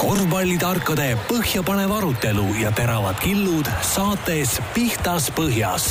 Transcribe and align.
korvpallitarkade 0.00 1.10
põhjapanev 1.28 1.90
arutelu 1.92 2.46
ja 2.62 2.70
teravad 2.72 3.18
killud 3.20 3.68
saates 3.84 4.54
Pihtas 4.72 5.26
Põhjas 5.36 5.90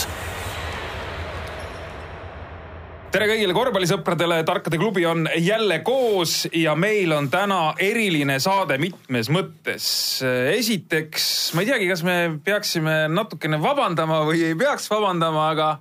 tere 3.14 3.27
kõigile 3.30 3.53
korvpallisõpradele, 3.53 4.40
Tarkade 4.48 4.80
klubi 4.82 5.06
on 5.06 5.30
jälle 5.37 5.80
koos 5.85 6.48
ja 6.58 6.74
meil 6.74 7.14
on 7.14 7.30
täna 7.30 7.75
eriline 7.77 8.40
saade 8.41 8.80
mitmes 8.82 9.30
mõttes. 9.30 9.86
esiteks, 10.55 11.30
ma 11.54 11.62
ei 11.62 11.70
teagi, 11.70 11.88
kas 11.94 12.04
me 12.05 12.18
peaksime 12.44 12.98
natukene 13.14 13.62
vabandama 13.62 14.23
või 14.26 14.41
ei 14.50 14.57
peaks 14.57 14.89
vabandama, 14.89 15.52
aga, 15.54 15.71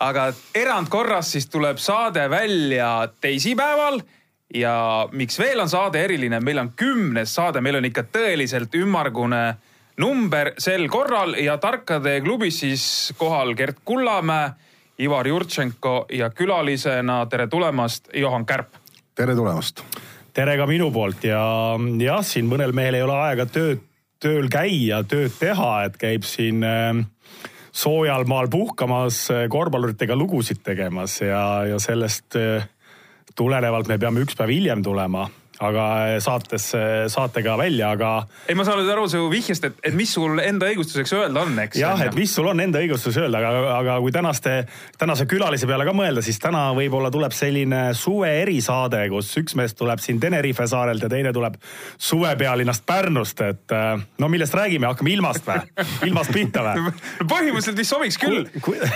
aga 0.00 0.30
erandkorras 0.56 1.36
siis 1.36 1.52
tuleb 1.52 1.76
saade 1.76 2.24
välja 2.32 3.08
teisipäeval 3.20 4.00
ja 4.54 5.08
miks 5.12 5.38
veel 5.38 5.60
on 5.60 5.68
saade 5.70 6.00
eriline, 6.04 6.40
meil 6.40 6.60
on 6.62 6.72
kümnes 6.76 7.34
saade, 7.34 7.60
meil 7.64 7.80
on 7.80 7.88
ikka 7.88 8.06
tõeliselt 8.14 8.74
ümmargune 8.78 9.44
number 10.00 10.52
sel 10.58 10.86
korral 10.90 11.36
ja 11.38 11.56
Tarkade 11.62 12.20
klubis 12.24 12.60
siis 12.62 12.86
kohal 13.18 13.54
Gert 13.58 13.82
Kullamäe 13.84 14.52
Ivar 15.02 15.26
Jurtšenko 15.26 16.06
ja 16.14 16.30
külalisena 16.30 17.24
tere 17.26 17.48
tulemast, 17.50 18.08
Johan 18.14 18.46
Kärp. 18.46 18.76
tere 19.14 19.34
tulemast. 19.34 19.82
tere 20.32 20.56
ka 20.56 20.66
minu 20.66 20.90
poolt 20.94 21.24
ja 21.24 21.40
jah, 21.98 22.22
siin 22.22 22.46
mõnel 22.46 22.72
mehel 22.72 22.94
ei 22.94 23.02
ole 23.02 23.16
aega 23.26 23.46
tööd, 23.46 23.82
tööl 24.22 24.46
käia, 24.50 25.02
tööd 25.02 25.34
teha, 25.38 25.72
et 25.88 25.98
käib 25.98 26.22
siin 26.26 26.62
äh, 26.62 27.02
soojal 27.74 28.24
maal 28.30 28.48
puhkamas, 28.50 29.18
äh, 29.34 29.48
korvpalluritega 29.50 30.14
lugusid 30.18 30.62
tegemas 30.62 31.20
ja, 31.22 31.64
ja 31.66 31.78
sellest 31.82 32.38
äh, 32.38 32.68
tulenevalt 33.34 33.88
me 33.88 33.98
peame 33.98 34.22
üks 34.24 34.36
päev 34.38 34.52
hiljem 34.54 34.82
tulema 34.82 35.28
aga 35.62 35.84
saates, 36.22 36.66
saatega 37.12 37.54
välja, 37.58 37.92
aga. 37.94 38.10
ei, 38.48 38.56
ma 38.58 38.64
saan 38.66 38.80
nüüd 38.80 38.90
aru 38.90 39.06
su 39.10 39.20
vihjest, 39.30 39.68
et, 39.68 39.76
et 39.86 39.94
mis 39.94 40.10
sul 40.10 40.40
enda 40.42 40.66
õigustuseks 40.72 41.14
öelda 41.14 41.44
on, 41.44 41.54
eks. 41.62 41.78
jah, 41.78 42.00
et 42.02 42.16
mis 42.18 42.32
sul 42.34 42.48
on 42.50 42.62
enda 42.64 42.82
õigustus 42.82 43.18
öelda, 43.20 43.38
aga, 43.38 43.76
aga 43.76 43.98
kui 44.02 44.14
tänaste, 44.14 44.56
tänase 44.98 45.28
külalise 45.30 45.68
peale 45.70 45.86
ka 45.86 45.94
mõelda, 45.96 46.24
siis 46.26 46.40
täna 46.42 46.66
võib-olla 46.76 47.12
tuleb 47.14 47.34
selline 47.36 47.84
suve 47.98 48.32
erisaade, 48.42 49.04
kus 49.12 49.30
üks 49.40 49.54
mees 49.58 49.76
tuleb 49.78 50.02
siin 50.02 50.18
Tenerife 50.22 50.66
saarelt 50.70 51.06
ja 51.06 51.10
teine 51.12 51.32
tuleb 51.36 51.60
suvepealinnast 52.02 52.86
Pärnust, 52.86 53.44
et 53.46 53.74
äh, 53.74 54.02
no 54.18 54.30
millest 54.32 54.54
räägime, 54.58 54.88
hakkame 54.90 55.14
ilmast 55.14 55.46
või? 55.46 55.62
ilmast 56.08 56.34
pihta 56.34 56.66
või? 56.66 56.94
põhimõtteliselt 57.34 57.78
vist 57.78 57.94
sobiks 57.94 58.18
küll. 58.18 58.42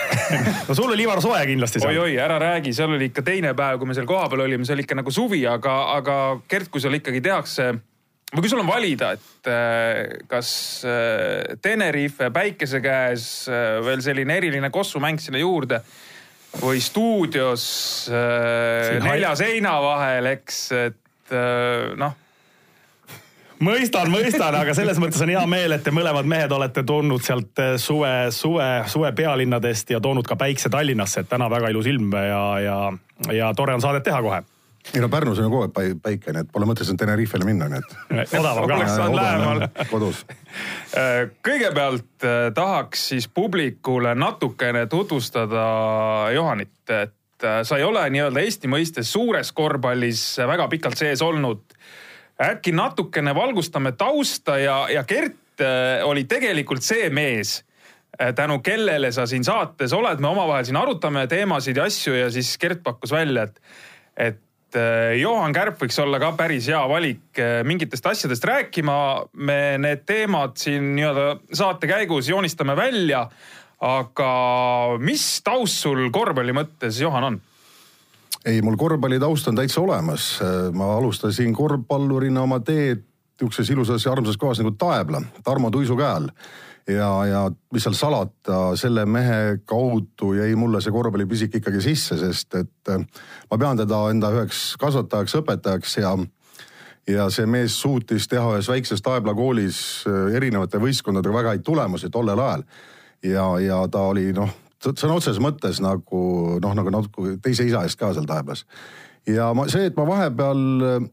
no 0.68 0.74
sul 0.74 0.90
oli 0.90 1.06
Ivar 1.06 1.22
soe 1.22 1.40
kindlasti 1.48 1.82
seal. 1.82 1.94
oi-oi, 1.94 2.18
ära 2.22 2.40
räägi, 2.42 2.74
seal 2.74 2.96
oli 2.96 3.12
ikka 3.12 3.22
teine 3.26 3.54
päev, 3.58 3.78
kui 3.78 3.90
me 3.90 3.96
seal 3.96 4.08
kohapeal 4.10 4.42
olime, 4.48 4.66
see 4.66 4.74
oli 4.74 4.86
ikka 4.86 4.98
nagu 4.98 5.14
suvi, 5.14 5.44
aga, 5.46 5.76
aga 5.94 6.18
Gert, 6.48 6.70
kui 6.72 6.80
sul 6.80 6.96
ikkagi 6.98 7.20
tehakse 7.24 7.72
või 8.28 8.44
kui 8.44 8.50
sul 8.52 8.60
on 8.60 8.68
valida, 8.68 9.14
et 9.16 9.48
äh, 9.48 10.20
kas 10.28 10.50
äh, 10.84 11.56
Tenerife 11.64 12.28
päikese 12.34 12.82
käes 12.84 13.24
äh, 13.48 13.78
veel 13.84 14.04
selline 14.04 14.36
eriline 14.36 14.70
kossumäng 14.70 15.20
sinna 15.22 15.40
juurde 15.40 15.80
või 16.62 16.80
stuudios 16.80 17.62
nelja 18.08 19.34
seina 19.36 19.74
vahel, 19.84 20.30
eks, 20.30 20.60
et 20.72 21.34
noh. 22.00 22.14
Mõistan, 23.60 24.08
mõistan, 24.08 24.56
aga 24.56 24.72
selles 24.72 24.96
mõttes 25.02 25.20
on 25.20 25.28
hea 25.34 25.42
meel, 25.50 25.74
et 25.76 25.84
te 25.84 25.92
mõlemad 25.92 26.24
mehed 26.30 26.54
olete 26.56 26.86
tulnud 26.88 27.20
sealt 27.20 27.60
suve, 27.76 28.12
suve, 28.32 28.68
suve 28.88 29.12
pealinnadest 29.12 29.92
ja 29.92 30.00
toonud 30.00 30.24
ka 30.24 30.38
päikse 30.40 30.72
Tallinnasse, 30.72 31.20
et 31.20 31.28
täna 31.28 31.50
väga 31.52 31.68
ilus 31.74 31.90
ilm 31.92 32.16
ja, 32.16 32.42
ja, 32.64 32.78
ja 33.42 33.52
tore 33.52 33.76
on 33.76 33.84
saadet 33.84 34.08
teha 34.08 34.22
kohe 34.24 34.40
ei 34.94 35.00
no 35.00 35.08
Pärnus 35.08 35.38
on 35.38 35.44
ju 35.44 35.50
kogu 35.50 35.66
aeg 35.66 36.00
päike, 36.02 36.32
nii 36.32 36.44
et 36.46 36.50
pole 36.52 36.68
mõtet 36.68 36.88
sinna 36.88 37.02
Tenerifele 37.02 37.46
minna, 37.48 37.68
nii 37.68 37.82
et. 37.82 37.94
odavam 38.40 38.64
ka. 38.64 38.78
oleks 38.78 38.94
saanud 38.96 39.18
lähemal. 39.18 39.62
kodus. 39.92 40.24
Äh, 40.96 41.20
kõigepealt 41.44 42.26
äh, 42.26 42.38
tahaks 42.56 43.08
siis 43.12 43.28
publikule 43.28 44.14
natukene 44.18 44.86
tutvustada 44.90 45.66
Johanit, 46.34 46.80
et 46.88 47.44
äh, 47.44 47.60
sa 47.68 47.80
ei 47.80 47.86
ole 47.86 48.06
nii-öelda 48.14 48.44
Eesti 48.44 48.70
mõistes 48.72 49.12
suures 49.12 49.52
korvpallis 49.52 50.24
väga 50.48 50.68
pikalt 50.72 51.00
sees 51.00 51.22
olnud. 51.22 51.64
äkki 52.38 52.72
natukene 52.72 53.34
valgustame 53.34 53.92
tausta 53.92 54.58
ja, 54.58 54.86
ja 54.90 55.04
Gert 55.04 55.34
oli 56.06 56.22
tegelikult 56.30 56.84
see 56.86 57.08
mees 57.10 57.64
tänu 58.34 58.60
kellele 58.62 59.10
sa 59.12 59.24
siin 59.26 59.42
saates 59.44 59.92
oled, 59.92 60.20
me 60.22 60.28
omavahel 60.28 60.64
siin 60.64 60.76
arutame 60.78 61.26
teemasid 61.26 61.76
ja 61.76 61.88
asju 61.90 62.14
ja 62.14 62.28
siis 62.30 62.52
Gert 62.58 62.82
pakkus 62.82 63.10
välja, 63.10 63.42
et, 63.42 63.58
et 64.16 64.38
Johan 65.18 65.54
Kärp 65.56 65.80
võiks 65.80 65.96
olla 66.02 66.18
ka 66.20 66.32
päris 66.36 66.68
hea 66.68 66.80
valik 66.90 67.40
äh, 67.40 67.60
mingitest 67.64 68.06
asjadest 68.06 68.44
rääkima. 68.44 68.98
me 69.32 69.78
need 69.78 70.04
teemad 70.06 70.56
siin 70.60 70.94
nii-öelda 70.96 71.56
saate 71.56 71.86
käigus 71.86 72.28
joonistame 72.28 72.76
välja. 72.76 73.28
aga 73.80 74.30
mis 74.98 75.42
taust 75.44 75.78
sul 75.84 76.10
korvpalli 76.10 76.52
mõttes, 76.52 77.00
Johan, 77.00 77.24
on? 77.24 77.40
ei, 78.44 78.62
mul 78.62 78.76
korvpallitaust 78.76 79.48
on 79.48 79.56
täitsa 79.56 79.80
olemas. 79.80 80.40
ma 80.72 80.96
alustasin 80.96 81.54
korvpallurina 81.54 82.42
oma 82.42 82.60
teed 82.60 83.04
niisuguses 83.38 83.70
ilusas 83.70 84.04
ja 84.04 84.12
armsas 84.12 84.36
kohas 84.36 84.58
nagu 84.58 84.74
Taebla, 84.74 85.22
Tarmo 85.44 85.70
Tuisu 85.70 85.96
käe 85.96 86.10
all 86.10 86.28
ja, 86.88 87.10
ja 87.26 87.42
mis 87.72 87.84
seal 87.84 87.96
salata, 87.96 88.58
selle 88.80 89.04
mehe 89.06 89.58
kaudu 89.68 90.32
jäi 90.38 90.54
mulle 90.56 90.80
see 90.84 90.94
korvpallipisik 90.94 91.58
ikkagi 91.60 91.82
sisse, 91.84 92.18
sest 92.20 92.56
et 92.60 92.92
äh, 92.92 93.04
ma 93.50 93.58
pean 93.60 93.80
teda 93.80 94.02
enda 94.12 94.32
üheks 94.34 94.72
kasvatajaks, 94.80 95.38
õpetajaks 95.42 95.98
ja 96.00 96.16
ja 97.08 97.30
see 97.32 97.46
mees 97.48 97.76
suutis 97.80 98.28
teha 98.28 98.52
ühes 98.52 98.68
väikses 98.68 99.02
Taebla 99.04 99.34
koolis 99.36 99.80
äh, 100.08 100.36
erinevate 100.36 100.80
võistkondadega 100.82 101.34
väga 101.34 101.54
häid 101.56 101.66
tulemusi 101.66 102.10
tollel 102.12 102.40
ajal. 102.44 102.64
ja, 103.24 103.46
ja 103.64 103.82
ta 103.92 104.08
oli 104.12 104.30
noh, 104.36 104.50
sõna 104.84 105.16
otseses 105.16 105.40
mõttes 105.42 105.82
nagu 105.84 106.22
noh, 106.62 106.74
nagu 106.76 106.92
natuke 106.94 107.36
teise 107.42 107.66
isa 107.68 107.84
eest 107.84 108.00
ka 108.00 108.12
seal 108.16 108.28
Taeblas. 108.28 108.64
ja 109.26 109.52
ma, 109.56 109.68
see, 109.68 109.88
et 109.90 109.96
ma 109.96 110.06
vahepeal 110.08 110.64
äh, 110.88 111.08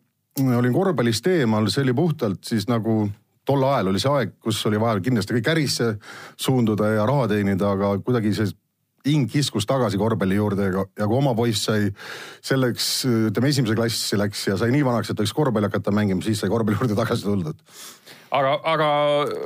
olin 0.58 0.74
korvpallist 0.76 1.28
eemal, 1.32 1.70
see 1.72 1.86
oli 1.86 1.96
puhtalt 1.96 2.44
siis 2.44 2.68
nagu 2.72 3.06
tol 3.46 3.64
ajal 3.70 3.92
oli 3.92 4.02
see 4.02 4.12
aeg, 4.12 4.36
kus 4.44 4.60
oli 4.70 4.82
vaja 4.82 5.02
kindlasti 5.06 5.38
kõik 5.38 5.50
ärisse 5.56 5.90
suunduda 6.42 6.96
ja 6.98 7.08
raha 7.08 7.28
teenida, 7.32 7.72
aga 7.78 7.96
kuidagi 8.04 8.34
see 8.38 8.54
hing 9.06 9.30
kiskus 9.30 9.68
tagasi 9.70 10.00
korvpalli 10.02 10.38
juurde 10.40 10.70
ja, 10.72 10.86
ja 10.98 11.08
kui 11.08 11.20
oma 11.20 11.36
poiss 11.38 11.68
sai 11.68 11.92
selleks, 12.46 12.88
ütleme 13.30 13.52
esimese 13.54 13.78
klassi 13.78 14.18
läks 14.18 14.48
ja 14.50 14.58
sai 14.58 14.72
nii 14.74 14.86
vanaks, 14.88 15.12
et 15.12 15.22
võiks 15.22 15.36
korvpalli 15.36 15.70
hakata 15.70 15.94
mängima, 15.96 16.26
siis 16.26 16.42
sai 16.42 16.50
korvpalli 16.50 16.80
juurde 16.80 16.98
tagasi 16.98 17.28
tuldud. 17.28 17.62
aga, 18.32 18.56
aga 18.74 18.90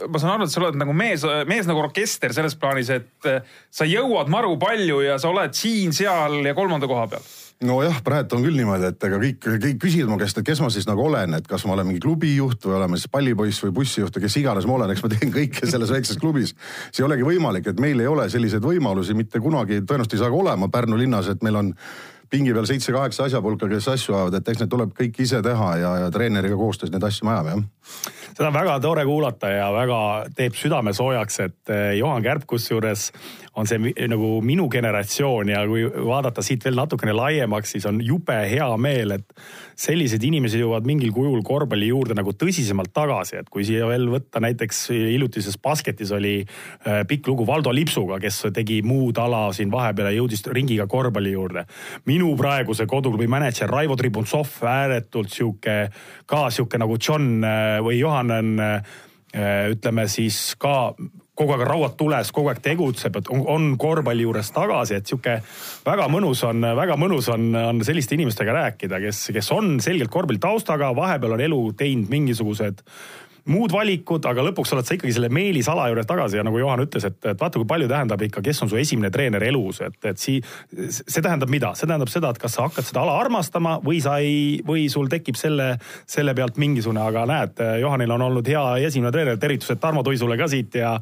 ma 0.07 0.21
saan 0.21 0.37
aru, 0.37 0.47
et 0.47 0.53
sa 0.53 0.63
oled 0.63 0.79
nagu 0.79 0.95
mees, 0.95 1.27
mees 1.49 1.67
nagu 1.69 1.83
orkester 1.83 2.33
selles 2.35 2.55
plaanis, 2.59 2.93
et 2.95 3.29
sa 3.69 3.87
jõuad 3.87 4.31
maru 4.31 4.55
palju 4.61 5.03
ja 5.03 5.19
sa 5.19 5.33
oled 5.33 5.55
siin-seal 5.55 6.39
ja 6.47 6.55
kolmanda 6.57 6.87
koha 6.89 7.07
peal 7.11 7.29
nojah, 7.65 7.97
praegu 8.03 8.37
on 8.37 8.43
küll 8.45 8.55
niimoodi, 8.55 8.87
et 8.93 9.05
ega 9.07 9.17
kõik, 9.19 9.39
kõik 9.59 9.79
küsivad 9.83 10.11
mu 10.13 10.17
käest, 10.21 10.37
et 10.39 10.47
kes 10.47 10.61
ma 10.63 10.69
siis 10.71 10.87
nagu 10.87 11.03
olen, 11.03 11.35
et 11.35 11.47
kas 11.47 11.65
ma 11.67 11.75
olen 11.75 11.89
mingi 11.89 12.03
klubijuht 12.03 12.63
või 12.65 12.77
olen 12.77 12.93
ma 12.93 12.99
siis 12.99 13.11
pallipoiss 13.11 13.65
või 13.65 13.73
bussijuht 13.81 14.15
või 14.15 14.25
kes 14.25 14.37
iganes 14.39 14.67
ma 14.69 14.77
olen, 14.77 14.93
eks 14.93 15.03
ma 15.03 15.11
teen 15.11 15.33
kõike 15.33 15.67
selles 15.67 15.91
väikses 15.91 16.21
klubis. 16.21 16.55
see 16.91 17.03
ei 17.03 17.09
olegi 17.09 17.27
võimalik, 17.27 17.67
et 17.67 17.81
meil 17.83 17.99
ei 17.99 18.07
ole 18.07 18.29
selliseid 18.31 18.63
võimalusi 18.63 19.17
mitte 19.17 19.43
kunagi, 19.43 19.81
tõenäoliselt 19.81 20.15
ei 20.15 20.23
saa 20.23 20.31
ka 20.31 20.39
olema 20.39 20.71
Pärnu 20.71 20.99
linnas, 20.99 21.27
et 21.27 21.43
meil 21.43 21.59
on 21.59 21.73
pingi 22.29 22.53
peal 22.53 22.67
seitse-kaheksa 22.69 23.25
asjapulka, 23.25 23.67
kes 23.71 23.87
asju 23.89 24.15
ajavad, 24.15 24.37
et 24.37 24.49
eks 24.51 24.61
need 24.61 24.71
tuleb 24.71 24.93
kõik 24.95 25.17
ise 25.23 25.41
teha 25.43 25.69
ja, 25.81 25.93
ja 26.03 26.09
treeneriga 26.13 26.57
koostöös 26.59 26.93
neid 26.93 27.03
asju 27.03 27.25
me 27.27 27.33
ajame, 27.33 27.55
jah. 27.55 28.13
seda 28.37 28.47
on 28.51 28.55
väga 28.55 28.75
tore 28.85 29.05
kuulata 29.09 29.49
ja 29.51 29.69
väga 29.73 29.99
teeb 30.37 30.57
südame 30.57 30.93
soojaks, 30.95 31.39
et 31.47 31.73
eh, 31.73 31.95
Juhan 31.99 32.23
Kärp 32.23 32.45
kusjuures 32.49 33.09
on 33.59 33.67
see 33.67 34.07
nagu 34.09 34.29
minu 34.45 34.67
generatsioon 34.71 35.51
ja 35.51 35.63
kui 35.67 35.83
vaadata 35.85 36.43
siit 36.45 36.63
veel 36.65 36.77
natukene 36.79 37.13
laiemaks, 37.15 37.75
siis 37.75 37.87
on 37.89 37.99
jube 38.03 38.35
hea 38.49 38.67
meel, 38.79 39.17
et 39.17 39.33
sellised 39.79 40.23
inimesed 40.23 40.61
jõuavad 40.61 40.87
mingil 40.87 41.11
kujul 41.15 41.41
korvpalli 41.45 41.89
juurde 41.91 42.15
nagu 42.17 42.33
tõsisemalt 42.35 42.93
tagasi, 42.95 43.39
et 43.41 43.49
kui 43.51 43.65
siia 43.67 43.87
veel 43.89 44.07
võtta 44.11 44.41
näiteks 44.43 44.81
hiljutises 44.93 45.59
basketis 45.61 46.13
oli 46.15 46.35
eh, 46.41 47.01
pikk 47.09 47.31
lugu 47.31 47.47
Valdo 47.47 47.73
Lipsuga, 47.75 48.19
kes 48.23 48.41
tegi 48.55 48.81
muud 48.85 49.19
ala 49.21 49.47
siin 49.55 49.71
vahepeal 49.73 50.11
ja 50.11 50.17
jõudis 50.19 50.45
ringiga 50.55 50.87
korvpalli 50.89 51.35
juurde. 51.35 51.65
Minu 52.09 52.31
praeguse 52.39 52.87
koduklubi 52.89 53.27
mänedžer 53.31 53.71
Raivo 53.71 53.97
Tribuntsov, 53.99 54.51
ääretult 54.63 55.31
sihuke, 55.33 55.77
ka 56.29 56.47
sihuke 56.53 56.79
nagu 56.81 56.99
John 56.99 57.39
äh, 57.43 57.77
või 57.83 57.99
Johan 57.99 58.35
on 58.35 58.55
äh, 58.63 58.99
ütleme 59.75 60.07
siis 60.09 60.55
ka 60.59 60.93
kogu 61.39 61.55
aeg 61.55 61.63
rauad 61.67 61.95
tules, 61.99 62.33
kogu 62.35 62.51
aeg 62.51 62.59
tegutseb, 62.63 63.21
et 63.21 63.31
on, 63.31 63.45
on 63.47 63.69
korvpalli 63.79 64.25
juures 64.27 64.51
tagasi, 64.55 64.99
et 64.99 65.07
sihuke 65.07 65.37
väga 65.85 66.09
mõnus 66.11 66.43
on, 66.47 66.67
väga 66.81 66.99
mõnus 66.99 67.31
on, 67.31 67.47
on 67.55 67.79
selliste 67.85 68.17
inimestega 68.17 68.55
rääkida, 68.57 68.99
kes, 69.05 69.29
kes 69.35 69.51
on 69.55 69.77
selgelt 69.83 70.11
korvpalli 70.11 70.41
taustaga, 70.43 70.91
vahepeal 70.97 71.37
on 71.37 71.47
elu 71.47 71.61
teinud 71.79 72.11
mingisugused 72.11 72.83
muud 73.49 73.73
valikud, 73.73 74.25
aga 74.29 74.43
lõpuks 74.49 74.73
oled 74.75 74.87
sa 74.87 74.95
ikkagi 74.95 75.13
selle 75.15 75.29
meelisala 75.33 75.87
juures 75.89 76.07
tagasi 76.09 76.39
ja 76.39 76.45
nagu 76.45 76.59
Juhan 76.61 76.83
ütles, 76.83 77.05
et, 77.09 77.17
et 77.31 77.39
vaata, 77.39 77.59
kui 77.59 77.67
palju 77.69 77.89
tähendab 77.89 78.21
ikka, 78.25 78.43
kes 78.45 78.63
on 78.65 78.71
su 78.71 78.79
esimene 78.79 79.11
treener 79.13 79.43
elus, 79.49 79.81
et, 79.85 79.97
et 80.09 80.21
sii-, 80.21 80.41
see 80.89 81.23
tähendab 81.25 81.51
mida, 81.51 81.71
see 81.77 81.89
tähendab 81.89 82.11
seda, 82.11 82.33
et 82.33 82.41
kas 82.41 82.57
sa 82.57 82.67
hakkad 82.67 82.87
seda 82.87 83.03
ala 83.03 83.17
armastama 83.21 83.77
või 83.85 84.01
sa 84.03 84.17
ei, 84.23 84.59
või 84.65 84.87
sul 84.91 85.09
tekib 85.11 85.39
selle, 85.39 85.71
selle 86.09 86.35
pealt 86.37 86.59
mingisugune, 86.61 87.01
aga 87.03 87.25
näed, 87.29 87.63
Johanil 87.83 88.15
on 88.17 88.27
olnud 88.29 88.51
hea 88.53 88.65
esimene 88.89 89.13
treener, 89.15 89.39
tervitused 89.41 89.81
Tarmo 89.81 90.03
Tuisule 90.05 90.37
ka 90.39 90.49
siit 90.51 90.77
ja, 90.79 90.93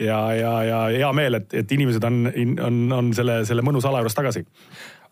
ja, 0.00 0.18
ja, 0.36 0.56
ja 0.66 0.82
hea 0.96 1.12
meel, 1.16 1.40
et, 1.40 1.54
et 1.62 1.78
inimesed 1.78 2.04
on, 2.08 2.26
on, 2.66 2.82
on 2.98 3.14
selle, 3.16 3.42
selle 3.48 3.64
mõnusa 3.66 3.92
ala 3.92 4.02
juures 4.02 4.18
tagasi. 4.18 4.44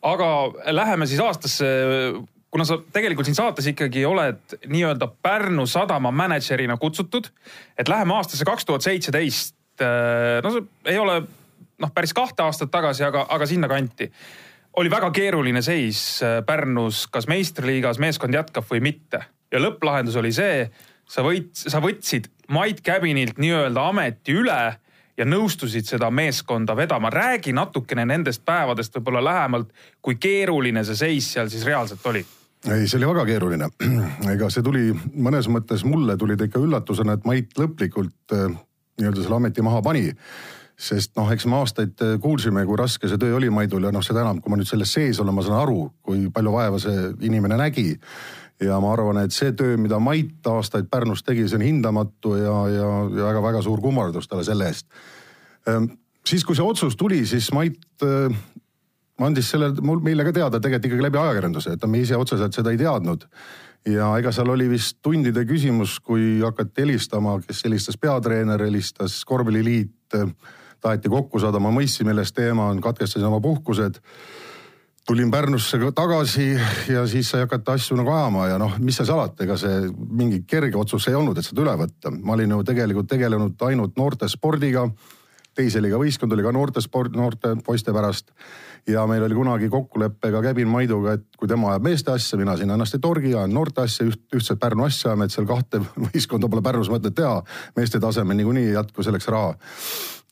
aga 0.03 0.29
läheme 0.75 1.07
siis 1.07 1.21
aastasse 1.23 1.67
kuna 2.51 2.67
sa 2.67 2.79
tegelikult 2.93 3.29
siin 3.29 3.39
saates 3.39 3.71
ikkagi 3.71 4.05
oled 4.07 4.59
nii-öelda 4.67 5.09
Pärnu 5.23 5.67
sadama 5.71 6.11
mänedžerina 6.11 6.77
kutsutud, 6.77 7.31
et 7.79 7.89
läheme 7.89 8.15
aastasse 8.17 8.45
kaks 8.45 8.67
tuhat 8.67 8.87
seitseteist. 8.87 9.57
Äh, 9.81 10.41
no 10.45 10.55
see 10.55 10.67
ei 10.91 10.99
ole 10.99 11.21
noh, 11.81 11.93
päris 11.95 12.15
kahte 12.17 12.45
aastat 12.45 12.73
tagasi, 12.73 13.05
aga, 13.07 13.27
aga 13.29 13.47
sinnakanti. 13.47 14.11
oli 14.77 14.91
väga 14.91 15.11
keeruline 15.11 15.63
seis 15.63 16.23
äh, 16.23 16.41
Pärnus, 16.47 17.07
kas 17.07 17.29
meistriliigas 17.31 17.99
meeskond 17.99 18.35
jätkab 18.35 18.67
või 18.71 18.81
mitte 18.81 19.25
ja 19.51 19.63
lõpplahendus 19.63 20.19
oli 20.19 20.33
see, 20.33 20.69
sa 21.11 21.25
võid, 21.27 21.51
sa 21.55 21.81
võtsid 21.83 22.31
Mait 22.51 22.81
Käbinilt 22.83 23.39
nii-öelda 23.39 23.89
ameti 23.89 24.35
üle 24.35 24.75
ja 25.17 25.27
nõustusid 25.27 25.87
seda 25.87 26.11
meeskonda 26.11 26.75
vedama. 26.77 27.11
räägi 27.11 27.53
natukene 27.53 28.07
nendest 28.07 28.45
päevadest 28.45 28.97
võib-olla 28.97 29.25
lähemalt, 29.25 29.73
kui 30.03 30.17
keeruline 30.19 30.85
see 30.85 30.97
seis 30.97 31.33
seal 31.33 31.49
siis 31.49 31.65
reaalselt 31.67 32.07
oli 32.07 32.25
ei, 32.69 32.87
see 32.89 32.99
oli 33.01 33.09
väga 33.09 33.25
keeruline. 33.29 33.69
ega 34.35 34.49
see 34.53 34.65
tuli 34.65 34.91
mõnes 34.93 35.49
mõttes 35.53 35.85
mulle 35.89 36.17
tuli 36.21 36.37
ta 36.37 36.49
ikka 36.49 36.61
üllatusena, 36.61 37.17
et 37.17 37.29
Mait 37.29 37.53
lõplikult 37.59 38.37
äh, 38.37 38.49
nii-öelda 39.01 39.25
selle 39.25 39.39
ameti 39.41 39.65
maha 39.65 39.83
pani. 39.83 40.11
sest 40.81 41.13
noh, 41.17 41.29
eks 41.29 41.45
me 41.45 41.59
aastaid 41.61 42.01
äh, 42.05 42.15
kuulsime, 42.21 42.65
kui 42.67 42.77
raske 42.81 43.09
see 43.09 43.21
töö 43.21 43.37
oli 43.37 43.51
Maidul 43.53 43.85
ja 43.85 43.93
noh, 43.93 44.05
seda 44.05 44.23
enam, 44.25 44.41
kui 44.41 44.53
ma 44.53 44.57
nüüd 44.57 44.69
selles 44.69 44.93
sees 44.93 45.21
olen, 45.21 45.35
ma 45.37 45.45
saan 45.45 45.61
aru, 45.61 45.91
kui 46.03 46.29
palju 46.33 46.53
vaeva 46.53 46.81
see 46.81 47.11
inimene 47.29 47.59
nägi. 47.61 47.99
ja 48.61 48.77
ma 48.81 48.93
arvan, 48.93 49.23
et 49.25 49.33
see 49.33 49.53
töö, 49.57 49.77
mida 49.81 49.99
Mait 50.01 50.47
aastaid 50.47 50.89
Pärnus 50.93 51.23
tegi, 51.25 51.49
see 51.49 51.57
on 51.57 51.65
hindamatu 51.65 52.37
ja, 52.37 52.57
ja, 52.69 52.89
väga-väga 53.09 53.63
suur 53.65 53.81
kummardus 53.81 54.29
talle 54.29 54.45
selle 54.45 54.69
eest. 54.69 54.87
Ehm, 55.69 55.87
siis, 56.25 56.45
kui 56.45 56.57
see 56.57 56.65
otsus 56.65 56.97
tuli, 56.97 57.23
siis 57.29 57.49
Mait 57.57 57.81
äh, 58.05 58.37
andis 59.27 59.51
selle 59.53 59.73
meile 60.03 60.25
ka 60.27 60.33
teada 60.33 60.61
tegelikult 60.61 60.91
ikkagi 60.91 61.07
läbi 61.07 61.21
ajakirjanduse, 61.21 61.75
et 61.77 61.87
me 61.89 62.01
ise 62.01 62.17
otseselt 62.17 62.57
seda 62.57 62.73
ei 62.73 62.81
teadnud. 62.81 63.27
ja 63.89 64.11
ega 64.21 64.33
seal 64.33 64.51
oli 64.53 64.69
vist 64.69 64.99
tundide 65.03 65.45
küsimus, 65.49 65.99
kui 66.05 66.41
hakati 66.43 66.83
helistama, 66.83 67.39
kes 67.47 67.65
helistas 67.65 67.97
peatreener, 67.97 68.61
helistas 68.61 69.23
korvpalliliit, 69.25 70.19
taheti 70.81 71.09
kokku 71.09 71.41
saada, 71.41 71.61
ma 71.61 71.73
mõistsin, 71.73 72.09
milles 72.09 72.33
teema 72.33 72.69
on, 72.73 72.81
katkestasin 72.85 73.29
oma 73.29 73.41
puhkused 73.41 74.01
tulin 75.11 75.31
Pärnusse 75.31 75.79
tagasi 75.95 76.61
ja 76.89 77.07
siis 77.07 77.31
sai 77.31 77.41
hakata 77.41 77.73
asju 77.73 77.97
nagu 77.99 78.13
ajama 78.15 78.47
ja 78.47 78.59
noh, 78.63 78.77
mis 78.79 78.95
seal 79.01 79.09
salata, 79.09 79.43
ega 79.43 79.57
see 79.59 79.89
mingi 79.91 80.43
kerge 80.47 80.79
otsus 80.79 81.09
ei 81.11 81.17
olnud, 81.19 81.39
et 81.39 81.47
seda 81.47 81.65
üle 81.65 81.75
võtta. 81.81 82.13
ma 82.15 82.37
olin 82.37 82.55
ju 82.55 82.63
tegelikult 82.69 83.09
tegelenud 83.11 83.65
ainult 83.67 83.97
noortespordiga. 83.99 84.85
Teise 85.61 85.83
liiga 85.85 86.01
võistkond 86.01 86.33
oli 86.35 86.45
ka 86.47 86.53
noortesport, 86.57 87.15
noorte 87.17 87.55
poiste 87.65 87.95
pärast 87.97 88.33
ja 88.89 89.05
meil 89.07 89.25
oli 89.27 89.37
kunagi 89.37 89.69
kokkulepe 89.73 90.31
ka 90.33 90.43
Kevin 90.43 90.71
Maiduga, 90.73 91.17
et 91.19 91.27
kui 91.39 91.49
tema 91.49 91.73
ajab 91.75 91.89
meeste 91.89 92.13
asja, 92.15 92.39
mina 92.41 92.57
sinna 92.57 92.77
ennast 92.79 92.97
ei 92.97 93.03
torgi, 93.05 93.35
ajan 93.35 93.53
noorte 93.55 93.85
asja, 93.85 94.07
üht, 94.09 94.23
ühtset 94.37 94.61
Pärnu 94.61 94.87
asja 94.87 95.11
ajame, 95.11 95.29
et 95.29 95.35
seal 95.35 95.49
kahte 95.49 95.83
võistkonda 96.07 96.51
pole 96.51 96.65
Pärnus 96.65 96.93
mõtet 96.93 97.17
teha. 97.17 97.41
meeste 97.77 98.01
tasemel 98.01 98.39
niikuinii 98.41 98.71
ei 98.71 98.77
jätku 98.79 99.05
selleks 99.07 99.29
raha. 99.29 99.55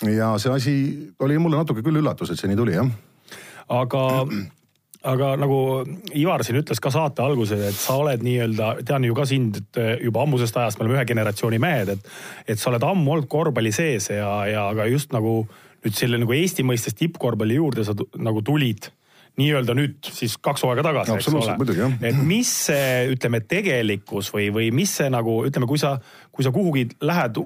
ja 0.08 0.34
see 0.38 0.52
asi 0.52 0.76
oli 1.20 1.38
mulle 1.38 1.60
natuke 1.60 1.82
küll 1.82 2.00
üllatus, 2.00 2.30
et 2.30 2.40
see 2.40 2.50
nii 2.50 2.60
tuli, 2.60 2.78
jah. 2.78 2.88
aga 3.68 4.04
aga 5.06 5.32
nagu 5.38 5.58
Ivar 6.18 6.42
siin 6.46 6.58
ütles 6.60 6.80
ka 6.82 6.90
saate 6.94 7.22
alguses, 7.22 7.62
et 7.70 7.78
sa 7.78 7.98
oled 8.00 8.22
nii-öelda, 8.24 8.72
tean 8.88 9.06
ju 9.06 9.14
ka 9.14 9.26
sind 9.30 9.60
juba 10.02 10.24
ammusest 10.24 10.56
ajast, 10.58 10.78
me 10.78 10.86
oleme 10.86 10.98
ühe 10.98 11.06
generatsiooni 11.08 11.60
mehed, 11.62 11.94
et, 11.94 12.12
et 12.50 12.60
sa 12.60 12.72
oled 12.72 12.82
ammu 12.82 13.14
olnud 13.14 13.30
korvpalli 13.30 13.72
sees 13.74 14.10
ja, 14.10 14.32
ja 14.50 14.68
aga 14.72 14.88
just 14.90 15.14
nagu 15.14 15.40
nüüd 15.84 15.94
selle 15.94 16.18
nagu 16.18 16.34
Eesti 16.34 16.66
mõistes 16.66 16.96
tippkorvpalli 16.98 17.60
juurde 17.60 17.86
sa 17.86 17.94
nagu 18.18 18.42
tulid 18.42 18.90
nii-öelda 19.38 19.74
nüüd 19.78 20.08
siis 20.10 20.34
kaks 20.42 20.64
hooaega 20.66 20.82
tagasi, 20.88 21.14
eks 21.14 21.28
ole. 21.30 21.92
et 22.08 22.16
mis 22.26 22.48
see, 22.66 23.04
ütleme, 23.12 23.40
tegelikkus 23.46 24.32
või, 24.34 24.48
või 24.54 24.72
mis 24.74 24.96
see 24.98 25.06
nagu, 25.14 25.38
ütleme, 25.46 25.68
kui 25.70 25.78
sa, 25.78 25.94
kui 26.34 26.46
sa 26.46 26.50
kuhugi 26.54 26.88
lähed 27.06 27.38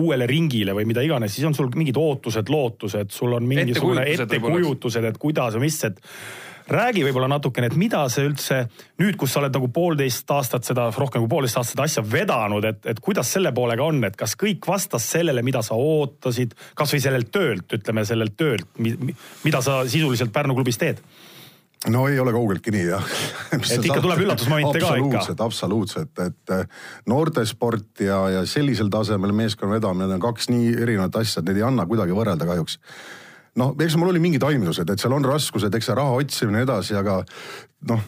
uuele 0.00 0.26
ringile 0.30 0.72
või 0.76 0.86
mida 0.88 1.02
iganes, 1.04 1.34
siis 1.34 1.44
on 1.48 1.56
sul 1.56 1.68
mingid 1.76 1.98
ootused, 2.00 2.48
lootused, 2.48 3.10
sul 3.12 3.34
on 3.36 3.48
mingisugune 3.48 4.06
ettekujutused, 4.14 5.10
et 5.10 5.18
kuidas 5.20 5.58
ja 5.58 5.60
mis, 5.60 5.76
et 5.90 6.00
räägi 6.70 7.04
võib-olla 7.06 7.28
natukene, 7.30 7.70
et 7.70 7.78
mida 7.78 8.02
see 8.12 8.26
üldse 8.28 8.60
nüüd, 9.00 9.16
kus 9.20 9.34
sa 9.34 9.42
oled 9.42 9.54
nagu 9.56 9.70
poolteist 9.74 10.30
aastat 10.34 10.68
seda, 10.68 10.88
rohkem 10.94 11.24
kui 11.24 11.32
poolteist 11.32 11.60
aastat 11.60 11.76
seda 11.76 11.88
asja 11.88 12.04
vedanud, 12.06 12.66
et, 12.68 12.84
et 12.92 13.00
kuidas 13.02 13.32
selle 13.36 13.52
poolega 13.56 13.86
on, 13.86 14.02
et 14.06 14.18
kas 14.18 14.36
kõik 14.40 14.68
vastas 14.70 15.08
sellele, 15.16 15.44
mida 15.46 15.64
sa 15.66 15.78
ootasid, 15.78 16.54
kasvõi 16.78 17.02
sellelt 17.02 17.32
töölt, 17.34 17.66
ütleme 17.80 18.06
sellelt 18.08 18.36
töölt, 18.38 18.70
mida 18.80 19.64
sa 19.64 19.82
sisuliselt 19.90 20.32
Pärnu 20.34 20.56
klubis 20.58 20.78
teed? 20.80 21.02
no 21.88 22.02
ei 22.08 22.18
ole 22.20 22.32
kaugeltki 22.36 22.74
nii 22.74 22.82
jah 22.90 23.06
et 23.56 23.86
ikka 23.88 24.02
tuleb 24.04 24.20
üllatusmomente 24.26 24.82
ka 24.82 24.90
ikka. 25.00 25.22
absoluutselt, 25.22 25.40
absoluutselt, 25.40 26.20
et 26.26 27.08
noortesport 27.08 28.02
ja, 28.04 28.18
ja 28.34 28.42
sellisel 28.48 28.92
tasemel 28.92 29.32
meeskonna 29.32 29.78
vedamine 29.78 30.18
on 30.18 30.20
kaks 30.20 30.50
nii 30.52 30.74
erinevat 30.76 31.16
asja, 31.22 31.40
et 31.40 31.48
neid 31.48 31.62
ei 31.62 31.64
anna 31.70 31.88
kuidagi 31.88 32.16
võrrelda 32.16 32.48
kahjuks 32.50 32.76
noh, 33.58 33.72
eks 33.82 33.96
mul 33.98 34.12
oli 34.12 34.22
mingid 34.22 34.44
aimdused, 34.46 34.90
et 34.92 35.02
seal 35.02 35.14
on 35.16 35.26
raskused, 35.26 35.74
eks 35.74 35.90
see 35.90 35.96
raha 35.98 36.14
otsimine 36.20 36.62
edasi, 36.62 36.94
aga 36.98 37.16
noh, 37.88 38.02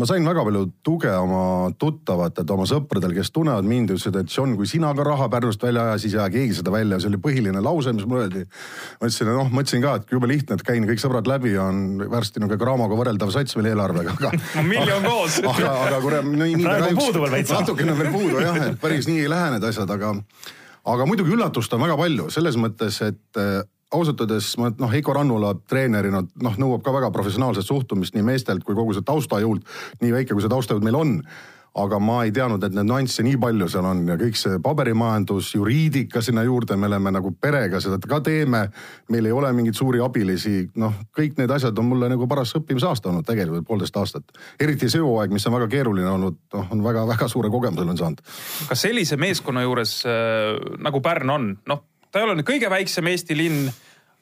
ma 0.00 0.08
sain 0.08 0.24
väga 0.26 0.42
palju 0.46 0.62
tuge 0.86 1.12
oma 1.12 1.68
tuttavatelt, 1.78 2.50
oma 2.54 2.66
sõpradel, 2.68 3.12
kes 3.16 3.30
tunnevad 3.34 3.68
mind, 3.68 3.92
ütlesid, 3.94 4.16
et 4.18 4.32
John, 4.32 4.56
kui 4.58 4.66
sina 4.70 4.90
ka 4.96 5.06
raha 5.06 5.28
Pärnust 5.32 5.62
välja 5.62 5.84
aja, 5.86 6.00
siis 6.02 6.16
ei 6.16 6.22
aja 6.22 6.32
keegi 6.34 6.58
seda 6.58 6.72
välja. 6.74 6.98
see 6.98 7.12
oli 7.12 7.20
põhiline 7.22 7.62
lause, 7.62 7.92
mis 7.94 8.08
mulle 8.08 8.26
öeldi. 8.26 8.44
ma 8.98 9.10
ütlesin, 9.10 9.32
noh, 9.36 9.52
mõtlesin 9.52 9.84
ka, 9.84 9.94
et 10.00 10.14
jube 10.16 10.30
lihtne, 10.30 10.58
et 10.58 10.66
käin 10.66 10.88
kõik 10.88 11.04
sõbrad 11.04 11.30
läbi, 11.30 11.54
on 11.62 12.02
varsti 12.10 12.42
nagu 12.42 12.58
Craamoga 12.58 12.98
võrreldav 12.98 13.32
sats 13.34 13.56
veel 13.58 13.70
eelarvega, 13.72 14.16
aga 14.18 14.34
miljon 14.72 15.06
koos. 15.06 15.40
aga, 15.54 15.74
aga 15.86 16.02
kurat, 16.04 16.26
nii, 16.26 16.58
nii 16.58 16.68
kahjuks 16.68 17.56
natukene 17.58 17.98
veel 17.98 18.14
puudu 18.16 18.42
jah, 18.42 18.62
et 18.72 18.80
päris 18.80 19.10
nii 19.10 19.26
ei 19.26 19.30
lähe 19.30 19.54
need 19.54 19.70
asjad, 19.70 19.90
aga 19.94 20.16
aga 20.88 21.04
muidugi 21.04 21.36
üllatust 21.36 21.72
on 21.76 21.84
väga 21.84 21.98
palju 22.00 22.30
selles 22.32 22.56
mõttes, 22.56 23.02
et 23.04 23.44
ausalt 23.94 24.20
öeldes 24.24 24.54
ma 24.60 24.72
noh, 24.76 24.90
Heiko 24.92 25.14
Rannula 25.16 25.54
treenerina 25.68 26.22
noh, 26.22 26.58
nõuab 26.60 26.82
ka 26.84 26.92
väga 26.94 27.12
professionaalset 27.14 27.66
suhtumist 27.68 28.16
nii 28.16 28.26
meestelt 28.26 28.66
kui 28.66 28.76
kogu 28.76 28.96
see 28.96 29.06
taustajõud, 29.06 29.62
nii 30.02 30.12
väike 30.12 30.34
kui 30.34 30.44
see 30.44 30.52
taustajõud 30.52 30.84
meil 30.84 30.98
on 30.98 31.14
aga 31.78 31.98
ma 32.02 32.22
ei 32.26 32.32
teadnud, 32.34 32.62
et 32.64 32.74
neid 32.74 32.88
nüansse 32.88 33.22
nii 33.24 33.36
palju 33.40 33.68
seal 33.70 33.86
on 33.86 34.00
ja 34.08 34.16
kõik 34.18 34.38
see 34.38 34.58
paberimajandus, 34.62 35.50
juriidika 35.54 36.22
sinna 36.24 36.42
juurde, 36.46 36.76
me 36.80 36.88
oleme 36.88 37.12
nagu 37.14 37.32
perega 37.40 37.80
seda 37.82 37.98
ka 38.02 38.20
teeme. 38.24 38.68
meil 39.12 39.26
ei 39.26 39.32
ole 39.32 39.52
mingeid 39.52 39.76
suuri 39.76 40.00
abilisi, 40.02 40.68
noh, 40.80 40.94
kõik 41.16 41.38
need 41.38 41.50
asjad 41.54 41.78
on 41.78 41.88
mulle 41.90 42.08
nagu 42.10 42.26
paras 42.28 42.54
õppimisaasta 42.58 43.10
olnud 43.10 43.26
tegelikult 43.26 43.66
poolteist 43.68 43.96
aastat. 43.96 44.24
eriti 44.60 44.88
see 44.88 45.00
hooaeg, 45.00 45.32
mis 45.32 45.46
on 45.46 45.54
väga 45.54 45.68
keeruline 45.68 46.10
olnud, 46.10 46.40
noh, 46.54 46.72
on 46.72 46.82
väga-väga 46.84 47.28
suure 47.28 47.50
kogemuse 47.50 47.84
olen 47.84 48.00
saanud. 48.00 48.24
kas 48.68 48.82
sellise 48.82 49.16
meeskonna 49.16 49.62
juures 49.62 50.00
äh, 50.06 50.58
nagu 50.82 51.00
Pärn 51.00 51.30
on, 51.30 51.52
noh 51.66 51.84
ta 52.10 52.20
ei 52.20 52.26
ole 52.26 52.38
nüüd 52.38 52.48
kõige 52.48 52.70
väiksem 52.72 53.08
Eesti 53.12 53.36
linn, 53.38 53.70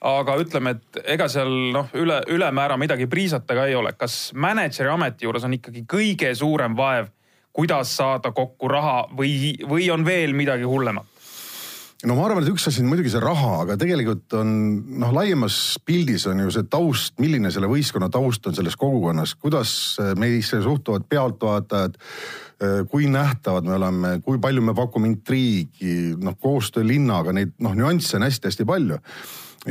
aga 0.06 0.36
ütleme, 0.42 0.76
et 0.76 1.00
ega 1.16 1.28
seal 1.32 1.50
noh, 1.74 1.90
üle, 1.96 2.20
ülemäära 2.32 2.76
midagi 2.80 3.08
priisata 3.10 3.56
ka 3.56 3.66
ei 3.66 3.74
ole. 3.78 3.94
kas 3.98 4.32
mänedžeri 4.34 4.92
ameti 4.92 5.26
juures 5.26 5.44
on 5.46 5.56
ikkagi 5.56 5.86
kõige 5.88 6.34
suurem 6.34 6.76
vaev, 6.76 7.10
kuidas 7.56 7.96
saada 7.96 8.32
kokku 8.36 8.68
raha 8.68 9.06
või, 9.16 9.56
või 9.64 9.90
on 9.90 10.04
veel 10.04 10.36
midagi 10.36 10.68
hullemat? 10.68 11.12
no 12.04 12.14
ma 12.14 12.26
arvan, 12.26 12.44
et 12.44 12.52
üks 12.52 12.66
asi 12.68 12.82
on 12.84 12.90
muidugi 12.90 13.10
see 13.10 13.22
raha, 13.22 13.52
aga 13.64 13.76
tegelikult 13.80 14.34
on 14.36 14.50
noh, 15.00 15.14
laiemas 15.16 15.78
pildis 15.86 16.26
on 16.28 16.44
ju 16.44 16.52
see 16.52 16.66
taust, 16.70 17.16
milline 17.22 17.50
selle 17.54 17.70
võistkonna 17.70 18.10
taust 18.12 18.46
on 18.50 18.56
selles 18.58 18.76
kogukonnas, 18.78 19.32
kuidas 19.40 19.70
meisse 20.20 20.60
suhtuvad 20.62 21.08
pealtvaatajad 21.08 21.96
kui 22.90 23.08
nähtavad 23.12 23.66
me 23.68 23.74
oleme, 23.76 24.12
kui 24.24 24.38
palju 24.40 24.62
me 24.64 24.72
pakume 24.74 25.10
intriigi, 25.10 26.14
noh 26.16 26.38
koostöö 26.40 26.86
linnaga, 26.88 27.34
neid 27.36 27.52
noh 27.60 27.74
nüansse 27.76 28.16
on 28.16 28.24
hästi-hästi 28.24 28.64
palju 28.68 28.96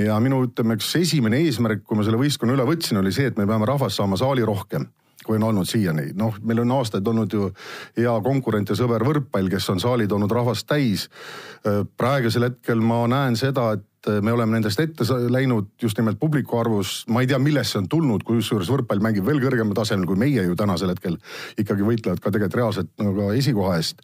ja 0.06 0.20
minu 0.22 0.44
ütleme, 0.46 0.76
üks 0.78 0.92
esimene 1.00 1.40
eesmärk, 1.46 1.82
kui 1.88 1.98
ma 1.98 2.06
selle 2.06 2.20
võistkonna 2.20 2.54
üle 2.54 2.68
võtsin, 2.68 3.00
oli 3.00 3.14
see, 3.16 3.32
et 3.32 3.40
me 3.40 3.48
peame 3.50 3.68
rahvast 3.70 3.98
saama 4.02 4.20
saali 4.20 4.46
rohkem 4.46 4.86
kui 5.26 5.40
on 5.40 5.48
olnud 5.48 5.66
siiani. 5.66 6.12
noh, 6.14 6.36
meil 6.46 6.62
on 6.62 6.72
aastaid 6.78 7.08
olnud 7.08 7.34
ju 7.34 7.50
hea 7.98 8.14
konkurent 8.22 8.70
ja 8.70 8.78
sõber 8.78 9.02
võrkpall, 9.08 9.50
kes 9.50 9.70
on 9.74 9.82
saali 9.82 10.08
toonud 10.08 10.32
rahvast 10.32 10.68
täis. 10.70 11.08
Äh, 11.66 11.82
praegusel 11.98 12.50
hetkel 12.50 12.84
ma 12.84 13.02
näen 13.10 13.38
seda, 13.40 13.72
et 13.74 13.86
et 14.12 14.24
me 14.24 14.34
oleme 14.34 14.58
nendest 14.58 14.80
ette 14.80 15.08
läinud 15.30 15.72
just 15.82 15.98
nimelt 15.98 16.20
publiku 16.20 16.60
arvus. 16.60 17.04
ma 17.10 17.22
ei 17.22 17.28
tea, 17.28 17.40
millest 17.40 17.74
see 17.74 17.82
on 17.82 17.90
tulnud, 17.90 18.24
kusjuures 18.28 18.70
võrkpall 18.72 19.04
mängib 19.04 19.26
veel 19.26 19.42
kõrgemal 19.44 19.78
tasemel 19.78 20.08
kui 20.10 20.20
meie 20.20 20.46
ju 20.46 20.56
tänasel 20.56 20.94
hetkel 20.94 21.18
ikkagi 21.58 21.88
võitlevad 21.88 22.22
ka 22.22 22.32
tegelikult 22.32 22.62
reaalselt 22.62 22.92
nagu 23.02 23.32
esikoha 23.36 23.78
eest 23.82 24.02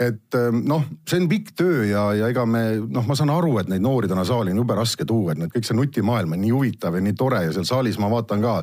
et 0.00 0.36
ähm, 0.38 0.62
noh, 0.68 0.84
see 1.08 1.20
on 1.20 1.28
pikk 1.30 1.52
töö 1.58 1.82
ja, 1.84 2.04
ja 2.16 2.28
ega 2.32 2.44
me 2.48 2.62
noh, 2.80 3.04
ma 3.08 3.16
saan 3.18 3.32
aru, 3.32 3.54
et 3.60 3.68
neid 3.70 3.84
noori 3.84 4.08
täna 4.10 4.24
saali 4.28 4.54
on 4.54 4.62
jube 4.62 4.76
raske 4.78 5.04
tuua, 5.08 5.32
et 5.34 5.42
need 5.42 5.52
kõik 5.52 5.68
see 5.68 5.76
nutimaailm 5.76 6.32
on 6.36 6.42
nii 6.42 6.54
huvitav 6.54 6.96
ja 6.96 7.02
nii 7.04 7.16
tore 7.18 7.42
ja 7.46 7.52
seal 7.54 7.68
saalis 7.68 8.00
ma 8.00 8.08
vaatan 8.12 8.44
ka 8.44 8.54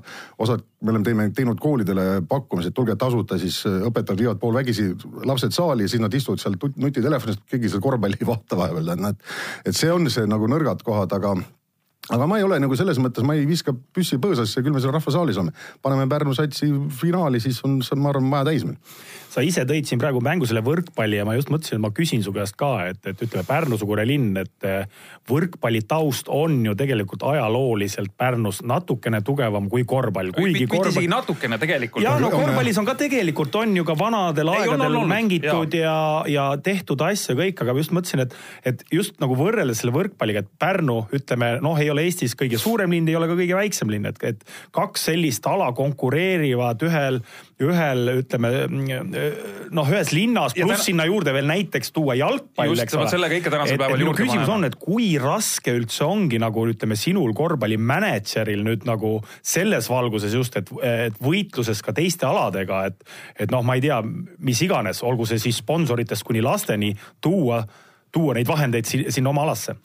osad, 0.41 0.65
me 0.81 0.93
oleme 0.93 1.05
teeme, 1.05 1.27
teinud 1.36 1.62
koolidele 1.62 2.07
pakkumise, 2.29 2.74
et 2.74 2.77
tulge 2.77 2.98
tasuta, 3.00 3.38
siis 3.41 3.62
äh, 3.69 3.79
õpetajad 3.91 4.25
viivad 4.25 4.41
poolvägisi 4.41 4.89
lapsed 5.29 5.55
saali 5.55 5.86
ja 5.86 5.93
siis 5.93 6.03
nad 6.03 6.17
istuvad 6.17 6.41
seal 6.41 6.57
nutitelefonist, 6.57 7.45
keegi 7.50 7.71
seal 7.71 7.86
korvpalli 7.86 8.19
ei 8.19 8.29
vaata 8.33 8.59
vahepeal, 8.59 8.93
et 8.95 9.05
noh, 9.05 9.15
et 9.65 9.77
see 9.77 9.93
on 9.93 10.09
see 10.09 10.27
nagu 10.29 10.50
nõrgad 10.50 10.83
kohad, 10.86 11.13
aga 11.19 11.38
aga 12.16 12.28
ma 12.30 12.39
ei 12.39 12.46
ole 12.46 12.58
nagu 12.62 12.78
selles 12.78 13.00
mõttes, 13.01 13.25
ma 13.25 13.36
ei 13.38 13.46
viska 13.50 13.74
püssi 13.96 14.18
põõsasse, 14.22 14.63
küll 14.66 14.74
me 14.74 14.82
seal 14.82 14.94
rahvasaalis 14.96 15.38
oleme. 15.38 15.54
paneme 15.86 16.10
Pärnu 16.10 16.34
satsi 16.38 16.72
finaali, 17.01 17.42
siis 17.44 17.62
on, 17.68 17.80
ma 18.01 18.13
arvan, 18.13 18.30
maja 18.30 18.50
täis 18.50 18.66
meil. 18.66 18.80
sa 19.30 19.44
ise 19.46 19.62
tõid 19.70 19.86
siin 19.86 20.00
praegu 20.01 20.24
mängu 20.25 20.48
selle 20.50 20.63
võrkpalli 20.66 21.20
ja 21.20 21.25
ma 21.25 21.36
just 21.38 21.51
mõtlesin, 21.54 21.78
et 21.78 21.84
ma 21.84 21.92
küsin 21.94 22.24
su 22.25 22.32
käest 22.34 22.56
ka, 22.58 22.88
et, 22.89 22.98
et 23.06 23.20
ütleme 23.22 23.46
Pärnu-sugune 23.46 24.06
linn, 24.10 24.39
et 24.42 24.66
eh, 24.66 24.88
võrkpalli 25.30 25.84
taust 25.86 26.32
on 26.34 26.56
ju 26.66 26.74
tegelikult 26.78 27.28
ajalooliselt 27.30 28.16
Pärnus 28.18 28.63
natukene 28.66 29.22
tugevam 29.22 29.70
kui 29.70 29.86
korvpall. 29.86 30.34
kuigi 30.34 30.66
korvpall. 30.66 30.96
isegi 30.96 31.12
natukene 31.13 31.62
tegelikult. 31.62 32.04
ja 32.04 32.16
no 32.18 32.32
korvpallis 32.34 32.82
on 32.82 32.89
ka 32.89 32.98
tegelikult 32.98 33.60
on 33.62 33.78
ju 33.78 33.86
ka 33.86 33.94
vanadel 34.00 34.50
ei, 34.50 34.63
aegadel 34.63 34.98
on, 34.98 35.04
on, 35.04 35.13
mängitud 35.13 35.78
ja, 35.78 35.94
ja, 36.25 36.34
ja 36.34 36.50
tehtud 36.66 37.06
asju 37.06 37.38
kõik, 37.38 37.62
aga 37.62 37.78
just 37.78 37.94
mõtlesin, 37.94 38.25
et, 38.25 38.34
et 38.66 38.84
just 38.89 39.22
nagu 39.22 39.38
võrreldes 39.38 39.84
selle 39.84 39.94
võrkpalliga, 39.94 40.42
et 40.42 40.51
Pärnu 40.58 41.04
ütleme 41.13 41.60
noh, 41.62 41.78
ei 41.78 41.94
ole 41.94 41.99
ole 42.00 42.08
Eestis 42.08 42.36
kõige 42.39 42.60
suurem 42.60 42.94
linn, 42.94 43.08
ei 43.10 43.18
ole 43.20 43.27
ka 43.29 43.36
kõige 43.38 43.58
väiksem 43.58 43.91
linn, 43.91 44.08
et, 44.10 44.20
et 44.24 44.44
kaks 44.75 45.10
sellist 45.10 45.46
ala 45.50 45.70
konkureerivad 45.75 46.84
ühel, 46.88 47.20
ühel 47.63 48.13
ütleme 48.13 48.51
noh, 48.70 49.91
ühes 49.91 50.13
linnas, 50.15 50.56
pluss 50.58 50.88
sinna 50.88 51.06
juurde 51.10 51.34
veel 51.36 51.50
näiteks 51.50 51.91
tuua 51.96 52.15
jalgpall, 52.20 52.75
eks 52.79 52.98
ole. 52.98 53.10
sellega 53.12 53.39
ikka 53.39 53.53
tänasel 53.53 53.82
päeval 53.82 54.06
juurde 54.06 54.24
küsimus 54.24 54.53
on, 54.53 54.68
et 54.70 54.77
kui 54.79 55.12
raske 55.22 55.75
üldse 55.75 56.08
ongi 56.08 56.39
nagu 56.41 56.65
ütleme 56.72 56.98
sinul 57.00 57.36
korvpallimänedžeril 57.38 58.63
nüüd 58.65 58.88
nagu 58.89 59.18
selles 59.41 59.91
valguses 59.91 60.36
just, 60.38 60.56
et, 60.60 60.72
et 60.86 61.20
võitluses 61.24 61.84
ka 61.86 61.96
teiste 61.98 62.27
aladega, 62.29 62.86
et, 62.89 63.03
et 63.39 63.51
noh, 63.53 63.65
ma 63.65 63.77
ei 63.77 63.86
tea, 63.86 64.00
mis 64.03 64.63
iganes, 64.65 65.03
olgu 65.06 65.27
see 65.29 65.41
siis 65.41 65.62
sponsoritest 65.63 66.25
kuni 66.27 66.44
lasteni 66.46 66.96
tuua 67.22 67.63
tuua 68.10 68.34
neid 68.34 68.48
vahendeid 68.50 68.88
sinna 68.89 69.29
oma 69.29 69.44
alasse 69.46 69.75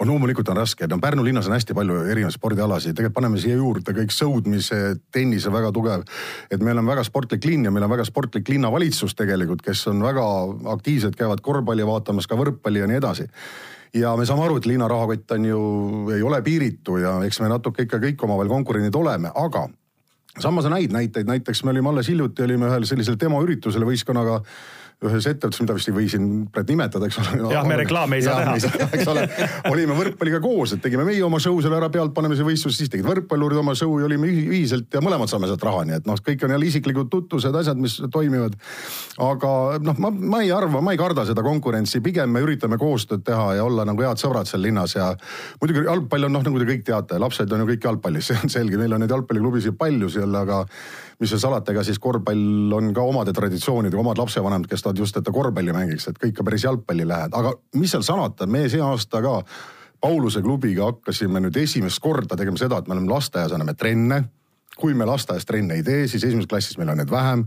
on 0.00 0.08
loomulikult 0.08 0.48
on 0.48 0.56
raske, 0.56 0.86
no 0.88 0.98
Pärnu 1.00 1.24
linnas 1.24 1.48
on 1.48 1.54
hästi 1.54 1.74
palju 1.76 1.98
erinevaid 2.08 2.34
spordialasid, 2.34 2.94
tegelikult 2.96 3.18
paneme 3.18 3.40
siia 3.40 3.58
juurde 3.58 3.92
kõik 3.96 4.14
sõudmise, 4.14 4.78
tennise 5.12 5.52
väga 5.52 5.72
tugev. 5.76 6.04
et 6.50 6.62
meil 6.62 6.78
on 6.78 6.86
väga 6.86 7.04
sportlik 7.04 7.44
linn 7.44 7.64
ja 7.64 7.70
meil 7.70 7.84
on 7.84 7.90
väga 7.90 8.04
sportlik 8.08 8.48
linnavalitsus 8.48 9.14
tegelikult, 9.14 9.62
kes 9.62 9.86
on 9.92 10.02
väga 10.02 10.24
aktiivsed, 10.72 11.16
käivad 11.16 11.40
korvpalli 11.40 11.86
vaatamas, 11.86 12.26
ka 12.26 12.36
võrkpalli 12.36 12.80
ja 12.80 12.86
nii 12.86 12.96
edasi. 12.96 13.28
Ja 13.94 14.16
me 14.16 14.24
saame 14.26 14.44
aru, 14.44 14.56
et 14.56 14.66
linna 14.70 14.88
rahakott 14.88 15.32
on 15.34 15.44
ju, 15.44 15.60
ei 16.14 16.22
ole 16.22 16.42
piiritu 16.42 16.96
ja 17.02 17.18
eks 17.26 17.40
me 17.40 17.48
natuke 17.50 17.82
ikka 17.82 17.98
kõik 17.98 18.24
omavahel 18.24 18.48
konkurendid 18.48 18.94
oleme, 18.94 19.32
aga 19.34 19.66
samas 20.38 20.64
on 20.64 20.78
häid 20.78 20.94
näiteid, 20.94 21.26
näiteks 21.26 21.64
me 21.64 21.74
olime 21.74 21.90
alles 21.90 22.08
hiljuti 22.08 22.46
olime 22.46 22.70
ühel 22.70 22.86
sellisel 22.86 23.18
demoüritusel 23.20 23.84
võistkonnaga 23.84 24.40
ühes 25.08 25.26
ettevõttes, 25.30 25.60
mida 25.62 25.74
vist 25.76 25.88
ei 25.88 25.94
või 25.96 26.06
siin 26.12 26.24
praegu 26.52 26.74
nimetada, 26.74 27.08
eks 27.08 27.18
ole. 27.22 27.52
jah, 27.54 27.64
me 27.64 27.76
reklaami 27.80 28.18
ei 28.18 28.24
saa 28.24 28.42
teha. 28.42 28.88
eks 28.98 29.08
ole, 29.08 29.22
olime 29.70 29.96
võrkpalliga 29.96 30.40
koos, 30.44 30.74
et 30.76 30.82
tegime 30.84 31.06
meie 31.08 31.22
oma 31.24 31.40
show 31.40 31.56
selle 31.64 31.78
ära, 31.78 31.88
pealtpanemise 31.92 32.44
võistlus, 32.44 32.76
siis 32.76 32.92
tegid 32.92 33.08
võrkpallurid 33.08 33.62
oma 33.62 33.72
show 33.78 33.94
ja 34.00 34.08
olime 34.10 34.28
ühiselt 34.28 34.92
ja 34.92 35.00
mõlemad 35.04 35.32
saame 35.32 35.48
sealt 35.48 35.64
raha, 35.64 35.86
nii 35.88 35.96
et 36.02 36.10
noh, 36.10 36.20
kõik 36.26 36.44
on 36.44 36.52
jälle 36.52 36.68
isiklikud 36.68 37.08
tutvused, 37.12 37.56
asjad, 37.62 37.80
mis 37.80 37.96
toimivad. 38.12 38.58
aga 39.24 39.54
noh, 39.80 40.00
ma, 40.04 40.12
ma 40.12 40.42
ei 40.44 40.52
arva, 40.52 40.84
ma 40.84 40.92
ei 40.92 41.00
karda 41.00 41.24
seda 41.28 41.44
konkurentsi, 41.46 42.02
pigem 42.04 42.36
me 42.36 42.44
üritame 42.44 42.76
koostööd 42.80 43.24
teha 43.24 43.54
ja 43.56 43.64
olla 43.64 43.88
nagu 43.88 44.04
head 44.04 44.20
sõbrad 44.20 44.50
seal 44.50 44.64
linnas 44.66 44.98
ja 44.98 45.14
muidugi 45.62 45.86
jalgpall 45.88 46.28
on 46.28 46.36
noh, 46.36 46.44
nagu 46.44 46.60
te 46.60 46.68
kõik 46.74 46.84
teate, 46.84 47.20
lapsed 47.22 47.56
on 47.56 47.64
ju 47.64 47.72
kõik 47.72 47.88
jalgpallis, 47.88 48.28
see 48.28 48.44
on 48.44 48.52
selge, 48.52 48.76
meil 48.80 48.92
on 48.92 49.00
neid 49.00 49.16
jalgpalliklubisid 49.16 49.80
palju 49.80 50.12
seal, 50.12 50.36
aga 50.44 50.66
mis 51.20 51.28
seal 51.32 51.40
salata, 51.42 51.74
ega 51.74 51.84
siis 51.84 52.00
korvpall 52.00 52.72
on 52.76 52.94
ka 52.96 53.04
omade 53.04 53.32
traditsioonidega, 53.36 54.00
omad 54.00 54.20
lapsevanemad, 54.20 54.68
kes 54.70 54.84
tahavad 54.90 54.98
just, 54.98 55.16
et 55.16 55.24
ta 55.24 55.32
korvpalli 55.32 55.72
mängiks, 55.72 56.08
et 56.08 56.18
kõik 56.18 56.34
ka 56.34 56.44
päris 56.44 56.64
jalgpalli 56.64 57.06
lähed, 57.06 57.34
aga 57.34 57.54
mis 57.74 57.90
seal 57.90 58.02
salata, 58.02 58.46
me 58.46 58.68
see 58.68 58.80
aasta 58.80 59.22
ka 59.22 59.42
Pauluse 60.00 60.40
klubiga 60.40 60.86
hakkasime 60.88 61.40
nüüd 61.40 61.56
esimest 61.60 62.00
korda 62.00 62.36
tegema 62.36 62.56
seda, 62.56 62.78
et 62.78 62.88
me 62.88 62.94
oleme 62.94 63.10
lasteaias 63.10 63.52
anname 63.52 63.74
trenne. 63.74 64.24
kui 64.80 64.94
me 64.94 65.04
lasteaias 65.04 65.44
trenne 65.44 65.74
ei 65.74 65.82
tee, 65.82 66.06
siis 66.08 66.24
esimeses 66.24 66.48
klassis 66.48 66.78
meil 66.78 66.88
on 66.88 66.96
need 66.96 67.10
vähem 67.10 67.44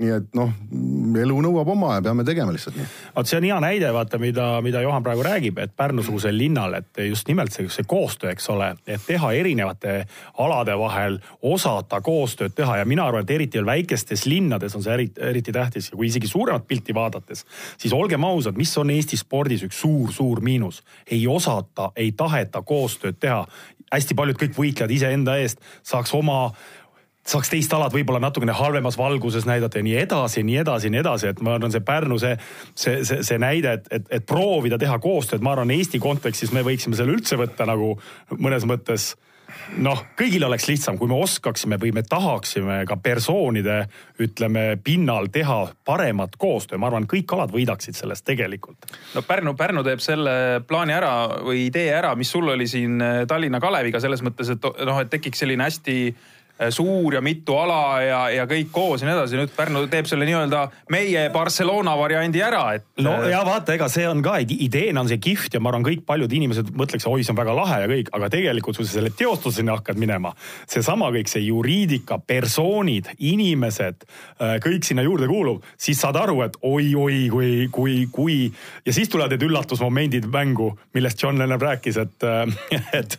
nii 0.00 0.12
et 0.16 0.36
noh, 0.36 0.50
elu 1.22 1.36
nõuab 1.44 1.68
oma 1.74 1.96
ja 1.96 2.04
peame 2.04 2.24
tegema 2.26 2.54
lihtsalt 2.54 2.76
nii. 2.78 2.86
vot 3.16 3.28
see 3.28 3.38
on 3.38 3.46
hea 3.46 3.58
näide, 3.64 3.90
vaata, 3.94 4.18
mida, 4.22 4.46
mida 4.64 4.82
Johan 4.84 5.04
praegu 5.04 5.24
räägib, 5.26 5.58
et 5.62 5.74
Pärnu-sugusel 5.76 6.36
linnal, 6.36 6.74
et 6.78 7.02
just 7.08 7.28
nimelt 7.28 7.54
see, 7.54 7.68
see 7.72 7.86
koostöö, 7.88 8.32
eks 8.32 8.48
ole, 8.54 8.72
et 8.86 9.04
teha 9.06 9.32
erinevate 9.38 9.96
alade 10.42 10.76
vahel, 10.78 11.18
osata 11.42 12.00
koostööd 12.04 12.56
teha 12.56 12.80
ja 12.80 12.88
mina 12.88 13.06
arvan, 13.08 13.26
et 13.26 13.34
eriti 13.36 13.60
veel 13.60 13.68
väikestes 13.68 14.26
linnades 14.30 14.76
on 14.78 14.84
see 14.86 14.96
eriti, 14.96 15.20
eriti 15.28 15.54
tähtis 15.54 15.92
ja 15.92 15.98
kui 15.98 16.08
isegi 16.08 16.30
suuremat 16.30 16.66
pilti 16.68 16.94
vaadates, 16.96 17.46
siis 17.76 17.94
olgem 17.96 18.24
ausad, 18.24 18.58
mis 18.58 18.72
on 18.80 18.90
Eesti 18.92 19.20
spordis 19.20 19.66
üks 19.68 19.82
suur-suur 19.84 20.40
miinus. 20.40 20.82
ei 21.10 21.26
osata, 21.26 21.92
ei 21.96 22.12
taheta 22.16 22.62
koostööd 22.62 23.20
teha 23.20 23.46
hästi 23.92 24.16
paljud 24.16 24.38
kõik 24.40 24.56
võitlevad 24.56 24.94
iseenda 24.94 25.36
eest, 25.42 25.60
saaks 25.84 26.14
oma 26.16 26.52
saaks 27.26 27.52
teist 27.52 27.72
alad 27.76 27.94
võib-olla 27.94 28.20
natukene 28.22 28.54
halvemas 28.56 28.98
valguses 28.98 29.46
näidata 29.46 29.78
ja 29.78 29.86
nii 29.86 29.98
edasi, 30.02 30.42
nii 30.46 30.58
edasi, 30.64 30.90
nii 30.90 31.02
edasi, 31.02 31.30
et 31.30 31.42
ma 31.44 31.56
arvan, 31.56 31.72
see 31.74 31.84
Pärnu 31.86 32.18
see, 32.18 32.36
see, 32.74 33.02
see, 33.06 33.22
see 33.26 33.42
näide, 33.42 33.76
et, 33.78 33.90
et, 33.94 34.08
et 34.18 34.26
proovida 34.26 34.78
teha 34.80 34.98
koostööd, 35.02 35.44
ma 35.44 35.54
arvan, 35.54 35.70
Eesti 35.74 36.02
kontekstis 36.02 36.52
me 36.54 36.64
võiksime 36.66 36.98
selle 36.98 37.14
üldse 37.14 37.38
võtta 37.38 37.68
nagu 37.68 37.94
mõnes 38.38 38.66
mõttes 38.68 39.12
noh, 39.82 40.02
kõigil 40.18 40.44
oleks 40.46 40.66
lihtsam, 40.68 40.96
kui 40.98 41.10
me 41.10 41.16
oskaksime 41.22 41.78
või 41.80 41.92
me 41.94 42.02
tahaksime 42.06 42.82
ka 42.88 42.96
persoonide, 43.02 43.78
ütleme, 44.22 44.64
pinnal 44.84 45.28
teha 45.32 45.60
paremat 45.86 46.36
koostöö, 46.40 46.80
ma 46.80 46.90
arvan, 46.90 47.06
kõik 47.10 47.32
alad 47.36 47.54
võidaksid 47.54 47.98
sellest 47.98 48.26
tegelikult. 48.28 48.90
no 49.14 49.22
Pärnu, 49.26 49.54
Pärnu 49.58 49.84
teeb 49.86 50.02
selle 50.02 50.34
plaani 50.66 50.96
ära 50.96 51.14
või 51.46 51.66
idee 51.68 51.92
ära, 51.94 52.14
mis 52.18 52.32
sul 52.32 52.50
oli 52.52 52.66
siin 52.70 52.98
Tallinna 53.28 53.60
Kaleviga 53.62 54.00
selles 54.02 54.24
mõttes, 54.24 54.52
et 54.52 54.70
noh, 54.86 55.00
et 55.00 55.12
tekiks 55.12 55.44
selline 55.44 55.68
hästi 55.68 55.98
suur 56.70 57.14
ja 57.14 57.20
mitu 57.24 57.56
ala 57.58 57.80
ja, 58.02 58.20
ja 58.30 58.46
kõik 58.50 58.70
koos 58.74 59.02
ja 59.02 59.08
nii 59.08 59.16
edasi. 59.16 59.38
nüüd 59.40 59.54
Pärnu 59.56 59.84
teeb 59.90 60.06
selle 60.10 60.26
nii-öelda 60.28 60.62
meie 60.92 61.24
Barcelona 61.34 61.94
variandi 61.98 62.42
ära, 62.44 62.62
et. 62.76 62.84
no 63.02 63.14
äh, 63.22 63.30
ja 63.32 63.42
vaata, 63.46 63.74
ega 63.74 63.88
see 63.92 64.06
on 64.08 64.22
ka 64.24 64.38
ideena 64.42 65.02
on 65.02 65.10
see 65.10 65.20
kihvt 65.22 65.56
ja 65.56 65.62
ma 65.62 65.72
arvan, 65.72 65.86
kõik 65.86 66.04
paljud 66.08 66.32
inimesed 66.32 66.72
mõtleks, 66.78 67.06
oi, 67.10 67.24
see 67.24 67.34
on 67.34 67.40
väga 67.40 67.56
lahe 67.56 67.80
ja 67.84 67.90
kõik, 67.90 68.12
aga 68.18 68.30
tegelikult 68.32 68.78
kui 68.78 68.88
sa 68.88 68.98
selle 68.98 69.12
teostuseni 69.16 69.72
hakkad 69.72 70.00
minema, 70.00 70.34
seesama 70.70 71.10
kõik 71.14 71.32
see 71.32 71.44
juriidika, 71.46 72.20
persoonid, 72.26 73.12
inimesed, 73.18 74.06
äh, 74.38 74.56
kõik 74.62 74.86
sinna 74.86 75.06
juurde 75.06 75.28
kuulub, 75.30 75.66
siis 75.80 76.00
saad 76.02 76.20
aru, 76.20 76.42
et 76.46 76.58
oi-oi, 76.62 77.26
kui, 77.32 77.52
kui, 77.72 77.96
kui 78.12 78.38
ja 78.86 78.94
siis 78.94 79.10
tulevad 79.12 79.34
need 79.34 79.48
üllatusmomendid 79.48 80.28
mängu, 80.32 80.72
millest 80.94 81.22
John 81.22 81.40
Lennon 81.40 81.60
rääkis, 81.60 81.98
et, 82.02 82.28
et. 83.00 83.18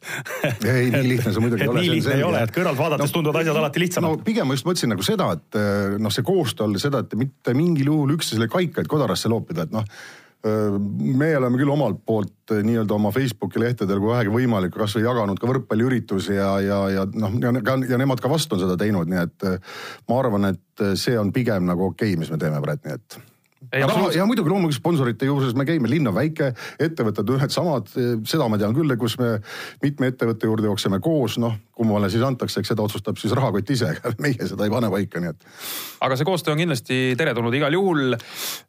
ei, 0.64 0.90
nii 0.94 1.08
lihtne 1.16 1.34
see 1.34 1.44
muidugi 1.44 1.66
ei 1.66 1.72
ole. 1.72 1.82
nii 1.82 1.94
lihtne 1.98 2.18
ei 2.20 2.28
ole, 2.28 2.44
et 2.46 2.56
kõrvalt 2.56 2.80
vaadates 2.80 3.10
no, 3.10 3.33
tunduvad 3.34 3.42
asjad 3.42 3.58
alati 3.58 3.80
lihtsamad. 3.80 4.18
no 4.18 4.24
pigem 4.24 4.48
ma 4.48 4.58
just 4.58 4.68
mõtlesin 4.68 4.94
nagu 4.94 5.06
seda, 5.06 5.30
et 5.38 5.58
eh, 5.60 5.96
noh, 6.02 6.14
see 6.14 6.26
koostöö 6.26 6.68
all 6.68 6.82
seda, 6.82 7.04
et 7.04 7.16
mitte 7.20 7.56
mingil 7.58 7.90
juhul 7.92 8.14
üksteisele 8.18 8.50
kaikaid 8.52 8.90
kodarasse 8.92 9.32
loopida, 9.32 9.66
et 9.66 9.74
noh 9.74 9.84
eh, 10.46 10.78
me 11.22 11.32
oleme 11.40 11.60
küll 11.60 11.74
omalt 11.74 12.04
poolt 12.06 12.54
eh, 12.54 12.64
nii-öelda 12.66 12.98
oma 12.98 13.12
Facebooki 13.16 13.62
lehtedel, 13.64 14.02
kui 14.02 14.14
vähegi 14.14 14.34
võimalik, 14.34 14.76
kasvõi 14.78 15.06
jaganud 15.06 15.42
ka 15.42 15.50
võrkpalliüritusi 15.50 16.38
ja, 16.38 16.54
ja, 16.64 16.80
ja 16.94 17.06
noh, 17.14 17.38
ja, 17.42 17.54
ja 17.90 18.02
nemad 18.02 18.24
ka 18.24 18.32
vastu 18.32 18.58
on 18.58 18.66
seda 18.66 18.78
teinud, 18.80 19.10
nii 19.10 19.22
et 19.26 19.50
ma 20.10 20.22
arvan, 20.22 20.54
et 20.54 20.88
see 21.00 21.18
on 21.20 21.34
pigem 21.36 21.70
nagu 21.70 21.92
okei 21.92 22.14
okay,, 22.14 22.20
mis 22.22 22.34
me 22.34 22.42
teeme 22.42 22.62
praegu, 22.64 22.90
nii 22.90 23.00
et 23.00 23.22
raha, 23.82 24.10
ja 24.14 24.26
muidugi 24.30 24.52
loomulikult 24.52 24.78
sponsorite 24.78 25.28
juures 25.28 25.56
me 25.58 25.66
käime, 25.68 25.90
linn 25.90 26.10
on 26.10 26.16
väike, 26.16 26.52
ettevõtted 26.82 27.32
ühed 27.36 27.54
samad, 27.54 27.90
seda 28.30 28.48
ma 28.52 28.60
tean 28.62 28.76
küll, 28.78 28.94
kus 29.00 29.18
me 29.22 29.36
mitme 29.84 30.12
ettevõtte 30.12 30.50
juurde 30.50 30.70
jookseme 30.70 31.00
koos, 31.04 31.40
noh, 31.42 31.56
kummale 31.74 32.10
siis 32.14 32.24
antakse, 32.26 32.62
eks 32.62 32.74
seda 32.74 32.86
otsustab 32.86 33.18
siis 33.22 33.34
rahakott 33.36 33.74
ise, 33.74 33.96
meie 34.24 34.50
seda 34.50 34.68
ei 34.68 34.74
pane 34.74 34.92
paika, 34.94 35.24
nii 35.24 35.34
et. 35.34 35.48
aga 36.06 36.20
see 36.20 36.30
koostöö 36.30 36.56
on 36.56 36.62
kindlasti 36.62 37.00
teretulnud 37.20 37.56
igal 37.58 37.74
juhul. 37.74 38.18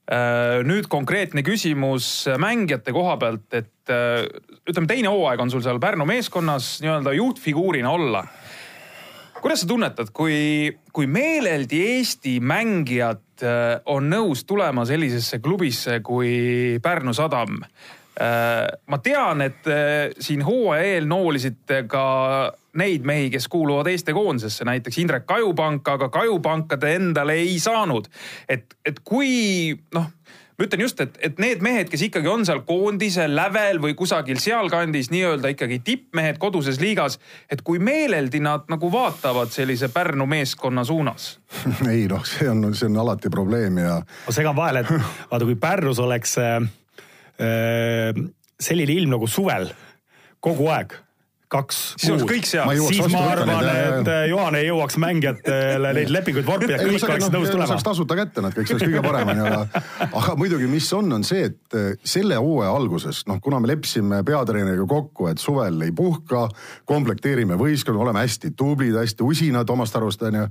Äh, 0.05 0.61
nüüd 0.69 0.89
konkreetne 0.93 1.45
küsimus 1.45 2.27
mängijate 2.41 2.93
koha 2.93 3.17
pealt, 3.21 3.47
et 3.57 3.93
äh, 3.93 4.25
ütleme, 4.69 4.89
teine 4.91 5.13
hooaeg 5.13 5.41
on 5.41 5.53
sul 5.53 5.65
seal 5.65 5.81
Pärnu 5.81 6.05
meeskonnas 6.09 6.79
nii-öelda 6.85 7.15
juhtfiguurina 7.17 7.93
olla 7.93 8.25
kuidas 9.45 9.61
sa 9.61 9.69
tunnetad, 9.69 10.09
kui, 10.17 10.73
kui 10.93 11.05
meeleldi 11.07 11.83
Eesti 11.99 12.39
mängijad 12.41 13.45
äh, 13.45 13.75
on 13.93 14.09
nõus 14.09 14.47
tulema 14.49 14.87
sellisesse 14.89 15.43
klubisse 15.45 15.99
kui 16.01 16.81
Pärnu 16.83 17.13
Sadam? 17.17 17.61
ma 18.15 18.99
tean, 19.03 19.41
et 19.43 19.67
äh, 19.67 20.13
siin 20.23 20.45
hooaja 20.47 20.85
eel 20.87 21.09
noolisite 21.11 21.81
ka 21.91 22.05
neid 22.79 23.03
mehi, 23.03 23.27
kes 23.33 23.49
kuuluvad 23.51 23.91
Eesti 23.91 24.15
koondisesse, 24.15 24.65
näiteks 24.65 25.01
Indrek 25.03 25.27
Kajupank, 25.27 25.91
aga 25.97 26.09
Kajupanka 26.15 26.79
te 26.79 26.95
endale 26.95 27.35
ei 27.43 27.59
saanud. 27.59 28.07
et, 28.49 28.79
et 28.87 29.03
kui 29.03 29.75
noh 29.99 30.07
ma 30.59 30.67
ütlen 30.67 30.85
just, 30.85 31.01
et, 31.03 31.17
et 31.25 31.41
need 31.43 31.63
mehed, 31.65 31.89
kes 31.91 32.05
ikkagi 32.07 32.31
on 32.31 32.45
seal 32.47 32.63
koondise 32.67 33.27
lävel 33.31 33.81
või 33.83 33.97
kusagil 33.99 34.39
sealkandis 34.43 35.11
nii-öelda 35.13 35.51
ikkagi 35.55 35.81
tippmehed 35.85 36.39
koduses 36.43 36.79
liigas, 36.83 37.19
et 37.51 37.65
kui 37.67 37.81
meeleldi 37.83 38.41
nad 38.45 38.69
nagu 38.73 38.91
vaatavad 38.93 39.53
sellise 39.55 39.91
Pärnu 39.95 40.27
meeskonna 40.31 40.85
suunas 40.87 41.35
ei 41.93 42.07
noh, 42.11 42.25
see 42.29 42.49
on, 42.51 42.69
see 42.75 42.91
on 42.91 43.01
alati 43.03 43.33
probleem 43.33 43.83
ja. 43.83 43.99
ma 44.01 44.37
segan 44.37 44.57
vahele, 44.57 44.85
et 44.85 44.93
vaata, 45.31 45.45
kui 45.45 45.59
Pärnus 45.61 46.03
oleks 46.03 46.39
äh, 46.43 46.57
äh, 47.43 48.25
selline 48.61 48.95
ilm 48.95 49.17
nagu 49.17 49.31
suvel 49.31 49.73
kogu 50.45 50.71
aeg 50.71 50.95
kaks 51.55 51.81
siis 51.97 52.13
oleks 52.15 52.27
kõik 52.29 52.49
seal. 52.49 52.73
siis 52.89 53.13
ma 53.13 53.23
arvan, 53.33 53.69
et 53.71 54.11
Juhan 54.31 54.59
ei 54.59 54.69
jõuaks 54.69 54.99
mängijatele 55.03 55.93
neid 55.99 56.13
lepinguid 56.15 56.47
vormi 56.49 56.71
ja 56.73 56.81
kõik 56.81 57.07
oleksid 57.09 57.35
nõus 57.35 57.53
tulema. 57.53 57.69
saaks 57.71 57.87
tasuta 57.87 58.19
kätte 58.19 58.45
nad 58.45 58.57
kõik, 58.57 58.71
see 58.71 58.79
oleks 58.79 58.91
kõige 58.91 59.05
parem 59.07 59.33
onju, 59.35 59.47
aga, 59.51 59.83
aga 60.21 60.37
muidugi, 60.41 60.69
mis 60.71 60.89
on, 60.97 61.13
on 61.19 61.27
see, 61.27 61.51
et 61.51 61.79
eh, 61.79 61.91
selle 62.15 62.39
hooaja 62.41 62.73
alguses, 62.75 63.23
noh, 63.31 63.41
kuna 63.45 63.61
me 63.63 63.71
leppisime 63.71 64.23
peatreeneriga 64.27 64.89
kokku, 64.91 65.29
et 65.31 65.43
suvel 65.43 65.87
ei 65.87 65.95
puhka, 65.97 66.47
komplekteerime 66.91 67.59
võistkonna, 67.61 68.03
oleme 68.07 68.25
hästi 68.25 68.55
tublid, 68.59 68.97
hästi 68.99 69.27
usinad 69.27 69.71
omast 69.75 69.97
arust 70.01 70.27
onju 70.27 70.49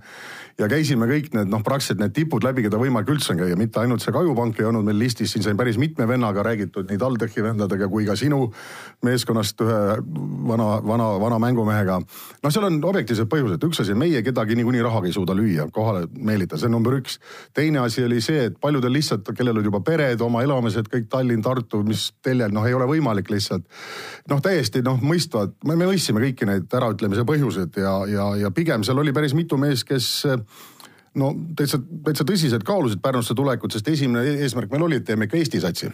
ja 0.59 0.67
käisime 0.69 1.07
kõik 1.09 1.31
need 1.33 1.49
noh, 1.49 1.63
praktiliselt 1.65 2.01
need 2.01 2.13
tipud 2.15 2.45
läbi, 2.45 2.65
keda 2.67 2.77
võimalik 2.81 3.09
üldse 3.15 3.33
on 3.33 3.41
käia, 3.41 3.57
mitte 3.57 3.81
ainult 3.81 4.03
see 4.03 4.13
Kajupank 4.13 4.59
ei 4.61 4.67
olnud 4.69 4.85
meil 4.85 4.99
listis, 5.01 5.33
siin 5.33 5.45
sai 5.45 5.55
päris 5.57 5.79
mitme 5.81 6.05
vennaga 6.09 6.43
räägitud, 6.45 6.85
nii 6.89 7.01
TalTechi 7.01 7.45
vendadega 7.45 7.89
kui 7.89 8.05
ka 8.05 8.15
sinu 8.19 8.45
meeskonnast 9.05 9.63
ühe 9.65 9.79
vana, 10.49 10.67
vana, 10.85 10.92
vana 10.97 11.39
mängumehega. 11.39 11.99
noh, 12.43 12.51
seal 12.53 12.67
on 12.67 12.79
objektiivsed 12.83 13.29
põhjused, 13.31 13.63
üks 13.67 13.81
asi, 13.81 13.95
meie 13.97 14.21
kedagi 14.25 14.55
niikuinii 14.59 14.83
rahaga 14.85 15.09
ei 15.09 15.15
suuda 15.15 15.35
lüüa, 15.37 15.67
kohale 15.71 16.07
meelitada, 16.13 16.59
see 16.61 16.69
on 16.69 16.75
number 16.77 16.97
üks. 16.99 17.19
teine 17.53 17.79
asi 17.79 18.03
oli 18.03 18.21
see, 18.21 18.45
et 18.49 18.59
paljudel 18.61 18.93
lihtsalt, 18.93 19.33
kellel 19.37 19.57
olid 19.57 19.69
juba 19.71 19.81
pered, 19.85 20.21
oma 20.21 20.43
elamised, 20.43 20.89
kõik 20.91 21.09
Tallinn, 21.09 21.43
Tartu, 21.43 21.83
mis 21.87 22.11
teljel, 22.23 22.53
noh, 22.53 22.67
ei 22.67 22.73
ole 22.77 22.87
võimalik 22.89 23.31
lihtsalt. 23.33 23.65
noh, 24.29 24.41
täiesti 24.41 24.83
noh, 24.85 25.01
mõistvad, 25.01 25.57
me 25.65 25.77
mõistsime 25.79 26.23
kõiki 26.23 26.49
neid 26.49 26.77
äraütlemise 26.79 27.25
põhjused 27.27 27.81
ja, 27.81 27.97
ja, 28.09 28.29
ja 28.45 28.51
pigem 28.51 28.83
seal 28.83 28.99
oli 28.99 29.13
päris 29.13 29.33
mitu 29.37 29.57
meest, 29.57 29.87
kes 29.89 30.25
no 31.19 31.33
täitsa, 31.57 31.79
täitsa 32.05 32.25
tõsiselt 32.27 32.65
kaalusid 32.67 33.01
Pärnusse 33.03 33.35
tulekut, 33.37 33.73
sest 33.73 33.87
esimene 33.87 34.39
eesmärk 34.45 34.71
meil 34.71 34.89
oli, 34.89 35.01
et 35.01 35.07
teeme 35.07 35.29
ikka 35.29 35.37
Eesti 35.41 35.61
satsi 35.63 35.91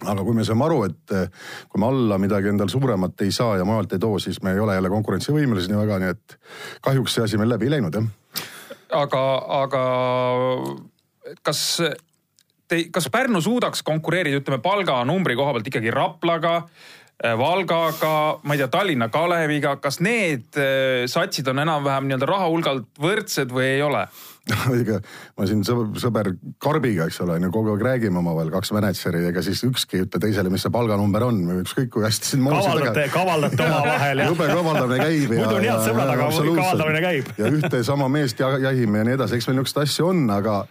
aga 0.00 0.24
kui 0.24 0.36
me 0.36 0.44
saame 0.46 0.64
aru, 0.64 0.84
et 0.88 1.14
eh, 1.16 1.26
kui 1.68 1.80
me 1.82 1.88
alla 1.90 2.18
midagi 2.22 2.52
endal 2.52 2.70
suuremat 2.72 3.26
ei 3.26 3.32
saa 3.34 3.58
ja 3.60 3.66
mujalt 3.68 3.92
ei 3.92 4.02
too, 4.02 4.18
siis 4.22 4.40
me 4.42 4.54
ei 4.54 4.62
ole 4.62 4.76
jälle 4.78 4.92
konkurentsivõimelised 4.92 5.72
nii 5.72 5.80
väga, 5.82 5.98
nii 6.00 6.14
et 6.14 6.38
kahjuks 6.84 7.18
see 7.18 7.26
asi 7.26 7.40
meil 7.40 7.52
läbi 7.52 7.68
ei 7.68 7.74
läinud 7.76 7.98
jah. 7.98 8.06
aga, 9.02 9.24
aga 9.60 9.82
kas 11.46 11.82
te, 12.70 12.80
kas 12.92 13.10
Pärnu 13.12 13.42
suudaks 13.44 13.84
konkureerida, 13.86 14.40
ütleme 14.40 14.62
palganumbri 14.64 15.36
koha 15.38 15.54
pealt 15.56 15.68
ikkagi 15.68 15.92
Raplaga, 15.94 16.56
eh, 17.22 17.36
Valgaga, 17.38 18.14
ma 18.42 18.56
ei 18.56 18.62
tea, 18.62 18.70
Tallinna 18.72 19.10
Kaleviga, 19.12 19.76
kas 19.82 20.00
need 20.00 20.56
eh, 20.56 21.06
satsid 21.10 21.50
on 21.50 21.64
enam-vähem 21.66 22.08
nii-öelda 22.08 22.30
raha 22.30 22.48
hulgalt 22.48 22.88
võrdsed 23.00 23.52
või 23.52 23.74
ei 23.74 23.82
ole? 23.84 24.06
muidugi 24.70 24.96
ma 25.38 25.46
siin 25.48 25.62
sõber 25.64 26.32
Karbiga, 26.62 27.06
eks 27.10 27.20
ole, 27.24 27.36
on 27.38 27.46
ju, 27.46 27.52
kogu 27.54 27.74
aeg 27.74 27.82
räägime 27.86 28.20
omavahel, 28.20 28.52
kaks 28.54 28.72
mänedžeri, 28.76 29.22
ega 29.30 29.42
siis 29.44 29.62
ükski 29.66 29.98
ei 29.98 30.06
ütle 30.06 30.20
teisele, 30.22 30.52
mis 30.52 30.64
see 30.66 30.72
palganumber 30.74 31.26
on 31.28 31.42
või 31.48 31.64
ükskõik 31.64 31.90
kui 31.94 32.06
hästi 32.06 32.32
siin. 32.32 32.46
kavaldate, 32.46 33.08
kavaldate 33.14 33.66
omavahel. 33.68 34.24
jube 34.30 34.48
kavaldamine 34.52 35.02
käib. 35.04 35.34
muidu 35.34 35.58
on 35.58 35.66
head 35.66 35.84
sõbrad, 35.88 36.14
aga 36.14 36.30
kavaldamine 36.30 37.04
käib. 37.04 37.34
ja 37.38 37.52
ühte 37.58 37.82
sama 37.86 38.08
meest 38.12 38.40
jahime 38.40 39.04
ja 39.04 39.10
nii 39.10 39.18
edasi, 39.20 39.38
eks 39.38 39.50
meil 39.50 39.60
niisuguseid 39.60 39.84
asju 39.86 40.10
on, 40.14 40.24
aga 40.38 40.62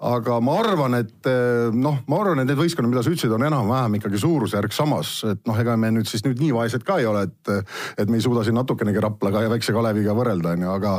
aga 0.00 0.38
ma 0.40 0.54
arvan, 0.62 0.96
et 0.96 1.28
noh, 1.76 1.98
ma 2.08 2.20
arvan, 2.22 2.40
et 2.40 2.48
need 2.48 2.56
võistkonnad, 2.56 2.88
mida 2.88 3.02
sa 3.04 3.12
ütlesid, 3.12 3.34
on 3.36 3.44
enam-vähem 3.44 3.98
ikkagi 3.98 4.20
suurusjärk 4.22 4.72
samas, 4.72 5.12
et 5.28 5.42
noh, 5.48 5.58
ega 5.60 5.76
me 5.76 5.90
nüüd 5.92 6.08
siis 6.08 6.24
nüüd 6.24 6.40
nii 6.40 6.54
vaesed 6.56 6.86
ka 6.88 6.96
ei 7.02 7.08
ole, 7.10 7.26
et, 7.28 7.52
et 8.00 8.08
me 8.08 8.16
ei 8.16 8.24
suuda 8.24 8.46
siin 8.46 8.56
natukenegi 8.56 9.02
Raplaga 9.04 9.44
ja 9.44 9.52
Väikse 9.52 9.76
Kaleviga 9.76 10.16
võrrelda, 10.16 10.56
onju, 10.56 10.72
aga 10.72 10.94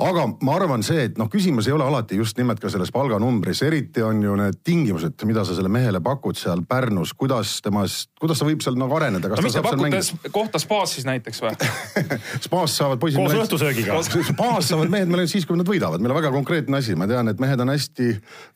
aga 0.00 0.24
ma 0.40 0.54
arvan 0.56 0.82
see, 0.86 1.04
et 1.08 1.18
noh, 1.20 1.28
küsimus 1.32 1.66
ei 1.68 1.74
ole 1.74 1.84
alati 1.84 2.16
just 2.16 2.38
nimelt 2.40 2.60
ka 2.62 2.70
selles 2.72 2.92
palganumbris, 2.94 3.60
eriti 3.66 4.02
on 4.04 4.22
ju 4.24 4.36
need 4.38 4.60
tingimused, 4.64 5.24
mida 5.28 5.44
sa 5.44 5.52
sellele 5.52 5.72
mehele 5.72 6.00
pakud 6.04 6.38
seal 6.38 6.62
Pärnus, 6.68 7.12
kuidas 7.18 7.58
temast, 7.64 8.10
kuidas 8.20 8.40
ta 8.40 8.48
võib 8.48 8.64
seal 8.64 8.78
nagu 8.80 8.96
areneda. 8.96 9.28
no 9.28 9.44
mis 9.44 9.56
te 9.56 9.64
pakute, 9.64 10.30
kohta 10.32 10.62
spaas 10.62 10.96
siis 10.96 11.08
näiteks 11.08 11.42
või 11.44 11.52
spaas 12.46 12.78
saavad 12.80 13.02
poisid. 13.02 13.20
koos 13.20 13.36
õhtusöögiga. 13.44 13.98
spaas 14.30 14.72
saavad 14.72 14.92
mehed 14.92 15.12
meil 15.12 15.28
siis, 15.30 15.46
kui 15.48 15.60
nad 15.60 15.68
võidavad, 15.68 16.00
meil 16.00 16.14
on 16.14 16.20
väga 16.22 16.32
konkreetne 16.34 16.80
asi, 16.80 16.96
ma 16.96 17.08
tean, 17.10 17.28
et 17.32 17.42
mehed 17.42 17.60
on 17.60 17.74
hästi 17.74 18.08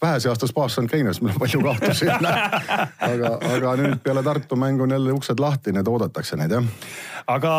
vähese 0.03 0.33
aasta 0.33 0.49
spaas 0.51 0.79
saanud 0.79 0.93
käinud, 0.93 1.13
sest 1.13 1.27
meil 1.27 1.37
on 1.37 1.45
palju 1.45 1.63
kahtlusi 1.67 2.11
aga, 3.11 3.37
aga 3.53 3.77
nüüd 3.83 4.01
peale 4.05 4.25
Tartu 4.27 4.57
mängu 4.59 4.89
on 4.89 4.97
jälle 4.97 5.13
uksed 5.13 5.41
lahti, 5.43 5.77
need 5.77 5.89
oodatakse 5.91 6.41
neid 6.41 6.57
jah. 6.57 6.75
aga 7.37 7.53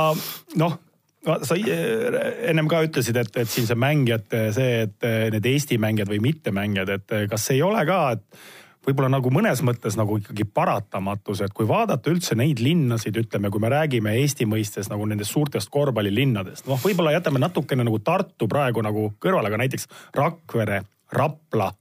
noh 0.57 0.81
sa 1.25 1.57
ennem 1.57 2.67
ka 2.71 2.83
ütlesid, 2.85 3.17
et, 3.19 3.33
et 3.41 3.49
siin 3.49 3.65
see 3.67 3.79
mängijate 3.79 4.43
see, 4.55 4.85
et 4.85 5.07
need 5.33 5.49
Eesti 5.49 5.79
mängijad 5.81 6.11
või 6.11 6.21
mittemängijad, 6.23 6.93
et 6.93 7.17
kas 7.31 7.49
ei 7.55 7.61
ole 7.65 7.83
ka, 7.89 7.99
et 8.15 8.39
võib-olla 8.87 9.09
nagu 9.11 9.31
mõnes 9.33 9.59
mõttes 9.67 9.97
nagu 9.99 10.15
ikkagi 10.21 10.45
paratamatus, 10.55 11.41
et 11.43 11.53
kui 11.55 11.67
vaadata 11.67 12.11
üldse 12.11 12.37
neid 12.39 12.61
linnasid, 12.63 13.17
ütleme, 13.19 13.51
kui 13.51 13.63
me 13.63 13.71
räägime 13.73 14.13
Eesti 14.21 14.47
mõistes 14.47 14.87
nagu 14.91 15.05
nendest 15.09 15.33
suurtest 15.35 15.71
korvpallilinnadest, 15.73 16.67
noh, 16.69 16.79
võib-olla 16.83 17.17
jätame 17.17 17.41
natukene 17.43 17.83
nagu 17.87 17.99
Tartu 17.99 18.47
praegu 18.47 18.83
nagu 18.85 19.09
kõrvale, 19.23 19.51
aga 19.51 19.59
näiteks 19.63 19.89
Rakvere, 20.15 20.83
Rapla, 21.11 21.71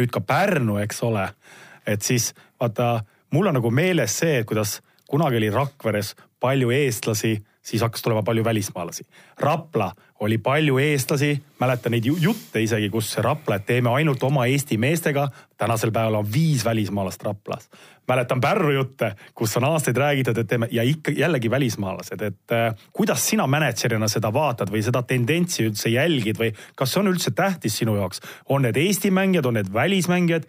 nüüd 0.00 0.12
ka 0.14 0.24
Pärnu, 0.24 0.78
eks 0.80 1.02
ole. 1.04 1.28
et 1.86 2.02
siis 2.02 2.32
vaata, 2.60 3.02
mul 3.32 3.50
on 3.50 3.56
nagu 3.58 3.70
meeles 3.70 4.16
see, 4.22 4.44
kuidas 4.44 4.78
kunagi 5.10 5.40
oli 5.40 5.50
Rakveres 5.52 6.14
palju 6.40 6.70
eestlasi 6.70 7.34
siis 7.62 7.82
hakkas 7.82 8.02
tulema 8.02 8.22
palju 8.22 8.44
välismaalasi. 8.44 9.04
Rapla 9.40 9.92
oli 10.20 10.38
palju 10.38 10.78
eestlasi, 10.78 11.30
mäletan 11.60 11.94
neid 11.94 12.04
jutte 12.04 12.60
isegi, 12.60 12.90
kus 12.92 13.14
Rapla, 13.24 13.56
et 13.56 13.64
teeme 13.66 13.88
ainult 13.90 14.22
oma 14.22 14.44
Eesti 14.46 14.76
meestega. 14.78 15.28
tänasel 15.56 15.90
päeval 15.92 16.14
on 16.14 16.32
viis 16.32 16.64
välismaalast 16.64 17.22
Raplas. 17.22 17.70
mäletan 18.08 18.40
Pärnu 18.40 18.70
jutte, 18.70 19.14
kus 19.34 19.56
on 19.56 19.64
aastaid 19.64 19.96
räägitud, 19.96 20.38
et 20.38 20.46
teeme 20.46 20.68
ja 20.70 20.82
ikka 20.82 21.10
jällegi 21.10 21.50
välismaalased, 21.50 22.20
et 22.20 22.52
äh, 22.52 22.74
kuidas 22.92 23.28
sina 23.28 23.46
mänedžerina 23.46 24.08
seda 24.08 24.32
vaatad 24.32 24.70
või 24.70 24.82
seda 24.82 25.02
tendentsi 25.02 25.64
üldse 25.64 25.88
jälgid 25.88 26.38
või 26.38 26.50
kas 26.74 26.92
see 26.92 27.00
on 27.00 27.08
üldse 27.08 27.30
tähtis 27.30 27.78
sinu 27.78 27.96
jaoks? 27.96 28.20
on 28.48 28.62
need 28.62 28.76
Eesti 28.76 29.10
mängijad, 29.10 29.46
on 29.46 29.54
need 29.54 29.72
välismängijad? 29.72 30.44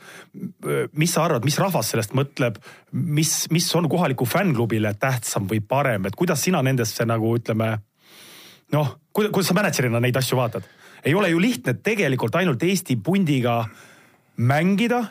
mis 0.93 1.13
sa 1.13 1.23
arvad, 1.23 1.45
mis 1.45 1.59
rahvas 1.59 1.91
sellest 1.91 2.13
mõtleb, 2.13 2.57
mis, 2.91 3.47
mis 3.51 3.75
on 3.75 3.89
kohaliku 3.89 4.25
fännklubile 4.25 4.93
tähtsam 4.99 5.47
või 5.47 5.61
parem, 5.61 6.05
et 6.05 6.15
kuidas 6.15 6.43
sina 6.43 6.61
nendesse 6.61 7.05
nagu 7.05 7.35
ütleme 7.37 7.77
noh, 8.71 8.93
kuidas 9.13 9.49
sa 9.49 9.57
mänedžerina 9.57 10.01
neid 10.03 10.17
asju 10.17 10.39
vaatad? 10.39 10.67
ei 11.05 11.15
ole 11.17 11.31
ju 11.31 11.39
lihtne 11.41 11.73
tegelikult 11.73 12.35
ainult 12.37 12.61
Eesti 12.63 12.95
pundiga 13.01 13.63
mängida 14.37 15.07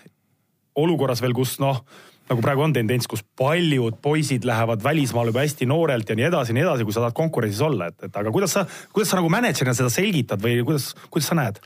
olukorras 0.79 1.23
veel, 1.23 1.35
kus 1.35 1.57
noh, 1.63 1.83
nagu 2.31 2.45
praegu 2.45 2.63
on 2.63 2.75
tendents, 2.75 3.09
kus 3.11 3.25
paljud 3.39 3.99
poisid 4.03 4.47
lähevad 4.47 4.85
välismaale 4.85 5.33
juba 5.33 5.43
hästi 5.43 5.67
noorelt 5.67 6.09
ja 6.09 6.17
nii 6.17 6.29
edasi, 6.29 6.55
nii 6.55 6.63
edasi, 6.63 6.87
kui 6.87 6.95
sa 6.95 7.03
tahad 7.03 7.19
konkurentsis 7.19 7.63
olla, 7.67 7.91
et, 7.91 7.99
et 8.07 8.17
aga 8.23 8.31
kuidas 8.31 8.55
sa, 8.55 8.65
kuidas 8.95 9.11
sa 9.11 9.19
nagu 9.19 9.33
mänedžerina 9.35 9.75
seda 9.77 9.91
selgitad 9.93 10.43
või 10.43 10.61
kuidas, 10.63 10.93
kuidas 11.11 11.33
sa 11.33 11.39
näed? 11.41 11.59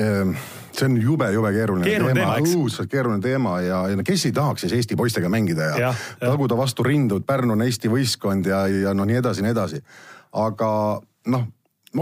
Ehm, 0.00 0.32
see 0.76 0.88
on 0.88 0.96
jube, 1.00 1.28
jube 1.32 1.52
keeruline, 1.54 1.84
keeruline 1.88 2.18
teema, 2.20 2.34
teema, 2.40 2.56
õudselt 2.56 2.90
keeruline 2.92 3.24
teema 3.24 3.54
ja, 3.64 3.78
ja 3.92 4.02
kes 4.04 4.26
ei 4.28 4.34
tahaks 4.36 4.64
siis 4.64 4.74
Eesti 4.76 4.96
poistega 4.96 5.28
mängida 5.32 5.70
ja, 5.70 5.92
ja 5.92 5.94
taguda 6.24 6.56
vastu 6.56 6.84
rindu, 6.84 7.20
et 7.20 7.28
Pärnu 7.28 7.56
on 7.56 7.64
Eesti 7.64 7.92
võistkond 7.92 8.48
ja, 8.48 8.66
ja 8.68 8.92
no 8.96 9.04
nii 9.08 9.20
edasi, 9.22 9.44
nii 9.44 9.54
edasi 9.56 9.80
aga 10.32 10.70
noh, 11.32 11.46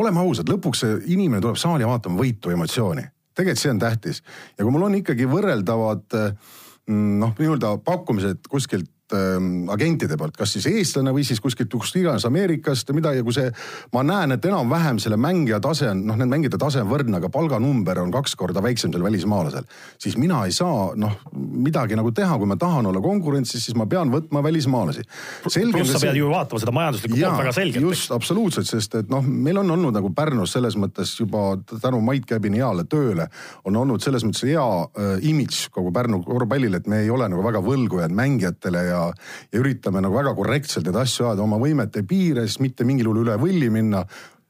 oleme 0.00 0.20
ausad, 0.24 0.48
lõpuks 0.50 0.84
see 0.84 0.96
inimene 1.14 1.42
tuleb 1.42 1.58
saali 1.60 1.86
vaatama 1.86 2.20
võitu, 2.20 2.50
emotsiooni. 2.54 3.04
tegelikult 3.34 3.62
see 3.62 3.70
on 3.70 3.78
tähtis 3.82 4.22
ja 4.58 4.64
kui 4.64 4.72
mul 4.72 4.86
on 4.88 4.94
ikkagi 5.00 5.26
võrreldavad 5.30 6.16
mm, 6.16 7.14
noh, 7.22 7.34
nii-öelda 7.38 7.76
pakkumised 7.84 8.48
kuskilt 8.50 8.90
äh, 9.14 9.36
agentide 9.74 10.18
poolt, 10.20 10.36
kas 10.38 10.54
siis 10.56 10.68
eestlane 10.70 11.14
või 11.14 11.24
siis 11.26 11.40
kuskilt 11.42 11.72
kust 11.72 11.96
iganes 11.98 12.26
Ameerikast 12.28 12.90
või 12.90 13.00
midagi, 13.00 13.22
kui 13.26 13.36
see, 13.36 13.50
ma 13.94 14.04
näen, 14.06 14.36
et 14.36 14.48
enam-vähem 14.48 15.00
selle 15.02 15.18
mängija 15.20 15.60
tase 15.64 15.88
on, 15.90 16.04
noh, 16.08 16.18
need 16.20 16.30
mängijate 16.30 16.60
tase 16.60 16.82
on 16.82 16.90
võrdne, 16.90 17.18
aga 17.20 17.30
palganumber 17.32 18.02
on 18.02 18.12
kaks 18.14 18.36
korda 18.40 18.62
väiksem 18.64 18.92
sellel 18.92 19.08
välismaalasel. 19.08 19.64
siis 19.98 20.16
mina 20.20 20.44
ei 20.46 20.52
saa 20.52 20.92
noh, 20.96 21.18
midagi 21.34 21.96
nagu 21.98 22.12
teha, 22.12 22.38
kui 22.38 22.50
ma 22.50 22.56
tahan 22.60 22.86
olla 22.90 23.02
konkurentsis, 23.04 23.64
siis 23.68 23.78
ma 23.78 23.86
pean 23.86 24.12
võtma 24.12 24.42
välismaalasi. 24.44 25.06
pluss 25.42 25.92
sa 25.92 26.02
pead 26.02 26.18
ju 26.18 26.30
vaatama 26.30 26.62
seda 26.62 26.74
majanduslikku 26.74 27.18
poolt 27.20 27.42
väga 27.42 27.52
selgelt. 27.52 27.88
just, 27.88 28.12
absoluutselt, 28.14 28.68
sest 28.68 28.98
et 29.00 29.12
noh, 29.12 29.24
meil 29.24 29.58
on 29.62 29.70
olnud 29.76 29.94
nagu 29.94 30.12
Pärnus 30.14 30.54
selles 30.54 30.76
mõttes 30.80 31.14
juba 31.18 31.54
tänu 31.82 32.00
Mait 32.04 32.26
Käbini 32.26 32.62
heale 32.62 32.84
tööle 32.90 33.28
on 33.64 33.76
olnud 33.76 34.02
selles 34.04 34.24
mõttes 34.26 34.44
hea 34.48 34.64
äh, 34.64 35.14
imidž 35.30 35.68
kogu 35.74 35.92
Pärnu 35.94 36.22
korvpallile, 36.24 36.80
et 36.82 36.90
me 36.90 37.02
ei 37.04 37.10
ole 37.12 37.28
nagu 37.30 37.44
väga 37.44 37.62
võlgu 37.64 38.02
jäänud 38.02 38.18
mängijatele 38.18 38.84
ja 38.88 39.03
ja, 39.04 39.26
ja 39.52 39.60
üritame 39.62 40.02
nagu 40.04 40.16
väga 40.16 40.34
korrektselt 40.36 40.88
neid 40.88 41.00
asju 41.04 41.28
ajada 41.28 41.44
oma 41.44 41.60
võimete 41.62 42.04
piires, 42.08 42.58
mitte 42.60 42.86
mingil 42.88 43.10
juhul 43.10 43.24
üle 43.24 43.36
võlli 43.40 43.70
minna. 43.72 44.04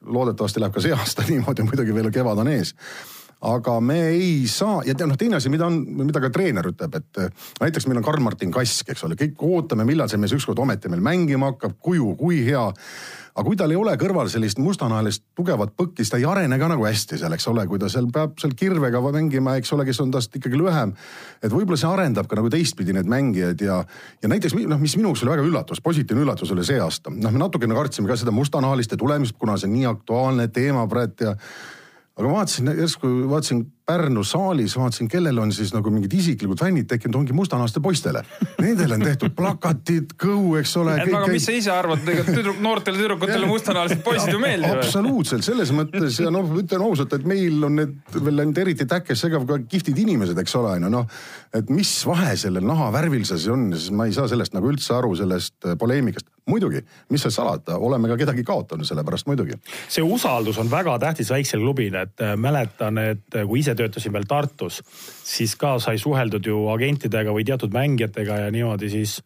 loodetavasti 0.05 0.61
läheb 0.61 0.73
ka 0.75 0.81
see 0.85 0.93
aasta 1.01 1.25
niimoodi, 1.29 1.65
muidugi 1.65 1.95
veel 1.95 2.11
kevad 2.13 2.43
on 2.45 2.49
ees 2.53 2.75
aga 3.45 3.81
me 3.81 3.99
ei 4.09 4.47
saa 4.49 4.83
ja 4.87 4.95
noh, 5.07 5.19
teine 5.21 5.37
asi, 5.37 5.51
mida 5.53 5.67
on, 5.69 5.77
mida 6.01 6.21
ka 6.23 6.31
treener 6.33 6.65
ütleb, 6.71 6.95
et 6.97 7.21
äh, 7.21 7.51
näiteks 7.61 7.89
meil 7.89 8.01
on 8.01 8.07
Karl-Martin 8.07 8.53
Kask, 8.55 8.89
eks 8.95 9.05
ole, 9.05 9.19
kõik 9.21 9.43
ootame, 9.45 9.85
millal 9.89 10.09
see 10.09 10.21
mees 10.21 10.33
ükskord 10.37 10.63
ometi 10.65 10.89
meil 10.93 11.05
mängima 11.05 11.53
hakkab, 11.53 11.77
kuju, 11.85 12.15
kui 12.21 12.41
hea 12.47 12.65
aga 13.35 13.45
kui 13.49 13.57
tal 13.59 13.73
ei 13.75 13.79
ole 13.79 13.97
kõrval 13.99 14.29
sellist 14.31 14.61
mustanahalist 14.63 15.25
tugevat 15.35 15.73
põkki, 15.75 16.03
siis 16.03 16.13
ta 16.13 16.21
ei 16.21 16.27
arene 16.29 16.59
ka 16.61 16.69
nagu 16.71 16.87
hästi 16.87 17.19
seal, 17.19 17.35
eks 17.35 17.49
ole, 17.51 17.67
kui 17.71 17.81
ta 17.83 17.91
seal 17.91 18.07
peab 18.15 18.39
seal 18.39 18.55
kirvega 18.59 19.03
mängima, 19.05 19.57
eks 19.59 19.75
ole, 19.75 19.87
kes 19.89 20.01
on 20.05 20.13
tast 20.15 20.37
ikkagi 20.39 20.59
lühem. 20.61 20.95
et 21.43 21.51
võib-olla 21.51 21.79
see 21.81 21.91
arendab 21.91 22.31
ka 22.31 22.39
nagu 22.39 22.51
teistpidi 22.53 22.95
need 22.95 23.11
mängijad 23.11 23.61
ja, 23.61 23.83
ja 24.23 24.31
näiteks 24.31 24.55
noh, 24.63 24.79
mis 24.79 24.97
minu 24.97 25.11
jaoks 25.11 25.25
oli 25.27 25.35
väga 25.35 25.47
üllatus, 25.51 25.83
positiivne 25.83 26.23
üllatus 26.23 26.55
oli 26.55 26.65
see 26.65 26.79
aasta. 26.79 27.11
noh, 27.11 27.35
me 27.35 27.43
natukene 27.43 27.75
kartsime 27.75 28.09
ka 28.09 28.19
seda 28.21 28.35
mustanahaliste 28.35 28.97
tulemist, 29.01 29.35
kuna 29.39 29.59
see 29.59 29.71
on 29.71 29.79
nii 29.79 29.89
aktuaalne 29.91 30.49
teema 30.55 30.87
praegu 30.87 31.27
ja 31.27 31.35
aga 32.15 32.31
vaatasin 32.31 32.71
järsku, 32.79 33.11
vaatasin 33.31 33.67
Pärnu 33.85 34.23
saalis, 34.25 34.79
vaatasin, 34.81 35.09
kellel 35.13 35.39
on 35.43 35.51
siis 35.53 35.75
nagu 35.75 35.91
mingid 35.93 36.13
isiklikud 36.17 36.57
fännid 36.57 36.87
tekkinud, 36.89 37.19
ongi 37.19 37.35
mustanahaste 37.37 37.83
poistele. 37.85 38.23
Nendele 38.57 38.97
on 38.97 39.03
tehtud 39.05 39.35
plakatid, 39.37 40.15
kõhu, 40.21 40.55
eks 40.57 40.73
ole. 40.81 40.95
aga 41.03 41.05
kõik, 41.05 41.35
mis 41.35 41.45
sa 41.45 41.53
ise 41.53 41.73
arvad, 41.75 42.07
ega 42.09 42.25
tüdruk, 42.25 42.63
noortele 42.65 42.97
tüdrukutele 43.03 43.51
mustanahalised 43.51 44.01
poisid 44.07 44.33
ju 44.33 44.41
meeldivad. 44.41 44.81
absoluutselt, 44.87 45.45
selles 45.45 45.73
mõttes 45.77 46.17
ja 46.23 46.33
noh, 46.33 46.49
ütlen 46.63 46.85
ausalt, 46.87 47.13
et 47.13 47.27
meil 47.29 47.69
on 47.69 47.77
need 47.77 48.17
veel 48.17 48.47
ainult 48.47 48.63
eriti 48.65 48.87
täkkes 48.89 49.27
segav 49.27 49.45
ka 49.51 49.61
kihvtid 49.69 50.01
inimesed, 50.07 50.41
eks 50.41 50.57
ole, 50.63 50.79
on 50.79 50.89
ju 50.89 50.93
noh. 50.95 51.21
et 51.53 51.69
mis 51.69 51.93
vahe 52.09 52.33
sellel 52.41 52.65
nahavärvil 52.65 53.29
siis 53.29 53.45
on, 53.53 53.69
siis 53.77 53.93
ma 53.93 54.09
ei 54.09 54.17
saa 54.17 54.33
sellest 54.33 54.57
nagu 54.57 54.73
üldse 54.73 54.97
aru, 54.97 55.13
sellest 55.21 55.59
äh, 55.69 55.77
poleemikast. 55.77 56.31
muidugi, 56.49 56.81
mis 57.13 57.23
seal 57.25 57.33
salata, 57.33 57.77
oleme 57.77 58.09
ka 58.09 58.19
kedagi 58.21 58.45
kaotanud 58.45 58.89
selle 58.89 59.05
pärast 59.05 59.29
muidugi. 59.29 59.61
see 59.89 60.05
usaldus 60.05 60.57
on 60.65 60.73
väga 60.73 60.97
tähtis 61.05 61.37
väiksel 61.37 61.61
klubil, 61.61 62.01
et 62.01 62.25
äh, 62.25 62.33
mäletan, 62.41 63.05
et 63.13 63.37
äh, 63.37 63.45
kui 63.45 63.61
ise 63.61 63.74
töötasin 63.79 64.13
veel 64.15 64.29
Tartus, 64.29 64.83
siis 65.25 65.57
ka 65.61 65.77
sai 65.83 65.99
suheldud 65.99 66.47
ju 66.47 66.69
agentidega 66.75 67.35
või 67.35 67.47
teatud 67.47 67.75
mängijatega 67.75 68.45
ja 68.47 68.55
niimoodi 68.55 68.91
siis 68.93 69.19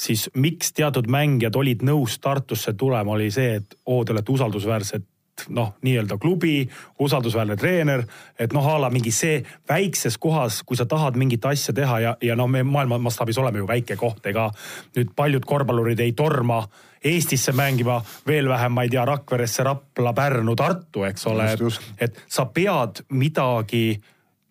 siis 0.00 0.30
miks 0.34 0.72
teatud 0.72 1.10
mängijad 1.12 1.56
olid 1.60 1.82
nõus 1.84 2.18
Tartusse 2.22 2.72
tulema, 2.72 3.12
oli 3.12 3.30
see, 3.30 3.58
et 3.60 3.74
oo, 3.84 4.04
te 4.04 4.14
olete 4.14 4.32
usaldusväärsed 4.32 5.04
noh, 5.48 5.72
nii-öelda 5.82 6.18
klubi, 6.20 6.68
usaldusväärne 7.00 7.56
treener, 7.56 8.04
et 8.38 8.52
noh, 8.52 8.66
a 8.66 8.76
la 8.80 8.90
mingi 8.92 9.12
see 9.14 9.40
väikses 9.68 10.18
kohas, 10.20 10.60
kui 10.66 10.76
sa 10.76 10.86
tahad 10.88 11.16
mingit 11.16 11.44
asja 11.48 11.74
teha 11.76 12.00
ja, 12.00 12.14
ja 12.22 12.36
no 12.36 12.46
me 12.50 12.62
maailma 12.66 12.98
mastaabis 13.00 13.38
oleme 13.40 13.62
ju 13.62 13.68
väike 13.68 13.96
koht, 13.96 14.26
ega 14.26 14.50
nüüd 14.96 15.14
paljud 15.16 15.46
korvpallurid 15.48 16.00
ei 16.04 16.12
torma 16.12 16.60
Eestisse 17.04 17.52
mängima, 17.56 18.02
veel 18.26 18.48
vähem, 18.48 18.72
ma 18.72 18.82
ei 18.84 18.90
tea, 18.92 19.04
Rakveresse, 19.08 19.64
Rapla, 19.64 20.12
Pärnu, 20.12 20.54
Tartu, 20.56 21.06
eks 21.08 21.26
ole, 21.30 21.46
et 21.96 22.18
sa 22.28 22.44
pead 22.44 23.04
midagi 23.16 23.94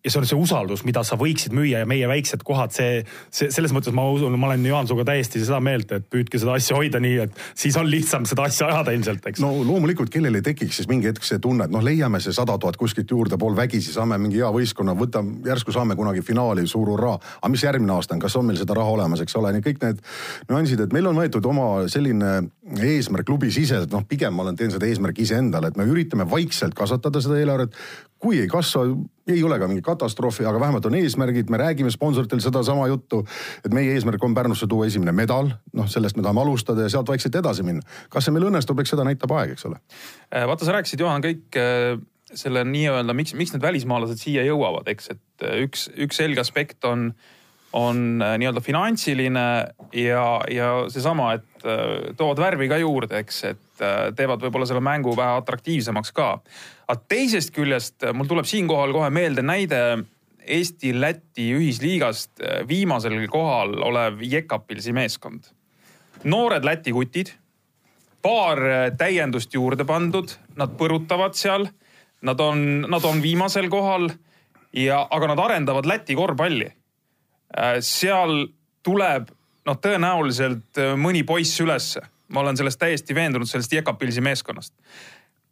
ja 0.04 0.10
see 0.10 0.20
on 0.20 0.26
see 0.28 0.38
usaldus, 0.38 0.82
mida 0.88 1.02
sa 1.04 1.16
võiksid 1.20 1.52
müüa 1.56 1.82
ja 1.82 1.88
meie 1.88 2.08
väiksed 2.08 2.44
kohad, 2.46 2.72
see, 2.72 3.02
see 3.34 3.50
selles 3.52 3.72
mõttes 3.76 3.94
ma 3.96 4.06
usun, 4.08 4.36
ma 4.40 4.48
olen 4.48 4.64
Jaan 4.64 4.88
sinuga 4.88 5.04
täiesti 5.10 5.42
seda 5.42 5.60
meelt, 5.64 5.92
et 5.92 6.06
püüdke 6.10 6.40
seda 6.40 6.54
asja 6.56 6.78
hoida 6.78 7.00
nii, 7.02 7.18
et 7.26 7.42
siis 7.58 7.76
on 7.76 7.88
lihtsam 7.90 8.24
seda 8.28 8.46
asja 8.48 8.70
ajada 8.70 8.94
ilmselt, 8.96 9.28
eks. 9.28 9.42
no 9.44 9.52
loomulikult, 9.66 10.12
kellel 10.12 10.40
ei 10.40 10.46
tekiks 10.46 10.80
siis 10.80 10.88
mingi 10.90 11.10
hetk 11.10 11.26
see 11.26 11.40
tunne, 11.42 11.68
et 11.68 11.74
noh, 11.74 11.84
leiame 11.84 12.22
see 12.24 12.32
sada 12.36 12.56
tuhat 12.60 12.78
kuskilt 12.80 13.12
juurde 13.12 13.36
poolvägisi, 13.40 13.92
saame 13.92 14.18
mingi 14.22 14.40
hea 14.40 14.48
võistkonna, 14.54 14.96
võtame, 14.96 15.42
järsku 15.48 15.74
saame 15.76 15.98
kunagi 15.98 16.24
finaali, 16.24 16.64
suur 16.70 16.94
hurraa. 16.94 17.18
aga 17.40 17.52
mis 17.52 17.64
järgmine 17.66 17.92
aasta 17.96 18.16
on, 18.16 18.24
kas 18.24 18.36
on 18.40 18.48
meil 18.48 18.60
seda 18.60 18.76
raha 18.78 18.96
olemas, 18.96 19.20
eks 19.20 19.36
ole, 19.36 19.52
nii 19.56 19.66
kõik 19.68 19.84
need 19.84 20.04
nüansid, 20.48 20.80
et 20.80 20.96
meil 20.96 21.10
on 21.12 21.20
võetud 21.20 21.50
oma 21.52 21.68
selline 21.92 22.38
eesmärk 22.80 23.28
klubisiseselt, 23.28 23.92
noh, 23.92 24.06
pigem 24.08 24.32
ma 24.36 24.46
olen, 24.46 24.56
teen 24.56 24.72
seda 24.72 24.88
eesmärki 24.88 25.26
iseendale, 25.28 25.68
et 25.68 25.80
me 25.80 25.84
üritame 25.88 26.24
vaikselt 26.30 26.76
kasvatada 26.78 27.20
seda 27.20 27.40
eelarvet 27.40 27.76
kui 28.20 28.40
ei 28.42 28.48
kasva, 28.50 28.84
ei 29.30 29.40
ole 29.44 29.56
ka 29.60 29.68
mingit 29.70 29.86
katastroofi, 29.86 30.44
aga 30.48 30.60
vähemalt 30.60 30.86
on 30.90 30.96
eesmärgid, 30.98 31.50
me 31.52 31.60
räägime 31.60 31.90
sponsoritele 31.92 32.42
sedasama 32.44 32.86
juttu, 32.90 33.22
et 33.64 33.72
meie 33.74 33.94
eesmärk 33.96 34.24
on 34.24 34.36
Pärnusse 34.36 34.68
tuua 34.68 34.88
esimene 34.90 35.14
medal, 35.16 35.48
noh, 35.76 35.88
sellest 35.90 36.18
me 36.18 36.24
tahame 36.26 36.44
alustada 36.44 36.84
ja 36.84 36.92
sealt 36.92 37.08
vaikselt 37.08 37.40
edasi 37.40 37.64
minna. 37.66 37.84
kas 38.12 38.28
see 38.28 38.36
meil 38.36 38.50
õnnestub, 38.50 38.80
eks 38.82 38.94
seda 38.94 39.06
näitab 39.08 39.32
aeg, 39.38 39.56
eks 39.56 39.68
ole. 39.70 39.80
Äh, 40.28 40.46
vaata, 40.48 40.68
sa 40.68 40.76
rääkisid, 40.76 41.00
Juhan, 41.00 41.24
kõik 41.24 41.58
äh, 41.60 41.96
selle 42.36 42.64
nii-öelda, 42.68 43.16
miks, 43.16 43.34
miks 43.38 43.54
need 43.54 43.64
välismaalased 43.64 44.20
siia 44.20 44.44
jõuavad, 44.46 44.88
eks, 44.92 45.12
et 45.16 45.46
äh, 45.46 45.62
üks, 45.64 45.88
üks 45.96 46.20
selge 46.20 46.44
aspekt 46.44 46.84
on 46.88 47.12
on 47.70 48.18
nii-öelda 48.18 48.58
finantsiline 48.66 49.42
ja, 49.94 50.22
ja 50.50 50.70
seesama, 50.90 51.36
et 51.36 51.66
toovad 52.18 52.40
värvi 52.42 52.66
ka 52.66 52.80
juurde, 52.82 53.20
eks, 53.22 53.36
et 53.46 53.60
teevad 54.16 54.42
võib-olla 54.44 54.66
selle 54.68 54.82
mängu 54.84 55.16
vähe 55.16 55.38
atraktiivsemaks 55.40 56.12
ka 56.12 56.30
aga 56.90 57.02
teisest 57.08 57.52
küljest 57.54 58.08
mul 58.14 58.28
tuleb 58.30 58.48
siinkohal 58.48 58.92
kohe 58.94 59.10
meelde 59.14 59.44
näide 59.46 59.80
Eesti-Läti 60.50 61.50
ühisliigast 61.54 62.40
äh, 62.42 62.62
viimasel 62.68 63.20
kohal 63.30 63.76
olev 63.86 64.22
Jekapilsi 64.24 64.92
meeskond. 64.96 65.44
noored 66.24 66.64
Läti 66.64 66.92
kutid, 66.92 67.32
paar 68.22 68.58
äh, 68.66 68.80
täiendust 68.98 69.54
juurde 69.54 69.84
pandud, 69.84 70.32
nad 70.56 70.74
põrutavad 70.78 71.36
seal. 71.38 71.68
Nad 72.20 72.40
on, 72.40 72.82
nad 72.92 73.04
on 73.08 73.22
viimasel 73.22 73.70
kohal 73.72 74.10
ja, 74.76 75.06
aga 75.10 75.30
nad 75.30 75.38
arendavad 75.40 75.86
Läti 75.86 76.16
korvpalli. 76.16 76.66
Äh, 76.66 77.78
seal 77.80 78.48
tuleb 78.82 79.30
noh, 79.68 79.76
tõenäoliselt 79.76 80.80
mõni 80.96 81.22
poiss 81.24 81.60
ülesse. 81.60 82.02
Ma 82.30 82.40
olen 82.40 82.56
sellest 82.56 82.78
täiesti 82.78 83.14
veendunud, 83.14 83.48
sellest 83.48 83.72
Jekapilsi 83.72 84.20
meeskonnast. 84.20 84.74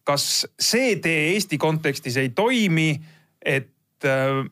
kas 0.04 0.46
see 0.60 0.96
tee 0.96 1.34
Eesti 1.34 1.58
kontekstis 1.58 2.16
ei 2.16 2.28
toimi, 2.28 3.00
et 3.44 4.04
äh, 4.04 4.44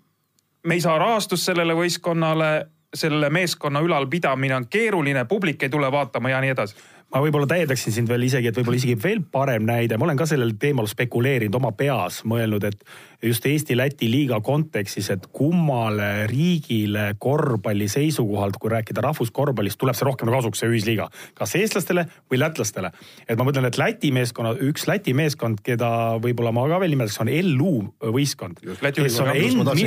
me 0.67 0.75
ei 0.75 0.81
saa 0.81 0.99
rahastust 0.99 1.49
sellele 1.49 1.75
võistkonnale, 1.75 2.67
selle 2.95 3.31
meeskonna 3.31 3.81
ülalpidamine 3.81 4.57
on 4.57 4.67
keeruline, 4.69 5.25
publik 5.25 5.63
ei 5.63 5.69
tule 5.69 5.93
vaatama 5.93 6.31
ja 6.31 6.41
nii 6.41 6.53
edasi 6.53 6.77
ma 7.15 7.23
võib-olla 7.23 7.47
täiendaksin 7.49 7.95
sind 7.95 8.11
veel 8.11 8.27
isegi, 8.27 8.51
et 8.51 8.57
võib-olla 8.59 8.81
isegi 8.81 8.97
veel 8.99 9.21
parem 9.33 9.67
näide, 9.69 9.99
ma 9.99 10.09
olen 10.09 10.19
ka 10.19 10.27
sellel 10.29 10.57
teemal 10.61 10.89
spekuleerinud 10.91 11.55
oma 11.55 11.71
peas, 11.77 12.23
mõelnud, 12.27 12.67
et 12.67 12.83
just 13.23 13.47
Eesti-Läti 13.47 14.09
liiga 14.11 14.41
kontekstis, 14.45 15.09
et 15.15 15.29
kummale 15.33 16.27
riigile 16.29 17.13
korvpalli 17.23 17.87
seisukohalt, 17.89 18.59
kui 18.61 18.73
rääkida 18.75 19.05
rahvuskorvpallist, 19.07 19.79
tuleb 19.81 19.97
see 19.97 20.09
rohkem 20.09 20.31
kasuks, 20.35 20.61
see 20.61 20.73
ühisliiga. 20.73 21.07
kas 21.39 21.55
eestlastele 21.57 22.05
või 22.31 22.41
lätlastele. 22.43 22.91
et 23.29 23.39
ma 23.39 23.47
mõtlen, 23.47 23.71
et 23.71 23.79
Läti 23.79 24.11
meeskonna, 24.13 24.57
üks 24.67 24.87
Läti 24.91 25.15
meeskond, 25.15 25.63
keda 25.65 26.19
võib-olla 26.23 26.53
ma 26.53 26.67
ka 26.69 26.81
veel 26.83 26.93
nimetaks, 26.97 27.21
on 27.23 27.31
LU 27.31 27.73
võistkond. 28.19 28.61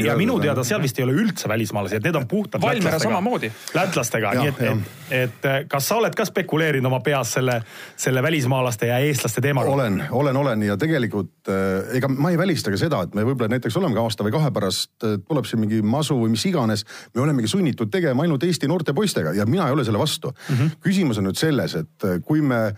ja 0.08 0.18
minu 0.18 0.40
teada 0.40 0.64
seal 0.64 0.82
vist 0.82 1.00
ei 1.00 1.06
ole 1.06 1.20
üldse 1.20 1.52
välismaalasi, 1.52 2.00
et 2.00 2.10
need 2.10 2.16
on 2.16 2.28
puhtalt 2.28 2.64
Valmiera 2.64 3.00
samamoodi. 3.00 3.52
lätlastega, 3.76 4.34
nii 4.40 4.54
et, 4.54 4.66
et, 4.72 5.22
et 5.22 5.70
kas 5.70 5.92
sa 5.92 6.00
oled 6.02 6.16
ka 6.16 6.26
spekuleerinud 6.26 6.90
oma 6.90 7.04
peas 7.06 7.09
selle, 7.24 7.60
selle 8.00 8.24
välismaalaste 8.24 8.90
ja 8.90 9.00
eestlaste 9.04 9.42
teemaga? 9.42 9.72
olen, 9.72 10.02
olen, 10.12 10.38
olen 10.38 10.64
ja 10.68 10.78
tegelikult 10.78 11.52
äh, 11.52 11.96
ega 12.00 12.10
ma 12.12 12.34
ei 12.34 12.38
välista 12.40 12.74
ka 12.74 12.80
seda, 12.80 13.02
et 13.06 13.18
me 13.18 13.26
võib-olla 13.28 13.56
näiteks 13.56 13.78
olemegi 13.80 14.02
aasta 14.04 14.26
või 14.28 14.36
kahe 14.36 14.52
pärast, 14.56 14.92
tuleb 15.00 15.50
siin 15.50 15.64
mingi 15.64 15.82
masu 15.82 16.18
või 16.20 16.34
mis 16.36 16.46
iganes. 16.50 16.86
me 17.16 17.24
olemegi 17.26 17.52
sunnitud 17.52 17.92
tegema 17.92 18.26
ainult 18.26 18.44
Eesti 18.44 18.70
noorte 18.70 18.94
poistega 18.94 19.34
ja 19.38 19.46
mina 19.50 19.68
ei 19.68 19.76
ole 19.78 19.86
selle 19.88 20.02
vastu 20.02 20.32
mm. 20.32 20.56
-hmm. 20.56 20.80
küsimus 20.86 21.22
on 21.22 21.30
nüüd 21.30 21.40
selles, 21.40 21.76
et 21.76 22.08
äh, 22.08 22.22
kui 22.26 22.42
me 22.42 22.74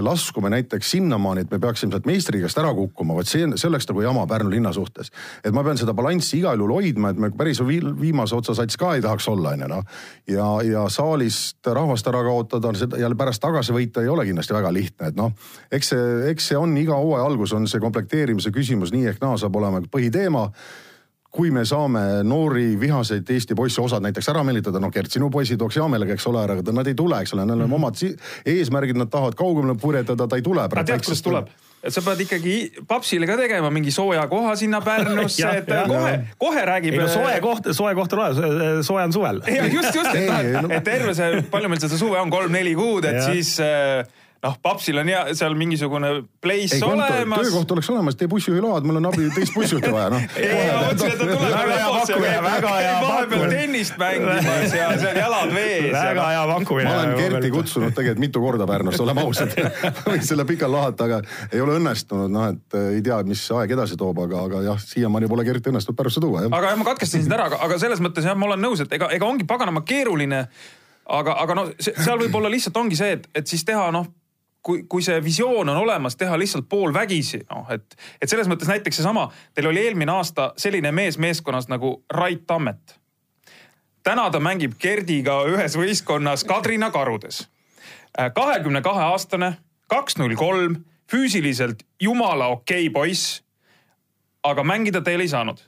laskume 0.00 0.50
näiteks 0.50 0.90
sinnamaani, 0.90 1.40
et 1.40 1.50
me 1.50 1.58
peaksime 1.58 1.90
sealt 1.90 2.06
meistriliigast 2.06 2.58
ära 2.62 2.70
kukkuma, 2.74 3.16
vot 3.16 3.26
see, 3.26 3.48
see 3.58 3.66
oleks 3.66 3.88
nagu 3.90 4.04
jama 4.04 4.26
Pärnu 4.30 4.50
linna 4.50 4.72
suhtes. 4.72 5.10
et 5.44 5.54
ma 5.54 5.64
pean 5.66 5.78
seda 5.78 5.94
balanssi 5.94 6.38
igal 6.38 6.58
juhul 6.58 6.76
hoidma, 6.76 7.10
et 7.10 7.18
me 7.18 7.30
päris 7.34 7.60
viimase 7.66 8.36
otsa 8.36 8.54
sats 8.54 8.78
ka 8.78 8.94
ei 8.94 9.02
tahaks 9.02 9.28
olla, 9.28 9.56
onju 9.56 9.68
noh. 9.68 9.82
ja, 10.30 10.46
ja 10.62 10.86
saalist 10.88 11.66
rahvast 11.66 12.06
ära 12.06 12.22
kaotada 12.22 12.72
ja 12.98 13.10
pärast 13.18 13.42
tagasi 13.42 13.74
võita 13.74 14.02
ei 14.02 14.08
ole 14.08 14.26
kindlasti 14.28 14.54
väga 14.54 14.72
lihtne, 14.72 15.10
et 15.10 15.18
noh, 15.18 15.34
eks 15.72 15.94
see, 15.94 16.08
eks 16.30 16.50
see 16.52 16.58
on 16.58 16.76
iga 16.78 16.94
hooaja 16.94 17.26
algus 17.26 17.52
on 17.56 17.66
see 17.66 17.82
komplekteerimise 17.82 18.54
küsimus 18.54 18.94
nii 18.94 19.10
ehk 19.10 19.22
naa 19.24 19.34
saab 19.40 19.56
olema 19.58 19.82
põhiteema 19.90 20.46
kui 21.36 21.52
me 21.52 21.64
saame 21.68 22.02
noori 22.24 22.74
vihaseid 22.80 23.28
Eesti 23.30 23.56
poisse, 23.58 23.80
osad 23.82 24.04
näiteks 24.04 24.30
ära 24.32 24.42
meelitada, 24.46 24.80
noh 24.82 24.92
Gert, 24.92 25.12
sinu 25.12 25.28
poisid 25.32 25.60
tooks 25.60 25.76
hea 25.76 25.86
meelega, 25.92 26.16
eks 26.16 26.26
ole, 26.30 26.42
aga 26.46 26.74
nad 26.74 26.88
ei 26.88 26.96
tule, 26.96 27.20
eks 27.20 27.36
ole, 27.36 27.44
neil 27.44 27.60
on 27.60 27.68
mm 27.68 27.72
-hmm. 27.72 27.74
omad 27.74 28.54
eesmärgid, 28.56 28.96
nad 28.96 29.12
tahavad 29.12 29.36
kaugemale 29.36 29.78
purjetada, 29.80 30.28
ta 30.28 30.36
ei 30.36 30.42
tule. 30.42 30.62
aga 30.62 30.84
tead, 30.84 31.04
kuidas 31.04 31.22
tuleb? 31.22 31.52
et 31.86 31.94
sa 31.94 32.02
pead 32.02 32.20
ikkagi 32.24 32.54
papsile 32.88 33.26
ka 33.28 33.36
tegema 33.38 33.70
mingi 33.70 33.90
sooja 33.94 34.26
koha 34.30 34.56
sinna 34.56 34.80
Pärnusse, 34.80 35.46
et 35.60 35.68
ja, 35.68 35.84
kohe, 35.86 36.12
kohe 36.38 36.64
räägib. 36.64 36.96
ei 36.96 36.98
no 36.98 37.08
soe 37.08 37.40
koht, 37.44 37.70
soe 37.76 37.94
koht 37.94 38.12
on 38.12 38.18
olemas, 38.18 38.86
soe 38.86 39.02
on 39.02 39.12
suvel. 39.12 39.42
just, 39.72 39.94
just, 39.94 40.14
et, 40.14 40.70
et 40.78 40.84
terve 40.84 41.14
see, 41.14 41.42
palju 41.50 41.68
meil 41.68 41.82
seda 41.82 41.98
suve 42.00 42.18
on, 42.20 42.30
kolm-neli 42.32 42.74
kuud, 42.78 43.04
et 43.04 43.20
ja. 43.20 43.26
siis 43.30 43.58
äh, 43.60 44.15
noh, 44.44 44.56
papsil 44.62 44.98
on 45.00 45.08
hea 45.10 45.20
seal 45.36 45.54
mingisugune 45.58 46.10
place 46.42 46.76
ei, 46.76 46.82
olemas. 46.84 47.40
töökoht 47.40 47.72
oleks 47.76 47.90
olemas, 47.90 48.16
tee 48.18 48.28
bussijuhiload, 48.30 48.86
mul 48.86 49.00
on 49.00 49.08
abi 49.10 49.28
teist 49.34 49.54
bussijuhti 49.56 49.92
vaja, 49.92 50.10
noh. 50.12 50.26
ei, 50.36 50.50
ma 50.70 50.82
mõtlesin, 50.86 51.12
et 51.12 51.20
ta 51.20 51.28
tuleb 51.30 51.54
Väga 51.56 51.78
hea 51.78 51.88
pakkumine, 51.94 52.42
väga 52.44 52.74
hea 52.76 52.92
vahepeal 53.00 53.16
pakkumine. 53.16 53.60
tennist 53.60 53.98
mängimas 54.00 54.76
ja 54.76 54.90
seal 55.00 55.20
jalad 55.22 55.54
vees. 55.56 55.88
väga 55.94 56.28
hea 56.32 56.44
pakkumine. 56.52 56.90
ma 56.90 56.98
olen 57.00 57.14
Kerti. 57.20 57.52
kutsunud 57.56 57.96
tegelikult 57.96 58.24
mitu 58.26 58.44
korda 58.44 58.68
Pärnusse, 58.68 59.02
oleme 59.02 59.24
ausad. 59.24 59.56
võin 60.10 60.24
selle 60.26 60.46
pikalt 60.48 60.74
lahata, 60.74 61.08
aga 61.08 61.20
ei 61.52 61.62
ole 61.64 61.78
õnnestunud, 61.80 62.32
noh 62.32 62.48
et 62.52 62.78
äh, 62.78 62.90
ei 62.98 63.04
tea, 63.06 63.22
mis 63.28 63.42
aeg 63.56 63.76
edasi 63.78 63.98
toob, 64.00 64.20
aga, 64.26 64.44
aga 64.50 64.62
jah, 64.70 64.82
siiamaani 64.82 65.30
pole 65.32 65.46
Kerti 65.48 65.72
õnnestunud 65.72 65.98
Pärnusse 65.98 66.22
tuua, 66.24 66.44
jah. 66.44 66.52
aga 66.52 66.74
jah, 66.74 66.80
ma 66.80 66.90
katkestasin 66.92 67.26
sind 67.26 67.36
ära, 67.38 67.48
aga, 67.50 67.62
aga 67.66 67.80
selles 67.82 68.02
mõttes 68.04 68.28
jah, 68.28 68.36
ma 68.38 68.50
olen 68.50 68.62
nõus, 68.68 68.84
et 68.84 68.92
ega, 68.98 69.10
ega 69.16 69.28
ongi 69.28 69.48
paganama 69.48 69.84
keeruline. 69.86 70.46
aga, 71.06 71.36
aga 71.38 71.54
noh, 71.54 71.74
seal 71.78 72.18
võib-olla 72.18 72.50
lihtsalt 72.50 72.76
ongi 72.76 72.98
see, 72.98 73.18
et, 73.18 73.28
et 73.34 73.46
siis 73.46 73.62
teha 73.64 73.90
noh, 73.94 74.08
kui, 74.66 74.82
kui 74.88 75.04
see 75.04 75.20
visioon 75.22 75.68
on 75.68 75.76
olemas, 75.78 76.16
teha 76.18 76.38
lihtsalt 76.38 76.66
poolvägisi, 76.68 77.44
noh 77.50 77.70
et, 77.70 77.94
et 78.22 78.30
selles 78.30 78.48
mõttes 78.50 78.70
näiteks 78.70 78.98
seesama, 78.98 79.28
teil 79.54 79.70
oli 79.70 79.84
eelmine 79.86 80.12
aasta 80.12 80.50
selline 80.58 80.90
mees 80.92 81.20
meeskonnas 81.22 81.70
nagu 81.70 82.00
Rait 82.10 82.42
Tammet. 82.46 82.98
täna 84.02 84.30
ta 84.30 84.40
mängib 84.42 84.74
Gerdiga 84.82 85.40
ühes 85.46 85.78
võistkonnas 85.78 86.44
Kadrina 86.44 86.90
karudes. 86.90 87.46
kahekümne 88.34 88.82
kahe 88.82 89.02
aastane, 89.12 89.56
kaks 89.86 90.18
null 90.18 90.34
kolm, 90.34 90.82
füüsiliselt 91.10 91.82
jumala 92.02 92.46
okei 92.46 92.88
okay 92.88 92.92
poiss 92.92 93.46
aga 94.50 94.64
mängida 94.64 95.02
ta 95.02 95.10
ei 95.10 95.28
saanud. 95.28 95.58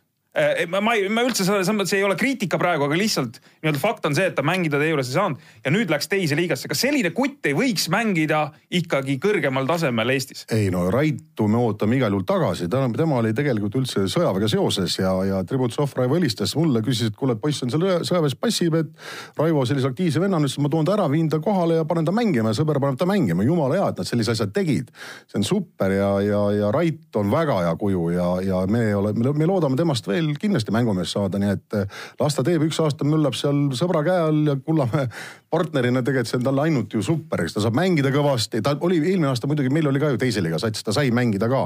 ma, 0.71 0.81
ma 0.85 0.95
ei, 0.95 1.09
ma 1.13 1.25
üldse 1.27 1.47
selles 1.47 1.69
mõttes 1.75 1.95
ei 1.97 2.05
ole 2.07 2.17
kriitika 2.19 2.59
praegu, 2.61 2.87
aga 2.87 2.99
lihtsalt 2.99 3.41
nii-öelda 3.63 3.81
fakt 3.83 4.07
on 4.09 4.17
see, 4.17 4.29
et 4.31 4.37
ta 4.37 4.45
mängida 4.47 4.79
teie 4.81 4.93
juures 4.93 5.11
ei 5.11 5.17
saanud 5.17 5.43
ja 5.65 5.73
nüüd 5.75 5.91
läks 5.93 6.11
teise 6.11 6.37
liigasse. 6.39 6.71
kas 6.71 6.83
selline 6.85 7.11
kutt 7.17 7.47
ei 7.49 7.57
võiks 7.59 7.89
mängida 7.93 8.45
ikkagi 8.81 9.19
kõrgemal 9.23 9.67
tasemel 9.69 10.15
Eestis? 10.15 10.45
ei 10.55 10.71
no 10.75 10.87
Raitu 10.95 11.49
me 11.51 11.61
ootame 11.63 11.99
igal 11.99 12.15
juhul 12.15 12.27
tagasi, 12.29 12.69
tähendab, 12.71 12.97
tema 13.01 13.19
oli 13.23 13.35
tegelikult 13.37 13.81
üldse 13.81 14.07
sõjaväega 14.11 14.51
seoses 14.53 14.99
ja, 15.01 15.13
ja 15.27 15.43
Tributšov 15.49 15.97
Raivo 15.99 16.19
helistas 16.19 16.55
mulle, 16.59 16.83
küsis, 16.87 17.11
et 17.11 17.19
kuule, 17.19 17.39
poiss 17.41 17.65
on 17.67 17.75
seal 17.75 17.89
sõjaväes 18.07 18.39
passib, 18.39 18.79
et 18.79 19.39
Raivo 19.39 19.65
sellise 19.69 19.91
aktiivse 19.91 20.23
vennana 20.23 20.47
ütles, 20.47 20.59
et 20.59 20.67
ma 20.67 20.73
toon 20.73 20.89
ta 20.89 20.95
ära, 20.97 21.09
viin 21.11 21.31
ta 21.33 21.43
kohale 21.43 21.81
ja 21.81 21.89
panen 21.89 22.07
ta 22.07 22.15
mängima 22.15 22.53
ja 22.53 22.61
sõber 22.61 22.81
paneb 22.83 23.01
ta 23.01 23.09
mängima, 23.09 23.47
jumala 23.47 23.79
hea, 23.79 23.91
et 23.93 24.03
nad 24.03 24.09
sellise 24.09 24.35
asja 24.37 24.49
tegid. 24.55 24.93
see 25.27 25.41
on 25.41 25.47
super 25.47 25.93
ja, 25.93 26.13
ja, 26.25 26.43
ja 26.55 26.73
Rait 26.75 27.17
on 27.19 27.33
väga 27.33 27.61
hea 27.65 27.75
kuju 27.81 28.09
ja, 28.15 28.29
ja 28.45 28.63
me 28.71 28.85
oleme, 28.95 29.33
me 29.35 29.49
loodame 29.49 29.79
temast 29.79 30.07
veel 30.09 30.28
kindlasti 30.37 30.75
mängumees 30.75 31.13
saada, 31.17 31.41
nii 31.41 31.55
et 31.57 31.79
eh, 31.79 32.03
las 32.21 32.37
ta 32.37 32.45
teeb 32.47 32.67
üks 32.69 32.81
aasta, 32.85 33.07
möllab 33.09 33.37
seal 33.39 33.69
sõbra 33.79 34.05
käe 34.07 34.27
all 34.29 34.53
ja 34.53 34.57
Kullamäe 34.65 35.09
partnerina 35.51 36.03
tegelikult 36.05 36.33
see 36.33 36.39
on 36.41 36.47
talle 36.49 36.67
ainult 36.67 36.95
ju 36.95 37.03
super, 37.05 37.43
eks 37.45 37.57
ta 37.57 37.65
saab 37.65 37.77
mängida 37.79 38.13
kõvasti, 38.15 38.63
ta 38.65 38.77
oli 38.85 39.01
eelmine 39.01 39.31
aasta 39.31 39.49
muidugi, 39.51 39.73
meil 39.73 39.89
oli 39.89 40.03
ka 40.03 40.13
ju 40.13 40.21
teise 40.21 40.45
liiga 40.45 40.61
sats, 40.61 40.85
ta 40.85 40.93
sai 40.97 41.13
mängida 41.15 41.49
ka. 41.49 41.65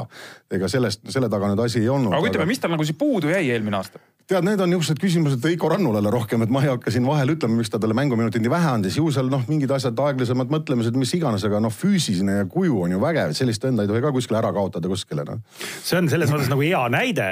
ega 0.53 0.69
sellest, 0.71 1.03
selle 1.11 1.31
taga 1.33 1.51
nüüd 1.51 1.65
asi 1.65 1.83
ei 1.83 1.91
olnud. 1.91 2.15
aga 2.15 2.31
ütleme, 2.31 2.51
mis 2.53 2.63
tal 2.63 2.75
nagu 2.75 2.87
siis 2.87 2.99
puudu 2.99 3.33
jäi 3.33 3.49
eelmine 3.51 3.81
aasta? 3.81 4.03
tead, 4.33 4.47
need 4.47 4.61
on 4.63 4.71
niisugused 4.71 5.01
küsimused 5.03 5.43
Veiko 5.45 5.69
Rannulale 5.73 6.11
rohkem, 6.13 6.45
et 6.45 6.53
ma 6.53 6.63
ei 6.63 6.71
hakka 6.71 6.93
siin 6.95 7.07
vahel 7.07 7.35
ütlema, 7.35 7.59
miks 7.59 7.73
ta 7.73 7.81
talle 7.83 7.97
mänguminutid 7.99 8.45
nii 8.45 8.53
vähe 8.53 8.71
andis, 8.77 8.97
ju 9.01 9.11
seal 9.15 9.29
noh, 9.33 9.43
mingid 9.51 9.73
asjad, 9.75 9.99
aeglasemad 9.99 10.53
mõtlemised, 10.53 10.97
mis 10.99 11.13
iganes, 11.19 11.45
aga 11.49 11.61
noh, 11.63 11.75
füüsiline 11.75 12.39
ja 12.41 12.47
kuju 12.51 12.85
on 12.87 12.95
ju 12.95 13.03
vägev, 13.03 13.35
sellist 13.37 13.65
venda 13.67 13.85
ei 13.85 13.91
tohi 13.91 14.05
ka 14.05 14.13
kuskile 14.15 14.41
ära 14.41 14.53
kaotada 14.55 14.91
kuskile 14.93 15.27
noh. 15.29 15.43
see 15.83 15.99
on 15.99 16.11
selles 16.13 16.33
mõttes 16.33 16.53
nagu 16.53 16.65
hea 16.65 16.83
näide, 16.93 17.29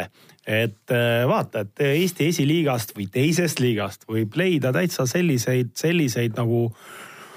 et 0.50 0.94
äh, 0.94 1.22
vaata, 1.30 1.64
et 1.66 1.84
Eesti 1.90 2.30
esiliigast 2.30 2.96
või 2.96 3.06
teisest 3.12 3.62
liigast 3.62 4.08
võib 4.10 4.34
leida 4.38 4.72
täitsa 4.74 5.06
selliseid, 5.06 5.70
selliseid 5.78 6.34
nagu 6.38 6.66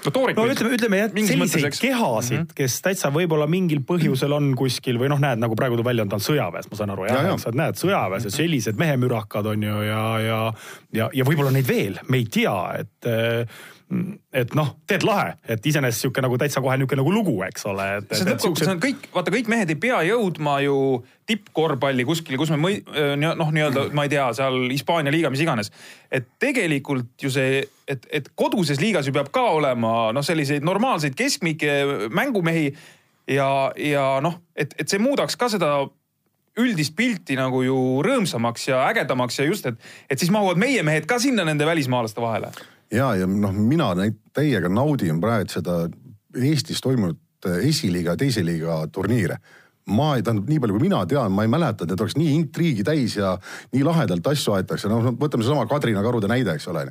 no 0.04 0.12
Toorik 0.12 0.38
no 0.38 0.46
ütleme, 0.50 0.74
ütleme 0.76 1.00
jah, 1.00 1.12
mingis 1.14 1.38
mõttes, 1.38 1.54
selliseid 1.54 1.68
eks. 1.70 1.82
kehasid 1.84 2.36
mm, 2.36 2.46
-hmm. 2.46 2.56
kes 2.58 2.78
täitsa 2.84 3.10
võib-olla 3.14 3.46
mingil 3.50 3.84
põhjusel 3.86 4.34
on 4.36 4.50
kuskil 4.58 4.98
või 5.00 5.12
noh, 5.12 5.20
näed 5.22 5.40
nagu 5.42 5.56
praegu 5.58 5.78
tuleb 5.78 5.92
välja, 5.92 6.06
on 6.06 6.12
ta 6.12 6.18
on 6.18 6.26
sõjaväes, 6.26 6.70
ma 6.70 6.80
saan 6.80 6.94
aru 6.94 7.06
Ja, 7.08 7.14
jah 7.14 7.28
ja. 7.28 7.36
ja,, 7.36 7.38
sa 7.44 7.54
näed 7.54 7.80
sõjaväes 7.80 8.28
ja 8.28 8.34
sellised 8.34 8.80
mehemürakad 8.80 9.46
on 9.52 9.68
ju 9.68 9.78
ja, 9.88 10.02
ja, 10.24 10.40
ja, 10.92 11.08
ja 11.12 11.28
võib-olla 11.28 11.54
neid 11.54 11.68
veel, 11.68 12.00
me 12.08 12.20
ei 12.20 12.28
tea, 12.30 12.58
et 12.82 13.10
et 14.32 14.54
noh, 14.58 14.70
tead 14.88 15.04
lahe, 15.06 15.34
et 15.50 15.66
iseenesest 15.66 16.04
sihuke 16.04 16.22
nagu 16.24 16.38
täitsa 16.40 16.62
kohe 16.64 16.76
niisugune 16.78 17.02
nagu 17.02 17.12
lugu, 17.14 17.34
eks 17.46 17.66
ole. 17.70 17.86
see 18.10 18.26
lõppkokkuvõttes 18.28 18.72
on 18.72 18.80
kõik, 18.82 19.08
vaata 19.14 19.34
kõik 19.34 19.50
mehed 19.52 19.72
ei 19.74 19.78
pea 19.80 20.00
jõudma 20.08 20.58
ju 20.64 20.78
tippkorvpalli 21.28 22.06
kuskile, 22.08 22.38
kus 22.40 22.52
me 22.54 22.60
mõi- 22.60 22.82
noh, 23.20 23.52
nii-öelda 23.54 23.88
ma 23.96 24.06
ei 24.06 24.12
tea, 24.12 24.26
seal 24.36 24.58
Hispaania 24.70 25.12
liiga, 25.14 25.30
mis 25.32 25.44
iganes. 25.44 25.72
et 26.10 26.28
tegelikult 26.42 27.22
ju 27.22 27.30
see, 27.32 27.64
et, 27.88 28.06
et 28.10 28.30
koduses 28.34 28.80
liigas 28.80 29.06
ju 29.06 29.16
peab 29.16 29.32
ka 29.34 29.48
olema 29.56 30.12
noh, 30.12 30.24
selliseid 30.24 30.64
normaalseid 30.64 31.16
keskmikke 31.18 32.10
mängumehi 32.10 32.72
ja, 33.28 33.50
ja 33.76 34.06
noh, 34.24 34.40
et, 34.56 34.74
et 34.78 34.88
see 34.88 35.00
muudaks 35.02 35.36
ka 35.40 35.48
seda 35.52 35.76
üldist 36.60 36.94
pilti 36.94 37.36
nagu 37.38 37.64
ju 37.64 37.76
rõõmsamaks 38.04 38.68
ja 38.70 38.84
ägedamaks 38.90 39.40
ja 39.40 39.48
just, 39.48 39.66
et, 39.66 39.80
et 40.10 40.20
siis 40.20 40.30
mahuvad 40.34 40.60
meie 40.60 40.84
mehed 40.86 41.08
ka 41.10 41.18
sinna 41.22 41.46
nende 41.46 41.66
välismaalaste 41.66 42.22
vahele. 42.22 42.52
ja, 42.92 43.14
ja 43.16 43.26
noh, 43.26 43.52
mina 43.52 43.92
täiega 44.34 44.68
naudin 44.68 45.20
praegu 45.20 45.52
seda 45.52 45.84
Eestis 46.34 46.80
toimunud 46.82 47.20
esiliiga 47.62 48.14
ja 48.14 48.16
teise 48.18 48.42
liiga 48.44 48.80
turniire 48.92 49.38
ma 49.84 50.14
ei, 50.16 50.22
tähendab 50.24 50.48
nii 50.48 50.60
palju, 50.62 50.78
kui 50.78 50.86
mina 50.86 51.02
tean, 51.08 51.32
ma 51.36 51.44
ei 51.44 51.50
mäleta, 51.52 51.84
et 51.84 51.90
need 51.92 52.00
oleks 52.00 52.14
nii 52.16 52.30
intriigi 52.38 52.84
täis 52.86 53.18
ja 53.18 53.34
nii 53.74 53.82
lahedalt 53.84 54.24
asju 54.30 54.54
aetakse, 54.56 54.88
noh 54.88 55.10
võtame 55.20 55.44
seesama 55.44 55.66
Kadrina 55.68 56.00
karude 56.04 56.28
näide, 56.30 56.54
eks 56.56 56.70
ole. 56.72 56.86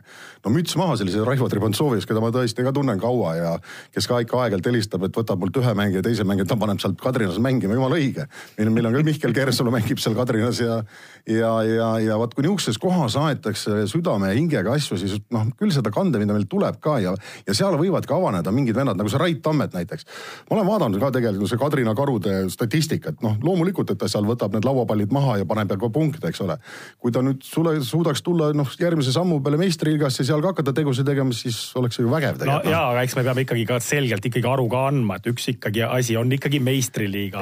no 0.46 0.52
müts 0.54 0.76
maha 0.78 1.00
sellise 1.00 1.24
Raivo 1.26 1.48
Tribantsovis, 1.50 2.06
keda 2.06 2.22
ma 2.22 2.30
tõesti 2.34 2.66
ka 2.66 2.74
tunnen 2.76 3.02
kaua 3.02 3.34
ja 3.40 3.54
kes 3.96 4.08
ka 4.10 4.20
ikka 4.22 4.44
aeg-ajalt 4.44 4.70
helistab, 4.70 5.08
et 5.08 5.18
võtab 5.18 5.42
mult 5.42 5.58
ühe 5.58 5.74
mängija, 5.78 6.04
teise 6.06 6.26
mängija, 6.28 6.46
ta 6.52 6.58
paneb 6.62 6.84
sealt 6.84 7.00
Kadrinas 7.02 7.40
mängima, 7.42 7.74
jumala 7.74 7.98
õige. 7.98 8.28
meil, 8.60 8.70
meil 8.78 8.90
on 8.92 8.98
ka 8.98 9.04
Mihkel 9.10 9.34
Kersalu 9.34 9.74
mängib 9.74 10.04
seal 10.04 10.14
Kadrinas 10.20 10.62
ja, 10.62 10.78
ja, 11.26 11.54
ja, 11.66 11.90
ja 12.12 12.20
vot 12.22 12.38
kui 12.38 12.46
niisuguses 12.46 12.78
kohas 12.78 13.18
aetakse 13.18 13.88
südame 13.90 14.30
ja 14.30 14.38
hingega 14.38 14.78
asju, 14.78 15.00
siis 15.02 15.18
noh, 15.34 15.50
küll 15.58 15.74
seda 15.74 15.90
kandevinda 15.94 16.38
meil 16.38 16.46
tuleb 16.52 16.78
ka 16.84 17.00
ja, 17.02 17.16
ja 17.48 17.58
seal 17.58 17.74
võivad 17.82 18.06
ka 18.06 18.22
avaneda 18.22 18.54
mingid 18.54 18.78
vennad 18.78 19.02
nagu 19.02 19.10
see 19.10 19.22
Rait 19.22 19.42
Tammet 19.42 19.74
näiteks. 19.74 20.06
ma 20.50 20.60
olen 20.60 20.70
vaadanud 20.70 21.02
ka 21.02 21.12
tegelikult 21.18 21.50
see 21.50 21.62
Kadrina 21.62 21.98
karude 21.98 22.44
statistikat, 22.84 23.22
noh 23.24 23.38
loomulikult, 23.44 23.92
et 23.94 24.00
ta 24.00 24.10
seal 24.12 24.26
võtab 24.28 24.54
need 24.56 24.66
lauapallid 24.68 25.12
maha 25.14 25.40
ja 25.42 25.48
paneb 25.48 25.72
ka 25.80 25.90
punkte, 25.94 26.28
eks 26.30 26.42
ole. 26.44 26.58
kui 27.00 27.12
ta 27.12 27.22
nüüd 27.24 27.44
sulle 27.46 27.76
suudaks 27.84 28.22
tulla 28.24 28.52
noh, 28.56 28.68
järgmise 28.80 29.14
sammu 29.16 29.40
peale 29.44 29.58
meistriliigasse, 29.62 30.26
seal 30.28 30.42
ka 30.44 30.54
hakata 30.54 30.74
tegusid 30.76 31.08
tegema, 31.08 31.34
siis 31.34 31.58
oleks 31.80 31.98
see 31.98 32.06
ju 32.06 32.12
vägev 32.12 32.38
no 32.38 32.44
tegelikult. 32.44 32.72
ja, 32.72 32.82
aga 32.92 33.04
eks 33.04 33.16
me 33.18 33.24
peame 33.28 33.46
ikkagi 33.46 33.66
ka 33.70 33.80
selgelt 33.84 34.28
ikkagi 34.30 34.50
aru 34.50 34.68
ka 34.72 34.84
andma, 34.92 35.18
et 35.20 35.30
üks 35.32 35.50
ikkagi 35.54 35.84
asi 35.88 36.18
on 36.20 36.32
ikkagi 36.36 36.60
meistriliiga. 36.64 37.42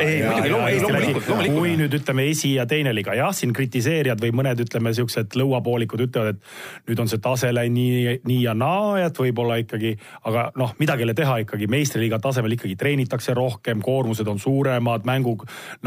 Kui 1.52 1.76
nüüd 1.80 1.98
ütleme 1.98 2.28
esi 2.32 2.56
ja 2.56 2.68
teine 2.70 2.94
liiga, 2.96 3.16
jah, 3.18 3.34
siin 3.36 3.54
kritiseerijad 3.56 4.22
või 4.22 4.34
mõned 4.42 4.64
ütleme 4.66 4.94
siuksed 4.96 5.38
lõuapoolikud 5.40 6.06
ütlevad, 6.08 6.38
et 6.38 6.90
nüüd 6.90 7.04
on 7.04 7.12
see 7.12 7.22
tase 7.22 7.52
läinud 7.54 7.70
nii, 7.72 8.16
nii 8.28 8.42
ja 8.44 8.56
naa, 8.58 8.98
et 9.06 9.16
võib-olla 9.16 9.56
ikkagi, 9.62 9.94
aga 10.28 10.50
noh, 10.60 10.74
midagi 10.82 11.06
ei 11.06 11.08
ole 11.08 11.16
teha 11.16 11.38
ikkagi 11.46 11.70
meistriliiga 11.72 12.20
tasemel 12.22 12.58
ikkagi 12.58 12.76
treenitakse 12.80 13.36
rohkem, 13.38 13.80
koormused 13.86 14.28
on 14.28 14.42
suuremad, 14.42 15.06
mängu 15.08 15.31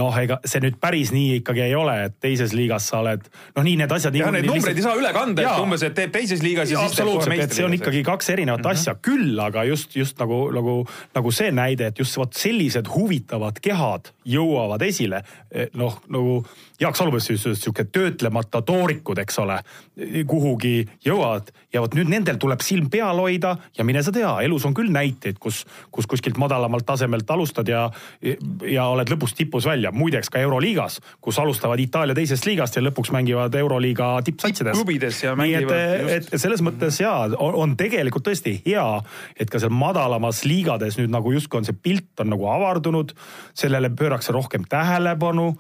noh, 0.01 0.19
ega 0.21 0.39
see 0.45 0.63
nüüd 0.65 0.79
päris 0.83 1.13
nii 1.15 1.41
ikkagi 1.41 1.65
ei 1.67 1.75
ole, 1.79 1.97
et 2.09 2.17
teises 2.23 2.55
liigas 2.57 2.89
sa 2.91 3.01
oled, 3.03 3.27
noh, 3.57 3.67
nii 3.67 3.77
need 3.83 3.95
asjad. 3.97 4.17
ja 4.19 4.31
neid 4.35 4.49
numbreid 4.49 4.81
ei 4.81 4.87
saa 4.87 4.97
üle 4.99 5.13
kanda, 5.17 5.45
et 5.45 5.63
umbes, 5.63 5.87
et 5.87 5.97
teeb 5.97 6.13
teises 6.15 6.43
liigas 6.45 6.73
ja 6.73 6.85
siis 6.85 6.99
teeb 6.99 7.11
kohe 7.11 7.19
et 7.19 7.25
see 7.25 7.65
on 7.65 7.75
meistriliigas. 7.75 7.81
ikkagi 7.83 8.05
kaks 8.11 8.31
erinevat 8.35 8.61
mm 8.61 8.71
-hmm. 8.71 8.81
asja, 8.81 8.97
küll 9.03 9.41
aga 9.47 9.65
just, 9.71 9.97
just 9.97 10.19
nagu, 10.23 10.41
nagu, 10.55 10.77
nagu 11.15 11.35
see 11.35 11.51
näide, 11.51 11.93
et 11.93 11.99
just 11.99 12.17
vot 12.17 12.33
sellised 12.35 12.89
huvitavad 12.95 13.61
kehad 13.61 14.13
jõuavad 14.25 14.83
esile. 14.83 15.23
noh, 15.75 16.01
nagu 16.09 16.45
Jaak 16.81 16.97
Salupõs 16.99 17.29
ütles, 17.31 17.61
sihuke 17.63 17.85
töötlemata 17.87 18.59
toorikud, 18.67 19.19
eks 19.23 19.37
ole, 19.39 19.61
kuhugi 20.27 20.81
jõuavad 21.07 21.53
ja 21.75 21.83
vot 21.85 21.95
nüüd 21.95 22.09
nendel 22.11 22.39
tuleb 22.43 22.65
silm 22.67 22.89
peal 22.91 23.21
hoida 23.23 23.53
ja 23.79 23.87
mine 23.87 24.03
sa 24.03 24.11
tea, 24.15 24.33
elus 24.43 24.67
on 24.67 24.75
küll 24.75 24.91
näiteid, 24.95 25.39
kus, 25.43 25.63
kus 25.95 26.09
kuskilt 26.11 26.39
madalamalt 26.41 26.87
tasemelt 26.87 27.31
alustad 27.31 27.71
ja, 27.71 27.85
ja 28.67 28.89
oled 28.91 29.13
lõpus 29.13 29.37
tipus 29.39 29.69
välja. 29.71 29.93
muideks 29.95 30.33
ka 30.35 30.43
Euroliigas, 30.43 30.99
kus 31.23 31.39
alustavad 31.39 31.79
Itaalia 31.79 32.17
teisest 32.19 32.47
liigast 32.49 32.75
ja 32.75 32.83
lõpuks 32.83 33.13
mängivad 33.15 33.55
Euroliiga 33.55 34.11
tippsatsides. 34.27 34.75
Tippklubides 34.75 35.23
ja 35.23 35.33
et 35.33 35.39
mängivad, 35.39 35.85
just. 36.03 36.35
et 36.35 36.43
selles 36.43 36.65
mõttes 36.67 36.99
ja 37.01 37.15
on, 37.39 37.55
on 37.55 37.77
tegelikult 37.79 38.27
tõesti 38.27 38.57
hea, 38.67 38.89
et 39.39 39.51
ka 39.51 39.63
seal 39.63 39.75
madalamas 39.75 40.43
liigades 40.43 40.99
nüüd 40.99 41.15
nagu 41.15 41.37
justkui 41.39 41.63
on 41.63 41.71
see 41.71 41.79
pilt 41.87 42.19
on 42.25 42.35
nagu 42.35 42.51
avardunud, 42.51 43.15
sellele 43.55 43.95
pöörakse 43.95 44.35
rohkem 44.35 44.67
tähelepanu 44.67 45.53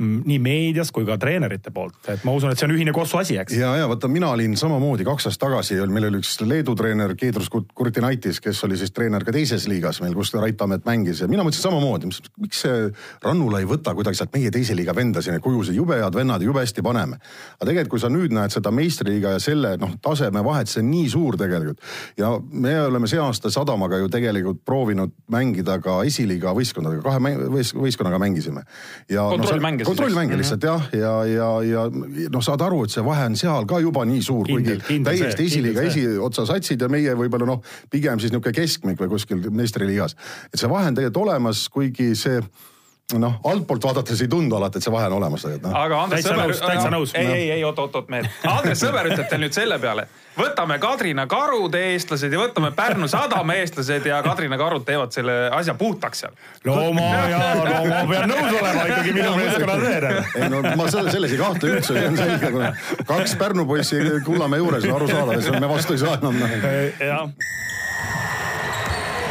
nii 0.00 0.38
meedias 0.42 0.90
kui 0.94 1.04
ka 1.06 1.16
treenerite 1.20 1.72
poolt, 1.74 1.98
et 2.08 2.24
ma 2.24 2.32
usun, 2.36 2.52
et 2.52 2.60
see 2.60 2.66
on 2.68 2.74
ühine 2.74 2.92
Kossu 2.96 3.20
asi, 3.20 3.36
eks. 3.40 3.54
ja, 3.58 3.74
ja 3.76 3.88
vaata, 3.90 4.08
mina 4.08 4.30
olin 4.34 4.56
samamoodi 4.58 5.04
kaks 5.06 5.28
aastat 5.28 5.46
tagasi, 5.46 5.76
meil 5.92 6.08
oli 6.08 6.20
üks 6.22 6.34
Leedu 6.44 6.74
treener 6.78 7.14
Keedrus 7.18 7.50
Kurtinaitis, 7.50 8.40
kes 8.42 8.64
oli 8.66 8.78
siis 8.80 8.94
treener 8.96 9.24
ka 9.26 9.34
teises 9.34 9.66
liigas 9.70 10.00
meil, 10.04 10.14
kus 10.16 10.32
Rait 10.34 10.62
Amet 10.64 10.86
mängis 10.88 11.22
ja 11.22 11.28
mina 11.30 11.44
mõtlesin 11.46 11.68
samamoodi, 11.68 12.10
miks 12.40 12.62
see 12.64 12.88
Rannula 13.24 13.60
ei 13.60 13.68
võta 13.68 13.94
kuidagi 13.96 14.20
sealt 14.20 14.32
meie 14.36 14.52
teise 14.54 14.76
liiga 14.78 14.94
venda 14.96 15.22
sinna 15.24 15.40
kujusid, 15.42 15.76
jube 15.76 15.98
head 16.00 16.16
vennad, 16.16 16.44
jube 16.44 16.62
hästi 16.64 16.84
paneme. 16.84 17.20
aga 17.58 17.68
tegelikult, 17.68 17.92
kui 17.94 18.02
sa 18.02 18.12
nüüd 18.12 18.34
näed 18.34 18.54
seda 18.54 18.72
meistriliiga 18.74 19.34
ja 19.36 19.42
selle 19.42 19.74
noh, 19.80 19.96
taseme 20.02 20.44
vahet, 20.44 20.70
see 20.70 20.82
on 20.84 20.90
nii 20.90 21.08
suur 21.12 21.36
tegelikult. 21.40 21.80
ja 22.18 22.32
me 22.40 22.76
oleme 22.86 23.10
see 23.10 23.20
aasta 23.20 23.52
Sadamaga 23.52 24.00
ju 24.00 24.08
tegelikult 24.12 24.64
proovinud 24.64 25.12
mängida 25.32 25.80
ka 25.82 26.00
esiliiga 26.08 26.54
võistkondadega, 26.56 27.04
kahe 27.04 27.36
võistkonnaga 27.84 28.20
mängisime. 28.22 28.64
kontrollmänge 29.10 29.84
no, 29.84 29.89
kontrollmänge 29.90 30.38
lihtsalt 30.40 30.64
jah, 30.64 30.88
ja, 30.96 31.12
ja, 31.28 31.50
ja, 31.66 31.84
ja 32.22 32.32
noh, 32.32 32.44
saad 32.44 32.62
aru, 32.64 32.84
et 32.86 32.94
see 32.94 33.04
vahe 33.04 33.26
on 33.30 33.38
seal 33.38 33.68
ka 33.70 33.80
juba 33.82 34.06
nii 34.08 34.24
suur, 34.24 34.48
kuigi 34.48 34.78
täiesti 35.06 35.46
esiliiga 35.50 35.84
esiotsa 35.90 36.46
satsid 36.48 36.82
ja 36.82 36.90
meie 36.92 37.14
võib-olla 37.18 37.48
noh, 37.50 37.62
pigem 37.92 38.22
siis 38.22 38.32
niisugune 38.32 38.56
keskmik 38.56 39.00
või 39.02 39.12
kuskil 39.16 39.46
meistriliigas. 39.50 40.16
et 40.52 40.60
see 40.60 40.70
vahe 40.70 40.90
on 40.90 40.98
tegelikult 40.98 41.24
olemas, 41.26 41.66
kuigi 41.72 42.12
see 42.18 42.40
noh, 43.18 43.38
altpoolt 43.44 43.84
vaadates 43.84 44.20
ei 44.22 44.28
tundu 44.28 44.56
alati, 44.56 44.78
et 44.78 44.86
see 44.86 44.92
vahe 44.92 45.08
on 45.10 45.18
olemas 45.18 45.44
no.. 45.48 45.72
aga 45.74 46.02
Andres 46.04 46.26
Sõber. 46.26 46.52
täitsa 46.60 46.90
nõus. 46.92 47.14
ei, 47.18 47.26
ei, 47.26 47.50
ei, 47.56 47.64
oot, 47.64 47.78
oot, 47.78 47.96
oot, 48.00 48.08
mehed. 48.12 48.28
Andres 48.48 48.82
Sõber 48.82 49.10
ütleb 49.10 49.28
teil 49.30 49.42
nüüd 49.44 49.56
selle 49.56 49.78
peale, 49.82 50.06
võtame 50.38 50.78
Kadrina 50.82 51.26
karude 51.30 51.82
eestlased 51.92 52.32
ja 52.32 52.42
võtame 52.42 52.70
Pärnu 52.76 53.08
sadama 53.10 53.56
eestlased 53.60 54.06
ja 54.06 54.20
Kadrina 54.26 54.58
karud 54.60 54.84
teevad 54.86 55.14
selle 55.16 55.36
asja 55.56 55.74
puhtaks 55.80 56.24
seal. 56.24 56.36
no 56.68 56.76
ma 56.96 57.08
ja, 57.32 57.40
no 57.58 57.80
ma 57.88 58.02
pean 58.12 58.30
nõus 58.30 58.60
olema 58.60 58.86
ikkagi 58.92 59.16
minu 59.16 59.34
meeskonna 59.38 59.78
treener. 59.80 60.20
ei 60.36 60.52
no 60.52 60.62
ma 60.64 60.90
selles, 60.92 61.12
selles 61.16 61.34
ei 61.34 61.40
kahtle 61.40 61.74
üldse, 61.76 61.96
see 61.96 62.06
on 62.12 62.20
selge. 62.20 62.72
kaks 63.10 63.36
Pärnu 63.40 63.66
poissi 63.66 64.04
Kullamäe 64.26 64.62
juures 64.62 64.86
arusaadav, 64.90 65.50
me 65.58 65.74
vastu 65.74 65.98
ei 65.98 66.04
saa 66.04 66.18
enam. 66.20 66.40
jah 67.00 67.26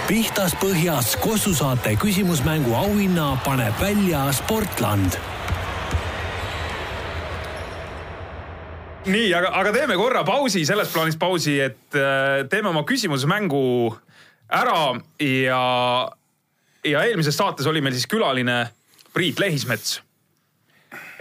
pihtas 0.09 0.55
põhjas 0.57 1.11
Kossu 1.21 1.51
saate 1.53 1.91
küsimusmängu 2.01 2.73
auhinna 2.73 3.35
paneb 3.45 3.75
välja 3.77 4.23
Sportland. 4.33 5.19
nii, 9.09 9.29
aga, 9.33 9.51
aga 9.57 9.71
teeme 9.73 9.95
korra 9.97 10.23
pausi, 10.25 10.65
selles 10.65 10.89
plaanis 10.93 11.17
pausi, 11.17 11.55
et 11.61 11.97
äh, 11.97 12.41
teeme 12.49 12.69
oma 12.69 12.83
küsimusmängu 12.89 13.61
ära 14.49 14.97
ja, 15.21 15.61
ja 16.85 17.05
eelmises 17.05 17.37
saates 17.37 17.69
oli 17.69 17.81
meil 17.81 17.93
siis 17.97 18.09
külaline 18.09 18.63
Priit 19.13 19.39
Lehismets 19.41 19.99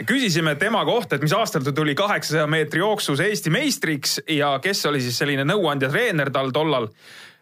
küsisime 0.08 0.54
tema 0.60 0.80
kohta, 0.88 1.16
et 1.16 1.24
mis 1.24 1.32
aastal 1.36 1.64
ta 1.64 1.72
tuli 1.76 1.94
kaheksasaja 1.98 2.46
meetri 2.48 2.80
jooksus 2.80 3.20
Eesti 3.20 3.50
meistriks 3.52 4.18
ja 4.32 4.54
kes 4.64 4.84
oli 4.88 5.00
siis 5.04 5.16
selline 5.20 5.44
nõuandja 5.48 5.90
treener 5.92 6.32
tal 6.32 6.52
tollal 6.56 6.88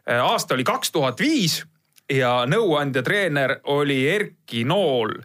aasta 0.07 0.55
oli 0.55 0.65
kaks 0.65 0.93
tuhat 0.95 1.21
viis 1.21 1.61
ja 2.13 2.45
nõuandja 2.47 3.03
treener 3.03 3.59
oli 3.75 4.01
Erki 4.09 4.65
Nool. 4.65 5.17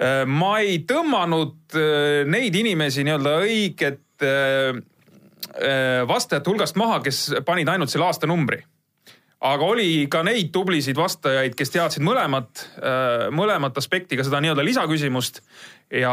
Äh, 0.00 0.24
ma 0.26 0.58
ei 0.62 0.82
tõmmanud 0.88 1.76
äh, 1.76 2.26
neid 2.30 2.54
inimesi 2.54 3.06
nii-öelda 3.06 3.38
õiget 3.46 4.06
vastajate 6.06 6.50
hulgast 6.50 6.76
maha, 6.76 6.98
kes 7.00 7.22
panid 7.48 7.68
ainult 7.72 7.90
selle 7.90 8.04
aastanumbri 8.04 8.58
aga 9.40 9.64
oli 9.64 10.06
ka 10.12 10.20
neid 10.26 10.50
tublisid 10.52 10.98
vastajaid, 11.00 11.54
kes 11.56 11.72
teadsid 11.72 12.04
mõlemat, 12.04 12.64
mõlemat 13.32 13.78
aspekti, 13.80 14.18
ka 14.18 14.26
seda 14.26 14.42
nii-öelda 14.44 14.64
lisaküsimust 14.66 15.40
ja 15.96 16.12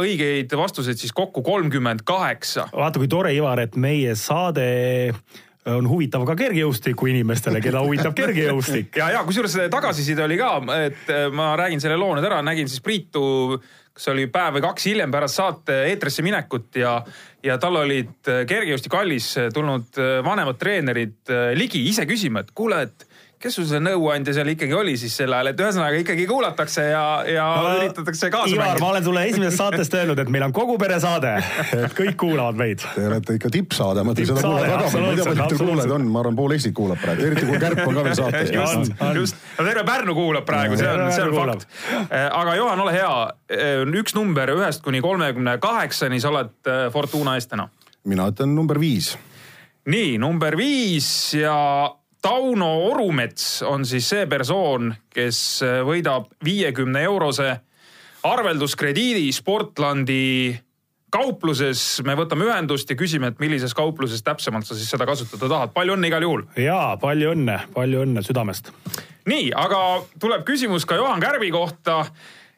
õigeid 0.00 0.52
vastuseid 0.58 0.98
siis 1.00 1.12
kokku 1.14 1.42
kolmkümmend 1.46 2.02
kaheksa. 2.08 2.68
vaata, 2.72 2.98
kui 2.98 3.08
tore, 3.08 3.34
Ivar, 3.36 3.60
et 3.62 3.76
meie 3.76 4.16
saade 4.18 4.66
on 5.74 5.88
huvitav 5.90 6.24
ka 6.28 6.36
kergejõustiku 6.38 7.08
inimestele, 7.10 7.60
keda 7.64 7.82
huvitab 7.84 8.14
kergejõustik. 8.20 8.94
ja, 9.00 9.10
ja 9.16 9.24
kusjuures 9.26 9.56
tagasiside 9.72 10.24
oli 10.26 10.38
ka, 10.40 10.52
et 10.78 11.10
äh, 11.12 11.26
ma 11.34 11.54
räägin 11.58 11.82
selle 11.82 11.98
loo 12.00 12.14
nüüd 12.16 12.26
ära, 12.28 12.42
nägin 12.46 12.70
siis 12.70 12.84
Priitu, 12.84 13.24
kas 13.96 14.10
oli 14.12 14.28
päev 14.30 14.58
või 14.58 14.66
kaks 14.68 14.86
hiljem 14.90 15.14
pärast 15.14 15.40
saate 15.40 15.80
eetrisse 15.90 16.22
minekut 16.26 16.78
ja, 16.78 16.98
ja 17.44 17.58
tal 17.62 17.80
olid 17.82 18.30
äh, 18.30 18.44
kergejõustikuhallis 18.48 19.32
tulnud 19.54 20.00
äh, 20.02 20.18
vanemad 20.26 20.60
treenerid 20.60 21.34
ligi 21.58 21.82
ise 21.90 22.06
küsima, 22.08 22.44
et 22.44 22.54
kuule, 22.54 22.84
et 22.86 23.08
kes 23.36 23.56
sul 23.58 23.66
see 23.68 23.80
nõuandja 23.84 24.32
seal 24.38 24.48
ikkagi 24.48 24.72
oli 24.74 24.94
siis 24.96 25.12
sel 25.18 25.32
ajal, 25.36 25.50
et 25.50 25.58
ühesõnaga 25.60 25.98
ikkagi 26.00 26.24
kuulatakse 26.28 26.86
ja, 26.88 27.02
ja 27.28 27.44
no, 27.60 27.72
üritatakse 27.76 28.30
kaasa 28.32 28.48
Ivar, 28.48 28.70
mängida. 28.70 28.82
ma 28.82 28.88
olen 28.94 29.04
sulle 29.04 29.24
esimesest 29.28 29.60
saatest 29.60 29.96
öelnud, 29.98 30.22
et 30.22 30.30
meil 30.32 30.46
on 30.46 30.54
kogu 30.56 30.78
pere 30.80 30.96
saade, 31.02 31.34
et 31.76 31.96
kõik 31.98 32.16
kuulavad 32.22 32.56
meid. 32.56 32.84
Te 32.94 33.04
olete 33.10 33.36
ikka 33.36 33.50
tippsaade, 33.52 34.04
ma 34.06 34.14
mõtlen 34.14 34.30
seda 34.30 34.40
kuulavad 34.40 34.72
väga 34.72 34.88
palju, 34.94 35.02
ma 35.02 35.10
ei 35.10 35.18
tea, 35.20 35.26
palju 35.28 35.48
teil 35.52 35.60
kuulajaid 35.66 35.94
on, 35.98 36.06
ma 36.14 36.22
arvan, 36.22 36.38
pool 36.38 36.56
Eestit 36.56 36.76
kuulab 36.78 37.02
praegu, 37.02 37.26
eriti 37.28 37.44
kui 37.50 37.60
Kärp 37.60 37.82
on 37.84 37.98
ka 37.98 38.06
veel 38.06 38.16
saates. 38.22 38.54
just, 38.56 39.04
just, 39.20 39.44
no 39.58 39.68
terve 39.68 39.84
Pärnu 39.90 40.16
kuulab 40.16 40.48
praegu, 40.48 40.80
see 40.80 40.88
on, 40.88 41.04
see 41.12 41.28
on 41.28 41.36
fakt. 41.36 41.68
Eh, 42.06 42.26
aga 42.40 42.56
Johan, 42.56 42.82
ole 42.86 42.96
hea, 42.96 43.12
eh, 43.52 43.84
üks 44.00 44.16
number 44.16 44.54
ühest 44.56 44.84
kuni 44.86 45.04
kolmekümne 45.04 45.58
kaheksani, 45.60 46.22
sa 46.24 46.32
oled 46.32 46.56
eh, 46.64 46.88
Fortuna 46.94 47.36
eest 47.36 47.52
täna. 47.52 47.68
mina 48.08 48.30
ütlen 48.32 48.56
number 48.56 48.80
viis. 48.80 49.12
nii, 49.92 50.16
number 50.22 50.56
viis 50.56 51.08
ja 51.36 51.60
Tauno 52.26 52.88
Orumets 52.88 53.62
on 53.62 53.84
siis 53.86 54.08
see 54.10 54.24
persoon, 54.26 54.90
kes 55.14 55.60
võidab 55.86 56.26
viiekümne 56.42 57.04
eurose 57.06 57.52
arvelduskrediidi 58.26 59.28
Sportlandi 59.32 60.56
kaupluses. 61.14 62.02
me 62.04 62.16
võtame 62.18 62.48
ühendust 62.48 62.90
ja 62.90 62.96
küsime, 62.98 63.30
et 63.30 63.38
millises 63.38 63.74
kaupluses 63.74 64.24
täpsemalt 64.26 64.66
sa 64.66 64.74
siis 64.74 64.90
seda 64.90 65.06
kasutada 65.06 65.48
tahad. 65.48 65.74
palju 65.74 65.94
õnne 65.94 66.10
igal 66.10 66.26
juhul. 66.26 66.42
ja 66.58 66.96
palju 67.00 67.30
õnne, 67.36 67.60
palju 67.74 68.02
õnne 68.02 68.24
südamest. 68.26 68.72
nii, 69.30 69.52
aga 69.54 70.02
tuleb 70.18 70.42
küsimus 70.48 70.86
ka 70.86 70.98
Juhan 70.98 71.22
Kärbi 71.22 71.50
kohta 71.54 72.06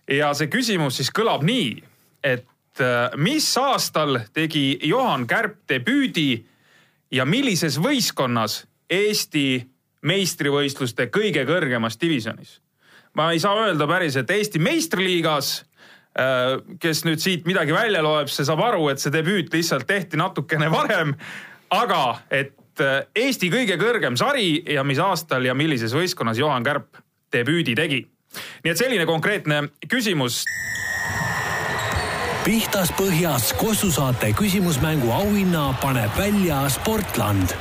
ja 0.08 0.32
see 0.34 0.48
küsimus 0.48 0.96
siis 0.96 1.12
kõlab 1.12 1.44
nii, 1.44 1.76
et 2.24 2.80
äh, 2.80 3.12
mis 3.16 3.50
aastal 3.60 4.22
tegi 4.32 4.78
Juhan 4.82 5.26
Kärp 5.28 5.60
debüüdi 5.68 6.30
ja 7.12 7.28
millises 7.28 7.76
võistkonnas 7.76 8.62
Eesti 8.90 9.66
meistrivõistluste 10.06 11.08
kõige 11.12 11.44
kõrgemas 11.48 11.98
divisjonis. 12.00 12.60
ma 13.14 13.32
ei 13.32 13.40
saa 13.40 13.64
öelda 13.66 13.86
päris, 13.86 14.16
et 14.16 14.30
Eesti 14.30 14.58
meistriliigas, 14.58 15.64
äh, 16.18 16.60
kes 16.78 17.04
nüüd 17.04 17.18
siit 17.18 17.46
midagi 17.46 17.72
välja 17.72 18.02
loeb, 18.02 18.28
see 18.28 18.44
saab 18.44 18.60
aru, 18.62 18.88
et 18.88 19.00
see 19.00 19.12
debüüt 19.12 19.52
lihtsalt 19.52 19.86
tehti 19.86 20.16
natukene 20.16 20.70
varem. 20.78 21.14
aga 21.70 22.20
et 22.30 22.80
äh, 22.80 23.06
Eesti 23.14 23.50
kõige 23.50 23.78
kõrgem 23.80 24.16
sari 24.16 24.62
ja 24.74 24.84
mis 24.84 24.98
aastal 24.98 25.44
ja 25.44 25.54
millises 25.54 25.94
võistkonnas 25.94 26.38
Juhan 26.38 26.64
Kärp 26.64 27.02
debüüdi 27.32 27.74
tegi. 27.74 28.06
nii 28.64 28.70
et 28.70 28.78
selline 28.78 29.06
konkreetne 29.06 29.62
küsimus 29.88 30.44
pihtas 32.44 32.92
põhjas 32.96 33.50
Kossu 33.56 33.90
saate 33.92 34.30
küsimusmängu 34.32 35.10
auhinna 35.12 35.74
paneb 35.82 36.14
välja 36.16 36.68
Sportland 36.72 37.52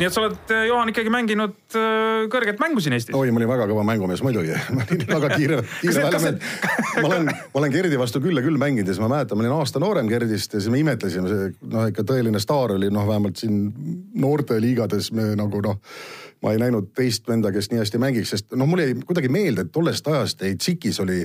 nii 0.00 0.08
et 0.08 0.16
sa 0.16 0.22
oled, 0.22 0.38
eh, 0.54 0.66
Juhan, 0.70 0.90
ikkagi 0.92 1.12
mänginud 1.12 1.76
eh, 1.76 2.26
kõrget 2.32 2.60
mängu 2.62 2.80
siin 2.80 2.96
Eestis? 2.96 3.14
oi, 3.16 3.32
ma 3.34 3.40
olin 3.42 3.50
väga 3.50 3.66
kõva 3.70 3.84
mängumees 3.86 4.22
muidugi 4.24 4.56
ma 4.76 4.86
olin 4.86 5.04
väga 5.10 5.32
kiire, 5.34 5.60
kiire 5.82 6.06
väljamees. 6.06 6.54
ma 6.96 7.10
olen, 7.10 7.28
ma 7.28 7.62
olen 7.62 7.74
Gerdi 7.74 8.00
vastu 8.00 8.22
küll 8.24 8.40
ja 8.40 8.44
küll 8.44 8.60
mänginud 8.60 8.88
ja 8.88 8.96
siis 8.96 9.02
ma 9.04 9.10
mäletan, 9.12 9.38
ma 9.38 9.44
olin 9.44 9.56
aasta 9.58 9.82
noorem 9.82 10.08
Gerdist 10.10 10.56
ja 10.56 10.62
siis 10.62 10.72
me 10.72 10.80
imetlesime, 10.80 11.28
see 11.28 11.52
noh, 11.74 11.90
ikka 11.92 12.06
tõeline 12.08 12.40
staar 12.42 12.76
oli 12.78 12.88
noh, 12.92 13.06
vähemalt 13.08 13.42
siin 13.42 13.60
noorteliigades 14.24 15.12
me 15.16 15.34
nagu 15.38 15.62
noh 15.68 15.78
ma 16.42 16.54
ei 16.54 16.60
näinud 16.60 16.90
teist 16.96 17.26
venda, 17.28 17.52
kes 17.52 17.68
nii 17.70 17.82
hästi 17.82 17.98
mängiks, 18.00 18.30
sest 18.32 18.54
noh, 18.56 18.68
mulle 18.68 18.86
jäi 18.88 18.94
kuidagi 19.04 19.28
meelde, 19.32 19.66
et 19.66 19.72
tollest 19.74 20.06
ajast 20.08 20.40
ei 20.46 20.54
Tsikis 20.56 21.00
oli, 21.02 21.18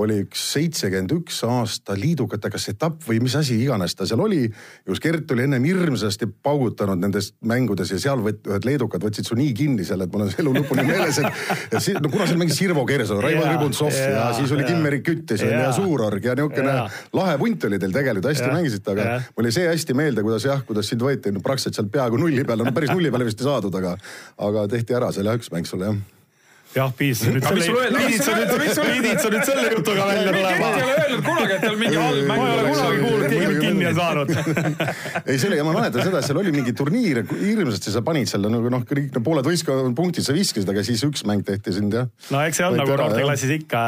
oli 0.00 0.22
üks 0.24 0.40
seitsekümmend 0.54 1.12
üks 1.18 1.42
aasta 1.46 1.96
liidukate 1.98 2.48
kas 2.52 2.70
etapp 2.72 3.04
või 3.08 3.20
mis 3.24 3.36
asi 3.36 3.58
iganes 3.60 3.94
ta 3.94 4.06
seal 4.08 4.22
oli. 4.24 4.46
just 4.88 5.02
Gert 5.04 5.30
oli 5.36 5.44
ennem 5.44 5.64
hirmsasti 5.68 6.28
paugutanud 6.42 7.02
nendes 7.02 7.32
mängudes 7.44 7.92
ja 7.92 8.00
seal 8.00 8.24
võt, 8.24 8.40
ühed 8.48 8.68
leedukad 8.68 9.04
võtsid 9.04 9.28
su 9.28 9.36
nii 9.38 9.52
kinni 9.56 9.84
seal, 9.84 10.00
et 10.06 10.12
mul 10.12 10.24
on 10.24 10.32
see 10.32 10.40
elu 10.42 10.54
lõpuni 10.56 10.86
meeles, 10.88 11.20
et 11.20 11.74
ja 11.74 11.84
siis, 11.84 12.00
no 12.00 12.08
kuna 12.08 12.28
seal 12.30 12.40
mängis 12.40 12.58
Sirvo 12.58 12.86
Kersoo, 12.88 13.20
Raivo 13.20 13.44
Ribuntsov 13.50 13.92
ja, 13.92 14.08
ja 14.16 14.26
siis 14.38 14.52
oli 14.56 14.64
Kimmerik 14.64 15.04
Küttis 15.04 15.44
ja, 15.44 15.52
ja 15.66 15.70
Suurorg 15.76 16.24
ja 16.24 16.38
niisugune 16.38 16.78
lahe 17.20 17.36
punt 17.38 17.68
oli 17.68 17.82
teil 17.82 17.92
tegelikult, 17.92 18.30
hästi 18.32 18.48
ja, 18.48 18.56
mängisite, 18.56 18.96
aga 18.96 19.08
ja. 19.10 19.20
mul 19.36 19.50
jäi 19.50 19.58
see 19.58 19.68
hästi 19.68 19.98
meelde, 20.00 20.24
kuidas 20.24 20.48
jah, 20.48 20.64
kuidas 20.64 20.88
sind 20.88 21.04
võeti 21.04 21.34
praktiliselt 21.36 21.82
sealt 21.82 21.92
peaaegu 21.92 22.18
nulli 22.20 22.44
peale, 22.48 22.64
no 22.64 22.72
päris 22.74 22.92
nulli 22.94 23.12
peale 23.12 23.28
vist 23.28 23.42
ei 23.42 23.48
saadud, 23.48 23.74
aga, 23.78 23.94
aga 24.48 24.53
aga 24.62 24.76
tehti 24.76 24.96
ära, 24.96 25.12
see 25.12 25.24
oli 25.24 25.38
üks 25.38 25.52
mäng 25.54 25.68
sulle 25.68 25.90
jah 25.90 26.02
jah, 26.74 26.90
öelda- 26.98 28.00
pidid 28.84 29.20
sa 29.22 29.30
nüüd 29.30 29.44
selle 29.46 29.68
jutuga 29.70 30.06
välja 30.08 30.32
Kent 30.32 30.36
ei 30.36 30.42
tulema 30.42 30.70
ole 30.70 30.94
öelnud 30.94 31.22
kunagi, 31.26 31.52
et 31.54 31.62
tal 31.64 31.76
mingi 31.78 32.00
halb 32.00 32.28
mäng 32.30 32.40
ma 32.40 32.48
ei 32.48 32.54
ole 32.54 32.62
oleks 32.62 32.80
kunagi 32.80 33.00
kuulnud, 33.04 33.26
keegi 33.30 33.46
mind 33.46 33.62
kinni 33.64 33.86
on 33.86 33.94
saanud. 33.98 34.32
ei, 35.30 35.38
selle 35.42 35.58
ja 35.60 35.66
ma 35.66 35.74
mäletan 35.76 36.06
seda, 36.08 36.18
et 36.20 36.28
seal 36.28 36.40
oli 36.42 36.54
mingi 36.54 36.74
turniir, 36.76 37.22
hirmsasti 37.30 37.94
sa 37.94 38.02
panid 38.06 38.30
selle 38.30 38.50
nagu 38.52 38.72
noh, 38.74 38.84
kõik 38.90 39.14
no 39.14 39.24
pooled 39.28 39.48
võistkonna 39.48 39.94
punktid 39.98 40.26
sa 40.26 40.34
viskasid, 40.36 40.68
aga 40.74 40.84
siis 40.86 41.06
üks 41.06 41.24
mäng 41.28 41.46
tehti 41.46 41.76
sind 41.78 41.94
jah. 41.94 42.10
no 42.34 42.42
eks 42.42 42.60
see 42.60 42.68
on 42.68 42.78
nagu 42.80 42.98
noorteklassis 42.98 43.54
ikka, 43.60 43.84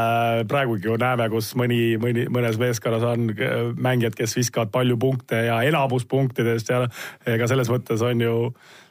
praegugi 0.50 0.90
ju 0.90 0.98
näeme, 1.02 1.28
kus 1.32 1.52
mõni, 1.58 1.82
mõni, 2.02 2.28
mõnes 2.32 2.60
meeskonnas 2.62 3.06
on 3.06 3.30
äh, 3.34 3.58
mängijad, 3.74 4.18
kes 4.18 4.38
viskavad 4.38 4.70
palju 4.74 4.98
punkte 5.00 5.46
ja 5.48 5.60
enamus 5.66 6.06
punktidest 6.08 6.70
ja 6.70 6.84
ega 7.26 7.50
selles 7.50 7.70
mõttes 7.72 8.02
on 8.06 8.22
ju 8.22 8.36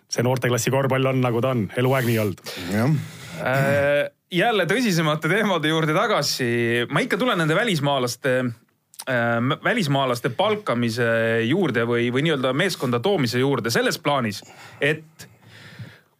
see 0.09 0.23
noorteklassi 0.23 0.71
korvpall 0.73 1.11
on 1.11 1.21
nagu 1.23 1.41
ta 1.41 1.53
on, 1.55 1.67
eluaeg 1.77 2.09
nii 2.09 2.19
olnud. 2.23 2.41
jah, 2.71 2.97
Äh, 3.35 4.09
jälle 4.31 4.65
tõsisemate 4.69 5.29
teemade 5.31 5.69
juurde 5.71 5.95
tagasi, 5.95 6.85
ma 6.91 7.03
ikka 7.03 7.17
tulen 7.19 7.39
nende 7.41 7.55
välismaalaste 7.57 8.35
äh, 8.39 9.55
välismaalaste 9.63 10.31
palkamise 10.37 11.07
juurde 11.43 11.83
või, 11.87 12.07
või 12.15 12.25
nii-öelda 12.27 12.53
meeskonda 12.55 13.01
toomise 13.03 13.41
juurde 13.43 13.73
selles 13.73 13.99
plaanis, 13.99 14.41
et 14.79 15.27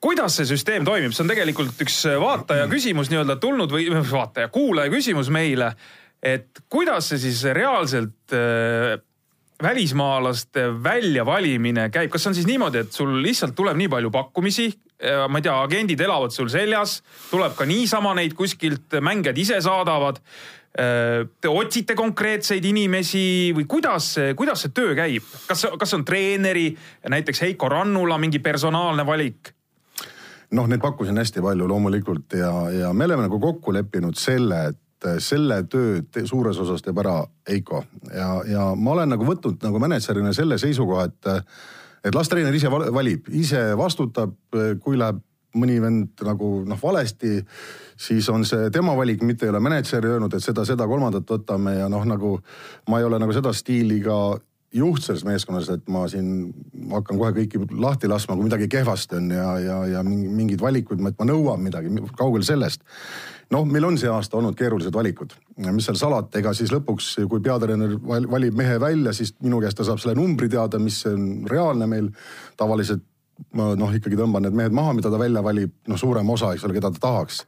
kuidas 0.04 0.36
see 0.38 0.50
süsteem 0.50 0.86
toimib, 0.86 1.16
see 1.16 1.24
on 1.24 1.32
tegelikult 1.32 1.80
üks 1.86 2.02
vaataja 2.22 2.68
küsimus 2.72 3.10
nii-öelda 3.14 3.40
tulnud 3.42 3.72
või 3.72 3.88
vaataja, 4.12 4.52
kuulaja 4.54 4.92
küsimus 4.92 5.32
meile. 5.34 5.74
et 6.26 6.66
kuidas 6.70 7.10
see 7.10 7.22
siis 7.22 7.44
reaalselt 7.54 8.34
äh, 8.34 9.00
välismaalaste 9.64 10.68
väljavalimine 10.84 11.90
käib, 11.94 12.12
kas 12.14 12.28
on 12.28 12.36
siis 12.36 12.48
niimoodi, 12.48 12.84
et 12.84 12.92
sul 12.96 13.14
lihtsalt 13.24 13.56
tuleb 13.56 13.78
nii 13.80 13.90
palju 13.92 14.12
pakkumisi, 14.12 14.68
ma 15.30 15.40
ei 15.40 15.46
tea, 15.46 15.56
agendid 15.62 16.02
elavad 16.02 16.34
sul 16.36 16.50
seljas, 16.52 17.00
tuleb 17.32 17.56
ka 17.56 17.68
niisama 17.68 18.14
neid 18.18 18.36
kuskilt 18.36 19.00
mängijad 19.04 19.38
ise 19.40 19.60
saadavad. 19.64 20.22
Te 20.76 21.48
otsite 21.48 21.96
konkreetseid 21.96 22.66
inimesi 22.68 23.54
või 23.56 23.64
kuidas, 23.64 24.10
kuidas 24.36 24.66
see 24.66 24.74
töö 24.76 24.96
käib, 24.98 25.24
kas, 25.48 25.64
kas 25.80 25.96
on 25.96 26.04
treeneri, 26.04 26.74
näiteks 27.08 27.46
Heiko 27.46 27.70
Rannula 27.72 28.18
mingi 28.20 28.44
personaalne 28.44 29.08
valik? 29.08 29.56
noh, 30.56 30.68
neid 30.70 30.80
pakkusi 30.80 31.12
on 31.12 31.20
hästi 31.20 31.42
palju 31.44 31.68
loomulikult 31.68 32.36
ja, 32.38 32.52
ja 32.72 32.92
me 32.94 33.08
oleme 33.08 33.26
nagu 33.26 33.40
kokku 33.42 33.74
leppinud 33.74 34.16
selle, 34.20 34.60
et 34.72 34.80
selle 35.24 35.62
töö 35.70 36.02
suures 36.26 36.58
osas 36.62 36.82
teeb 36.86 36.98
ära 37.04 37.20
Eiko 37.50 37.84
ja, 38.14 38.30
ja 38.50 38.66
ma 38.76 38.96
olen 38.96 39.14
nagu 39.16 39.28
võtnud 39.28 39.64
nagu 39.66 39.80
mänedžerina 39.84 40.34
selle 40.34 40.58
seisukoha, 40.62 41.06
et 41.10 41.32
et 42.06 42.14
las 42.16 42.30
treener 42.30 42.54
ise 42.54 42.70
val- 42.70 42.92
valib, 42.94 43.30
ise 43.34 43.72
vastutab, 43.80 44.36
kui 44.84 44.98
läheb 44.98 45.22
mõni 45.56 45.78
vend 45.82 46.22
nagu 46.28 46.50
noh 46.68 46.80
valesti, 46.82 47.40
siis 47.98 48.28
on 48.30 48.44
see 48.46 48.68
tema 48.76 48.94
valik, 48.98 49.24
mitte 49.24 49.48
ei 49.48 49.54
ole 49.54 49.62
mänedžer 49.64 50.04
öelnud, 50.06 50.34
et 50.36 50.44
seda, 50.44 50.66
seda, 50.68 50.86
kolmandat 50.88 51.30
võtame 51.32 51.78
ja 51.80 51.88
noh, 51.90 52.04
nagu 52.06 52.36
ma 52.92 53.00
ei 53.00 53.08
ole 53.08 53.18
nagu 53.24 53.34
seda 53.34 53.54
stiili 53.56 54.02
ka 54.04 54.18
juht 54.76 55.06
selles 55.06 55.24
meeskonnas, 55.24 55.70
et 55.72 55.86
ma 55.88 56.02
siin 56.12 56.50
hakkan 56.92 57.18
kohe 57.22 57.32
kõiki 57.38 57.62
lahti 57.80 58.10
laskma, 58.12 58.36
kui 58.36 58.50
midagi 58.50 58.68
kehvasti 58.74 59.16
on 59.22 59.30
ja, 59.32 59.48
ja, 59.64 59.78
ja 59.94 60.04
mingi- 60.04 60.28
mingeid 60.42 60.62
valikuid, 60.62 61.00
et 61.08 61.16
ma 61.22 61.30
nõuan 61.30 61.64
midagi, 61.64 61.94
kaugel 62.20 62.44
sellest. 62.44 62.84
noh, 63.54 63.66
meil 63.70 63.86
on 63.86 63.98
see 64.02 64.10
aasta 64.10 64.38
olnud 64.40 64.56
keerulised 64.58 64.94
valikud, 64.96 65.34
mis 65.70 65.86
seal 65.86 65.98
salata, 66.00 66.40
ega 66.40 66.54
siis 66.58 66.72
lõpuks, 66.74 67.12
kui 67.30 67.44
peatreener 67.46 67.98
val- 68.02 68.30
valib 68.32 68.58
mehe 68.58 68.80
välja, 68.82 69.14
siis 69.14 69.36
minu 69.44 69.60
käest 69.64 69.78
ta 69.78 69.86
saab 69.88 70.02
selle 70.02 70.16
numbri 70.18 70.50
teada, 70.50 70.80
mis 70.82 71.02
on 71.10 71.46
reaalne 71.50 71.88
meil 71.90 72.10
tavaliselt 72.58 73.06
ma 73.56 73.74
noh, 73.76 73.92
ikkagi 73.92 74.18
tõmban 74.20 74.46
need 74.46 74.56
mehed 74.56 74.76
maha, 74.76 74.94
mida 74.96 75.12
ta 75.12 75.20
välja 75.20 75.44
valib, 75.44 75.74
noh, 75.92 76.00
suurem 76.00 76.30
osa, 76.32 76.54
eks 76.56 76.64
ole, 76.68 76.78
keda 76.78 76.94
ta 76.96 77.02
tahaks. 77.08 77.42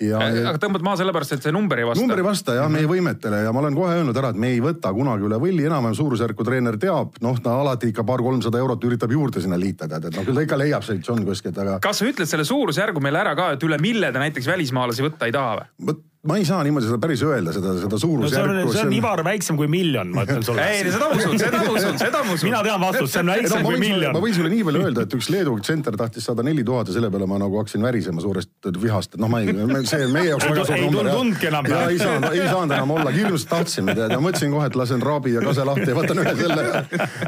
Ja, 0.00 0.20
ja 0.32 0.48
aga 0.50 0.60
tõmbad 0.62 0.84
maha 0.84 1.00
sellepärast, 1.00 1.36
et 1.36 1.46
see 1.46 1.54
number 1.54 1.80
ei 1.80 1.86
vasta? 1.88 2.02
number 2.02 2.20
ei 2.22 2.26
vasta 2.26 2.56
jah 2.56 2.68
meie 2.72 2.88
võimetele 2.90 3.42
ja 3.44 3.54
ma 3.54 3.62
olen 3.62 3.76
kohe 3.76 3.96
öelnud 3.98 4.20
ära, 4.20 4.32
et 4.34 4.40
me 4.40 4.52
ei 4.54 4.60
võta 4.64 4.92
kunagi 4.96 5.26
üle 5.28 5.40
võlli, 5.42 5.66
enam-vähem 5.68 5.96
suurusjärku 5.98 6.46
treener 6.46 6.78
teab, 6.80 7.16
noh, 7.24 7.40
ta 7.42 7.56
alati 7.62 7.90
ikka 7.92 8.04
paar-kolmsada 8.08 8.60
eurot 8.62 8.86
üritab 8.88 9.14
juurde 9.14 9.42
sinna 9.44 9.58
liita, 9.60 9.88
tead, 9.90 10.10
et 10.10 10.18
noh, 10.18 10.26
küll 10.26 10.40
ta 10.40 10.46
ikka 10.46 10.60
leiab 10.60 10.86
sealt 10.86 11.06
John 11.06 11.24
kuskilt, 11.28 11.58
aga 11.62 11.78
kas 11.84 12.02
sa 12.02 12.08
ütled 12.08 12.30
selle 12.30 12.46
suurusjärgu 12.48 13.02
meile 13.04 13.22
ära 13.24 13.34
ka, 13.38 13.52
et 13.56 13.66
üle 13.66 13.80
mille 13.82 14.12
te 14.12 14.22
näiteks 14.22 14.48
välismaalasi 14.50 15.06
võtta 15.08 15.30
ei 15.30 15.36
taha 15.36 15.58
või? 15.60 15.90
vot 15.90 16.06
ma 16.28 16.36
ei 16.36 16.44
saa 16.44 16.60
niimoodi 16.60 16.84
seda 16.84 16.98
päris 17.00 17.22
öelda, 17.24 17.52
seda, 17.56 17.70
seda 17.80 17.96
no 17.96 17.98
see 17.98 18.10
on, 18.12 18.28
suurusjärku. 18.28 18.92
Ivar 18.92 19.22
väiksem 19.24 19.56
kui 19.56 19.70
miljon, 19.72 20.10
ma 20.12 20.26
ütlen 20.26 20.42
sulle. 20.44 20.66
ei, 20.68 20.82
seda 20.92 21.06
ma 21.08 21.16
usun, 21.16 21.38
seda 21.40 21.60
ma 21.62 21.70
usun, 21.72 21.96
seda 21.96 22.20
ma 22.26 22.32
usun 22.36 22.50
mina. 22.50 22.58
tean 22.66 22.82
vastust, 22.82 23.14
see 23.14 23.22
on 23.22 23.30
väiksem 23.32 23.62
ma 23.64 23.70
kui 23.70 23.78
miljon 23.80 24.12
ma. 24.12 24.20
võin 24.26 24.36
sulle 24.36 24.50
nii 24.52 24.66
palju 24.68 24.82
öelda, 24.84 25.04
et 25.08 25.16
üks 25.16 25.30
Leedu 25.32 25.54
tsenter 25.64 25.96
tahtis 25.96 26.28
saada 26.28 26.44
neli 26.44 26.64
tuhat 26.68 26.90
ja 26.92 26.96
selle 26.98 27.08
peale 27.14 27.28
ma 27.30 27.38
nagu 27.40 27.56
hakkasin 27.62 27.86
värisema 27.86 28.20
suurest 28.20 28.68
vihast, 28.84 29.16
et 29.16 29.24
noh, 29.24 29.32
ma 29.32 29.40
ei, 29.40 29.54
see 29.88 30.02
on 30.10 30.12
meie 30.18 30.28
jaoks 30.34 30.44
väga 30.50 30.66
suur 30.68 30.76
Ei 30.76 30.84
number. 30.90 31.08
tundnudki 31.08 31.48
enam. 31.48 31.70
ja 31.72 31.80
ei 31.88 32.02
saanud, 32.02 32.28
ei 32.34 32.44
saanud 32.50 32.76
enam 32.76 32.94
olla, 32.98 33.16
hirmsasti 33.16 33.52
tahtsime 33.54 33.96
tead 33.96 34.12
ja 34.12 34.20
mõtlesin 34.20 34.52
kohe, 34.52 34.68
et 34.68 34.76
lasen 34.76 35.06
Raabi 35.08 35.34
ja 35.38 35.46
Kase 35.46 35.64
lahti 35.70 35.88
ja 35.88 35.96
võtan 35.96 36.20
üle 36.20 36.36
selle. 36.36 36.68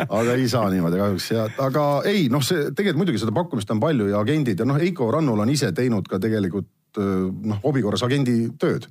aga 0.05 0.37
ei 0.37 0.47
saa 0.53 0.69
niimoodi 0.69 1.01
kahjuks 1.01 1.33
ja, 1.33 1.49
aga 1.65 1.89
ei 2.13 2.29
noh, 2.29 2.45
see 2.45 2.69
tegelikult 2.77 3.07
muidugi 3.07 3.25
seda 3.25 3.33
pakkumist 3.41 3.73
on 3.73 3.81
palju 3.81 4.13
ja 4.13 4.21
agendid 4.21 4.61
ja 4.61 4.69
noh, 4.69 4.77
Eiko 4.85 5.09
Rannul 5.17 5.47
on 5.47 5.57
ise 5.57 5.73
teinud 5.73 6.13
ka 6.13 6.21
tegelikult 6.21 6.69
noh, 7.01 7.61
hobi 7.65 7.83
korras 7.85 8.03
agendi 8.07 8.51
tööd. 8.61 8.89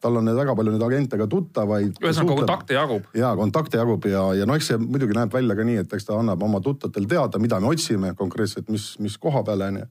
tal 0.00 0.18
on 0.20 0.28
väga 0.36 0.54
palju 0.56 0.72
neid 0.74 0.82
agente 0.84 1.18
ka 1.18 1.26
tuttavaid. 1.30 2.00
ühesõnaga 2.02 2.36
kontakte 2.40 2.74
jagub. 2.74 3.06
ja 3.14 3.34
kontakte 3.36 3.80
jagub 3.80 4.06
ja, 4.10 4.24
ja 4.40 4.46
noh, 4.46 4.58
eks 4.58 4.72
see 4.72 4.80
muidugi 4.80 5.16
näeb 5.16 5.32
välja 5.32 5.56
ka 5.56 5.64
nii, 5.64 5.80
et 5.84 5.96
eks 5.96 6.08
ta 6.08 6.18
annab 6.18 6.42
oma 6.42 6.60
tuttavatel 6.60 7.08
teada, 7.10 7.38
mida 7.38 7.60
me 7.60 7.72
otsime 7.72 8.14
konkreetselt, 8.18 8.68
mis, 8.68 8.94
mis 8.98 9.18
koha 9.18 9.44
peale 9.46 9.70
on 9.72 9.82
ju. 9.82 9.90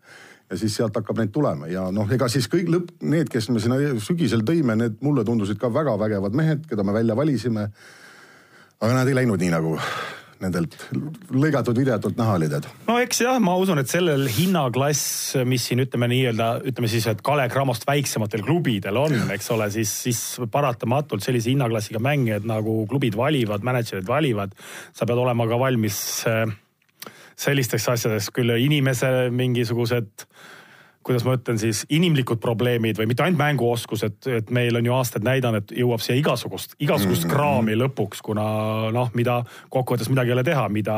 ja 0.52 0.58
siis 0.60 0.76
sealt 0.76 0.96
hakkab 0.96 1.22
neid 1.22 1.32
tulema 1.36 1.70
ja 1.72 1.90
noh, 1.92 2.10
ega 2.12 2.28
siis 2.30 2.50
kõik 2.52 2.70
lõpp, 2.70 2.92
need, 3.02 3.30
kes 3.32 3.50
me 3.50 3.64
sinna 3.64 3.80
sügisel 4.04 4.44
tõime, 4.48 4.76
need 4.80 5.00
mulle 5.02 5.24
tundusid 5.26 5.62
ka 5.62 5.72
väga 5.74 5.96
vägevad 6.00 6.36
mehed, 6.36 6.68
keda 6.70 6.84
me 6.84 6.94
välja 6.94 7.16
valisime. 7.16 7.70
aga 8.80 8.94
nad 8.94 9.08
ei 9.08 9.16
läinud 9.22 9.40
nii 9.40 9.54
nagu 9.54 9.78
nendelt 10.42 10.76
lõigatud 11.32 11.78
videotelt 11.78 12.18
näha 12.18 12.38
oli 12.40 12.50
tead. 12.52 12.68
no 12.88 12.98
eks 13.04 13.22
jah, 13.26 13.40
ma 13.44 13.56
usun, 13.60 13.82
et 13.82 13.92
sellel 13.92 14.26
hinnaklass, 14.32 15.36
mis 15.50 15.68
siin 15.70 15.84
ütleme 15.86 16.10
nii-öelda, 16.12 16.50
ütleme 16.70 16.90
siis, 16.92 17.08
et 17.12 17.22
Kalev 17.26 17.54
Cramost 17.54 17.88
väiksematel 17.90 18.46
klubidel 18.46 18.98
on, 19.02 19.16
eks 19.36 19.52
ole, 19.56 19.70
siis, 19.74 19.94
siis 20.08 20.24
paratamatult 20.52 21.26
sellise 21.26 21.52
hinnaklassiga 21.54 22.02
mängijad 22.04 22.48
nagu 22.50 22.84
klubid 22.90 23.18
valivad, 23.20 23.66
mänedžerid 23.66 24.10
valivad, 24.10 24.56
sa 24.96 25.08
pead 25.10 25.22
olema 25.22 25.48
ka 25.50 25.60
valmis 25.62 26.00
äh, 26.30 26.46
sellisteks 27.40 27.90
asjadeks, 27.96 28.32
küll 28.34 28.54
inimese 28.58 29.30
mingisugused 29.34 30.28
kuidas 31.04 31.26
ma 31.28 31.36
ütlen 31.38 31.60
siis, 31.62 31.84
inimlikud 31.94 32.40
probleemid 32.44 33.00
või 33.00 33.10
mitte 33.12 33.26
ainult 33.26 33.42
mänguoskused, 33.42 34.28
et 34.32 34.52
meil 34.56 34.76
on 34.80 34.88
ju 34.88 34.96
aastaid 34.96 35.26
näidanud, 35.28 35.64
et 35.64 35.76
jõuab 35.84 36.04
siia 36.04 36.18
igasugust, 36.20 36.78
igasugust 36.84 37.28
kraami 37.32 37.76
lõpuks, 37.80 38.24
kuna 38.26 38.46
noh, 38.96 39.12
mida 39.18 39.42
kokkuvõttes 39.74 40.12
midagi 40.14 40.32
ei 40.32 40.38
ole 40.38 40.46
teha, 40.48 40.68
mida, 40.72 40.98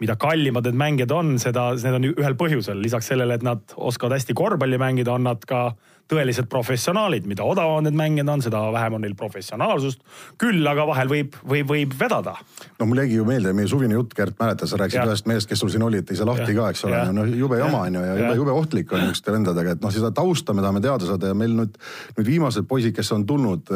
mida 0.00 0.16
kallimad 0.20 0.66
need 0.68 0.80
mängijad 0.80 1.12
on, 1.14 1.36
seda, 1.42 1.70
need 1.76 1.98
on 1.98 2.08
ühel 2.14 2.36
põhjusel, 2.40 2.80
lisaks 2.82 3.10
sellele, 3.12 3.36
et 3.36 3.46
nad 3.46 3.76
oskavad 3.76 4.16
hästi 4.16 4.36
korvpalli 4.36 4.80
mängida, 4.80 5.12
on 5.14 5.26
nad 5.28 5.44
ka 5.48 5.70
tõelised 6.10 6.48
professionaalid, 6.50 7.26
mida 7.30 7.44
odavamad 7.46 7.86
need 7.86 7.98
mängijad 7.98 8.32
on, 8.32 8.42
seda 8.42 8.62
vähem 8.74 8.96
on 8.96 9.04
neil 9.04 9.14
professionaalsust. 9.18 10.00
küll 10.40 10.66
aga 10.66 10.86
vahel 10.88 11.10
võib, 11.12 11.36
võib, 11.46 11.68
võib 11.70 11.94
vedada. 12.00 12.34
no 12.80 12.88
mul 12.90 13.02
jäigi 13.04 13.20
ju 13.20 13.26
meelde 13.28 13.52
meie 13.54 13.70
suvine 13.70 13.94
jutt, 13.94 14.14
Gert 14.16 14.38
mäletad, 14.40 14.68
sa 14.68 14.80
rääkisid 14.80 15.02
Jah. 15.02 15.12
ühest 15.12 15.30
mehest, 15.30 15.48
kes 15.48 15.62
sul 15.62 15.70
siin 15.70 15.86
oli, 15.86 16.02
et 16.02 16.10
ei 16.10 16.18
saa 16.18 16.26
lahti 16.26 16.50
Jah. 16.50 16.58
ka, 16.58 16.70
eks 16.74 16.84
ole 16.88 17.04
no 17.14 17.24
jube 17.24 17.60
jama 17.62 17.86
on 17.86 18.00
ju 18.00 18.04
ja 18.04 18.18
jube 18.18 18.34
jube 18.42 18.56
ohtlik 18.56 18.92
on 18.92 19.04
niisuguste 19.04 19.32
vendadega, 19.36 19.76
et 19.76 19.82
noh, 19.84 19.94
seda 19.94 20.10
tausta 20.10 20.56
me 20.56 20.66
tahame 20.66 20.82
teada 20.82 21.06
saada 21.06 21.30
ja 21.30 21.38
meil 21.38 21.54
nüüd, 21.62 21.78
nüüd 22.18 22.32
viimased 22.34 22.66
poisid, 22.66 22.96
kes 22.96 23.12
on 23.14 23.26
tulnud 23.26 23.70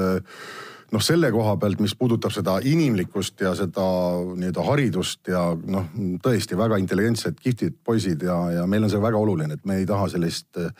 noh, 0.94 1.02
selle 1.02 1.30
koha 1.34 1.56
pealt, 1.60 1.80
mis 1.82 1.94
puudutab 1.98 2.32
seda 2.34 2.56
inimlikkust 2.62 3.42
ja 3.44 3.54
seda 3.58 3.84
nii-öelda 4.34 4.64
haridust 4.68 5.30
ja 5.30 5.42
noh, 5.54 5.88
tõesti 6.22 6.58
väga 6.58 6.78
intelligentsed, 6.82 7.40
kihvtid 7.42 7.80
poisid 7.84 8.22
ja, 8.26 8.36
ja 8.60 8.66
meil 8.70 8.86
on 8.86 8.92
see 8.92 9.02
väga 9.02 9.20
oluline, 9.20 9.58
et 9.58 9.66
me 9.68 9.80
ei 9.80 9.88
taha 9.88 10.08
sellist 10.12 10.60
eh, 10.62 10.70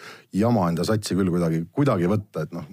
jama 0.45 0.69
enda 0.71 0.87
satsi 0.87 1.17
küll 1.19 1.33
kuidagi, 1.35 1.65
kuidagi 1.75 2.11
võtta, 2.11 2.47
et 2.47 2.55
noh. 2.57 2.69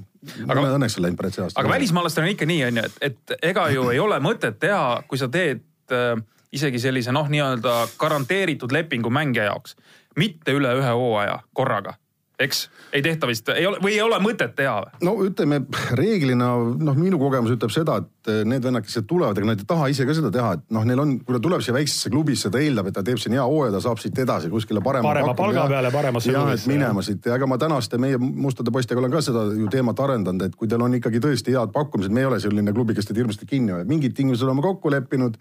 Aga- 0.46 0.68
õnneks 0.76 1.00
on 1.00 1.08
läinud 1.08 1.18
päris 1.18 1.40
see 1.40 1.46
aasta. 1.48 1.58
aga 1.64 1.74
välismaalastel 1.74 2.28
on 2.28 2.36
ikka 2.36 2.46
nii, 2.50 2.62
on 2.68 2.78
ju, 2.78 2.90
et, 2.90 3.00
et 3.10 3.50
ega 3.52 3.66
ju 3.74 3.88
ei 3.90 4.00
ole 4.00 4.20
mõtet 4.22 4.60
teha, 4.62 5.02
kui 5.10 5.18
sa 5.18 5.32
teed 5.34 5.64
äh, 5.96 6.14
isegi 6.54 6.82
sellise 6.84 7.14
noh, 7.16 7.30
nii-öelda 7.32 7.80
garanteeritud 7.98 8.74
lepingu 8.76 9.10
mängija 9.10 9.50
jaoks, 9.50 9.76
mitte 10.20 10.54
üle 10.54 10.76
ühe 10.78 10.94
hooaja 10.94 11.40
korraga, 11.58 11.96
eks, 12.44 12.66
ei 12.94 13.04
tehta 13.06 13.30
vist, 13.30 13.50
ei 13.54 13.66
ole 13.70 13.80
või 13.84 13.96
ei 13.96 14.02
ole 14.04 14.20
mõtet 14.24 14.56
teha. 14.58 14.78
No 15.06 15.16
ütleme 15.26 15.62
reeglina 15.98 16.52
noh, 16.60 16.98
minu 16.98 17.20
kogemus 17.22 17.56
ütleb 17.56 17.74
seda, 17.74 18.00
et 18.02 18.21
eh, 18.30 18.42
need 18.46 18.64
vennad, 18.66 18.86
kes 18.86 18.98
siia 18.98 19.06
tulevad, 19.08 19.38
ega 19.38 19.48
nad 19.50 19.62
ei 19.62 19.68
taha 19.68 19.88
ise 19.92 20.06
ka 20.08 20.16
seda 20.18 20.32
teha, 20.34 20.54
et 20.58 20.64
noh, 20.76 20.86
neil 20.88 21.02
on, 21.02 21.14
kui 21.26 21.36
ta 21.36 21.42
tuleb 21.44 21.64
siia 21.64 21.76
väiksesse 21.76 22.12
klubisse, 22.14 22.52
ta 22.54 22.62
eeldab, 22.62 22.90
et 22.92 22.98
ta 22.98 23.04
teeb 23.06 23.22
siin 23.22 23.36
hea 23.38 23.46
hooaja, 23.48 23.74
ta 23.76 23.82
saab 23.84 24.02
siit 24.02 24.18
edasi 24.24 24.52
kuskile 24.52 24.84
parema. 24.84 25.10
parema 25.10 25.36
palga 25.38 25.66
peale, 25.72 25.92
paremasse 25.94 26.34
jah, 26.34 26.52
et 26.54 26.68
minema 26.70 27.04
siit 27.06 27.26
ja 27.26 27.38
ega 27.40 27.50
ma 27.50 27.58
tänaste 27.62 28.00
meie 28.02 28.20
mustade 28.22 28.74
poistega 28.74 29.02
olen 29.02 29.14
ka 29.14 29.24
seda 29.26 29.46
ju 29.58 29.70
teemat 29.72 30.00
arendanud, 30.06 30.46
et 30.48 30.58
kui 30.60 30.70
teil 30.72 30.86
on 30.86 30.98
ikkagi 31.00 31.22
tõesti 31.24 31.56
head 31.56 31.74
pakkumised, 31.76 32.14
me 32.14 32.26
ei 32.26 32.30
ole 32.30 32.42
selline 32.44 32.76
klubi, 32.76 32.98
kes 32.98 33.10
teid 33.10 33.22
hirmsasti 33.24 33.50
kinni 33.50 33.76
hoiab, 33.76 33.90
mingid 33.90 34.16
tingimused 34.18 34.46
oleme 34.48 34.66
kokku 34.66 34.92
leppinud. 34.94 35.40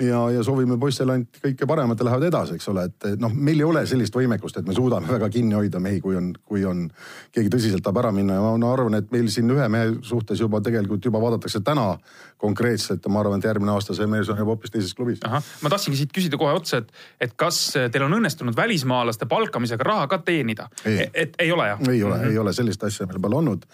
ja, 0.00 0.20
ja 0.30 0.42
soovime 0.46 0.78
poistele 0.80 1.16
ainult 1.16 1.40
kõike 1.42 1.66
paremat 1.68 1.98
ja 1.98 2.06
lähevad 2.08 2.28
edasi, 2.28 2.56
eks 2.56 2.68
ole, 2.72 2.86
et 2.88 3.20
noh, 3.20 3.32
meil 3.34 3.58
ei 3.60 3.66
ole 3.66 3.86
sellist 3.86 4.14
võimekust, 4.16 4.60
et 4.60 4.68
me 4.68 4.74
suudame 4.76 5.10
väga 5.10 5.28
kinni 5.32 5.56
hoida 5.58 5.80
mehi, 5.82 6.00
kui 6.00 6.16
on, 6.16 6.30
kui 6.46 6.64
on 6.68 6.86
keegi 7.34 7.50
tõsiselt 7.52 7.84
tahab 7.84 8.04
ära 8.04 8.12
minna 8.14 8.38
ja 8.38 8.44
ma 8.44 8.54
no, 8.60 8.72
arvan, 8.72 8.96
et 8.98 9.10
meil 9.12 9.28
siin 9.32 9.50
ühe 9.50 9.66
mehe 9.72 9.96
suhtes 10.06 10.40
juba 10.40 10.60
tegelikult 10.64 11.04
juba 11.04 11.20
vaadatakse 11.22 11.62
täna 11.66 11.92
konkreetselt 12.40 13.04
ja 13.04 13.12
ma 13.12 13.20
arvan, 13.20 13.40
et 13.40 13.48
järgmine 13.50 13.72
aasta 13.74 13.96
see 13.96 14.08
mees 14.10 14.30
on 14.32 14.38
juba 14.40 14.54
hoopis 14.54 14.72
teises 14.74 14.94
klubis. 14.96 15.20
ma 15.24 15.72
tahtsingi 15.72 15.98
siit 16.00 16.14
küsida 16.16 16.40
kohe 16.40 16.54
otsa, 16.56 16.80
et, 16.80 16.92
et 17.20 17.34
kas 17.36 17.58
teil 17.76 18.06
on 18.06 18.16
õnnestunud 18.20 18.56
välismaalaste 18.56 19.28
palkamisega 19.30 19.86
raha 19.86 20.06
ka 20.10 20.22
teenida? 20.24 20.70
et 20.86 21.36
ei 21.38 21.52
ole 21.52 21.68
jah? 21.72 21.84
ei 21.88 22.02
ole 22.02 22.16
mm, 22.16 22.22
-hmm. 22.22 22.30
ei 22.30 22.38
ole 22.38 22.56
sellist 22.56 22.84
asja 22.84 23.06
meil 23.06 23.20
pole 23.20 23.36
olnud 23.42 23.68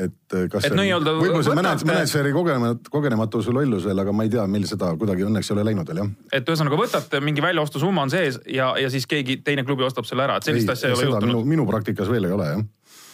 et 0.00 0.34
eh, 0.34 0.46
kas 0.48 0.64
et 0.64 0.74
nii-öelda 0.76 1.12
võib-olla 1.18 1.44
see 1.44 1.56
võtate... 1.56 1.86
mänedžeri 1.90 2.30
kogenemat, 2.32 2.86
kogenematus 2.92 3.48
või 3.50 3.58
lollus 3.58 3.84
veel, 3.84 4.00
aga 4.00 4.14
ma 4.16 4.24
ei 4.24 4.30
tea, 4.32 4.46
meil 4.48 4.64
seda 4.68 4.88
kuidagi 4.96 5.26
õnneks 5.28 5.50
ei 5.50 5.56
ole 5.56 5.64
läinud 5.68 5.90
veel 5.90 6.00
jah. 6.00 6.12
et 6.38 6.48
ühesõnaga 6.48 6.78
võtate 6.80 7.20
mingi 7.20 7.44
väljaostusumma 7.44 8.06
on 8.06 8.12
sees 8.12 8.40
ja, 8.48 8.72
ja 8.80 8.90
siis 8.92 9.06
keegi 9.10 9.42
teine 9.44 9.66
klubi 9.68 9.84
ostab 9.84 10.08
selle 10.08 10.24
ära, 10.24 10.38
et 10.40 10.48
sellist 10.48 10.70
ei, 10.70 10.72
asja 10.78 10.88
ei 10.88 10.96
ole 10.96 11.10
juhtunud? 11.10 11.28
minu, 11.28 11.44
minu 11.56 11.68
praktikas 11.68 12.08
veel 12.12 12.30
ei 12.30 12.32
ole 12.38 12.48
jah 12.54 12.64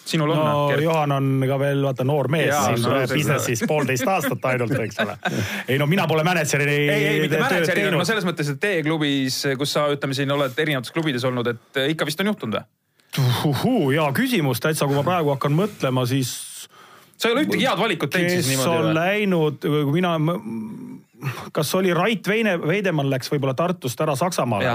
sinul 0.09 0.33
on? 0.35 0.41
no? 0.41 0.81
Juhan 0.83 1.13
on 1.15 1.29
ka 1.49 1.59
veel 1.61 1.83
vaata 1.85 2.07
noor 2.09 2.31
mees 2.33 2.55
siin 2.55 2.89
business'is 3.13 3.65
poolteist 3.69 4.09
aastat 4.09 4.49
ainult, 4.53 4.75
eks 4.87 5.01
ole. 5.05 5.17
ei 5.69 5.79
no 5.81 5.87
mina 5.91 6.07
pole 6.11 6.25
mänedžeri. 6.27 6.67
ei, 6.79 7.07
ei 7.13 7.23
mitte 7.25 7.41
mänedžeri, 7.43 7.89
no 7.95 8.05
selles 8.09 8.27
mõttes, 8.29 8.53
et 8.55 8.61
teie 8.63 8.83
klubis, 8.87 9.43
kus 9.61 9.77
sa 9.77 9.89
ütleme 9.93 10.17
siin 10.17 10.33
oled 10.35 10.59
erinevates 10.59 10.95
klubides 10.95 11.27
olnud, 11.29 11.55
et 11.55 11.83
ikka 11.95 12.09
vist 12.09 12.25
on 12.25 12.33
juhtunud 12.33 12.61
või? 12.61 12.67
hea 13.19 14.07
küsimus 14.17 14.61
täitsa, 14.63 14.87
kui 14.87 14.97
ma 14.99 15.05
praegu 15.07 15.33
hakkan 15.33 15.55
mõtlema, 15.57 16.05
siis. 16.09 16.33
sa 17.17 17.31
ei 17.31 17.37
ole 17.37 17.45
ühtegi 17.47 17.67
head 17.67 17.81
valikut 17.81 18.13
teinud 18.15 18.35
siis 18.37 18.51
niimoodi 18.53 18.71
kes 18.71 18.89
on 18.89 18.99
läinud, 18.99 19.65
kui 19.65 19.95
mina 19.97 20.17
kas 21.53 21.75
oli 21.75 21.95
Rait 21.95 22.29
Veine, 22.29 22.55
Veidemann 22.61 23.11
läks 23.11 23.31
võib-olla 23.33 23.55
Tartust 23.59 24.01
ära 24.01 24.15
Saksamaale? 24.19 24.67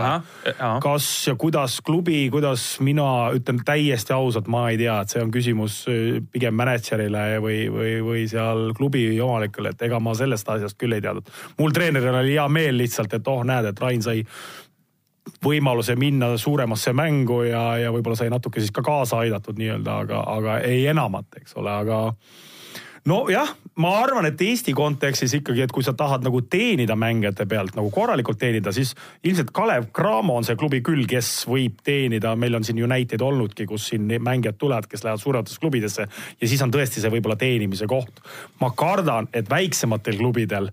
kas 0.83 1.07
ja 1.27 1.35
kuidas 1.39 1.79
klubi, 1.85 2.25
kuidas 2.33 2.65
mina 2.83 3.07
ütlen 3.35 3.61
täiesti 3.65 4.15
ausalt, 4.15 4.49
ma 4.51 4.65
ei 4.71 4.79
tea, 4.81 4.99
et 5.01 5.13
see 5.13 5.23
on 5.23 5.31
küsimus 5.33 5.83
äh, 5.91 6.19
pigem 6.31 6.57
mänedžerile 6.59 7.25
või, 7.43 7.61
või, 7.71 7.93
või 8.05 8.25
seal 8.31 8.73
klubi 8.77 9.05
omanikele, 9.23 9.73
et 9.73 9.87
ega 9.87 10.01
ma 10.03 10.15
sellest 10.17 10.49
asjast 10.55 10.79
küll 10.81 10.97
ei 10.97 11.03
teadnud. 11.03 11.31
mul 11.59 11.75
treenerina 11.75 12.19
oli 12.19 12.35
hea 12.35 12.47
meel 12.51 12.77
lihtsalt, 12.81 13.15
et 13.15 13.31
oh, 13.31 13.43
näed, 13.47 13.71
et 13.71 13.83
Rain 13.83 14.03
sai 14.03 14.23
võimaluse 15.43 15.95
minna 15.95 16.33
suuremasse 16.37 16.93
mängu 16.93 17.43
ja, 17.47 17.63
ja 17.79 17.91
võib-olla 17.95 18.19
sai 18.19 18.31
natuke 18.31 18.59
siis 18.59 18.73
ka 18.75 18.83
kaasa 18.83 19.21
aidatud 19.23 19.59
nii-öelda, 19.59 19.99
aga, 20.05 20.23
aga 20.35 20.57
ei 20.67 20.83
enamat, 20.91 21.39
eks 21.39 21.55
ole, 21.59 21.71
aga 21.71 21.99
nojah, 23.09 23.49
ma 23.81 23.91
arvan, 23.99 24.27
et 24.29 24.41
Eesti 24.41 24.73
kontekstis 24.75 25.33
ikkagi, 25.39 25.63
et 25.65 25.73
kui 25.73 25.83
sa 25.85 25.93
tahad 25.97 26.23
nagu 26.25 26.41
teenida 26.47 26.95
mängijate 26.99 27.45
pealt 27.49 27.75
nagu 27.77 27.91
korralikult 27.93 28.39
teenida, 28.39 28.71
siis 28.75 28.93
ilmselt 29.23 29.51
Kalev 29.55 29.89
Cramo 29.95 30.37
on 30.39 30.47
see 30.47 30.57
klubi 30.59 30.81
küll, 30.85 31.05
kes 31.09 31.31
võib 31.49 31.81
teenida, 31.83 32.35
meil 32.39 32.55
on 32.59 32.63
siin 32.67 32.79
ju 32.79 32.89
näiteid 32.89 33.21
olnudki, 33.21 33.67
kus 33.69 33.89
siin 33.91 34.07
mängijad 34.23 34.59
tulevad, 34.61 34.87
kes 34.89 35.03
lähevad 35.03 35.23
suurematesse 35.23 35.59
klubidesse 35.59 36.07
ja 36.07 36.47
siis 36.47 36.63
on 36.63 36.73
tõesti 36.73 37.03
see 37.03 37.13
võib-olla 37.13 37.37
teenimise 37.39 37.87
koht. 37.91 38.23
ma 38.61 38.71
kardan, 38.77 39.27
et 39.33 39.49
väiksematel 39.49 40.17
klubidel 40.17 40.71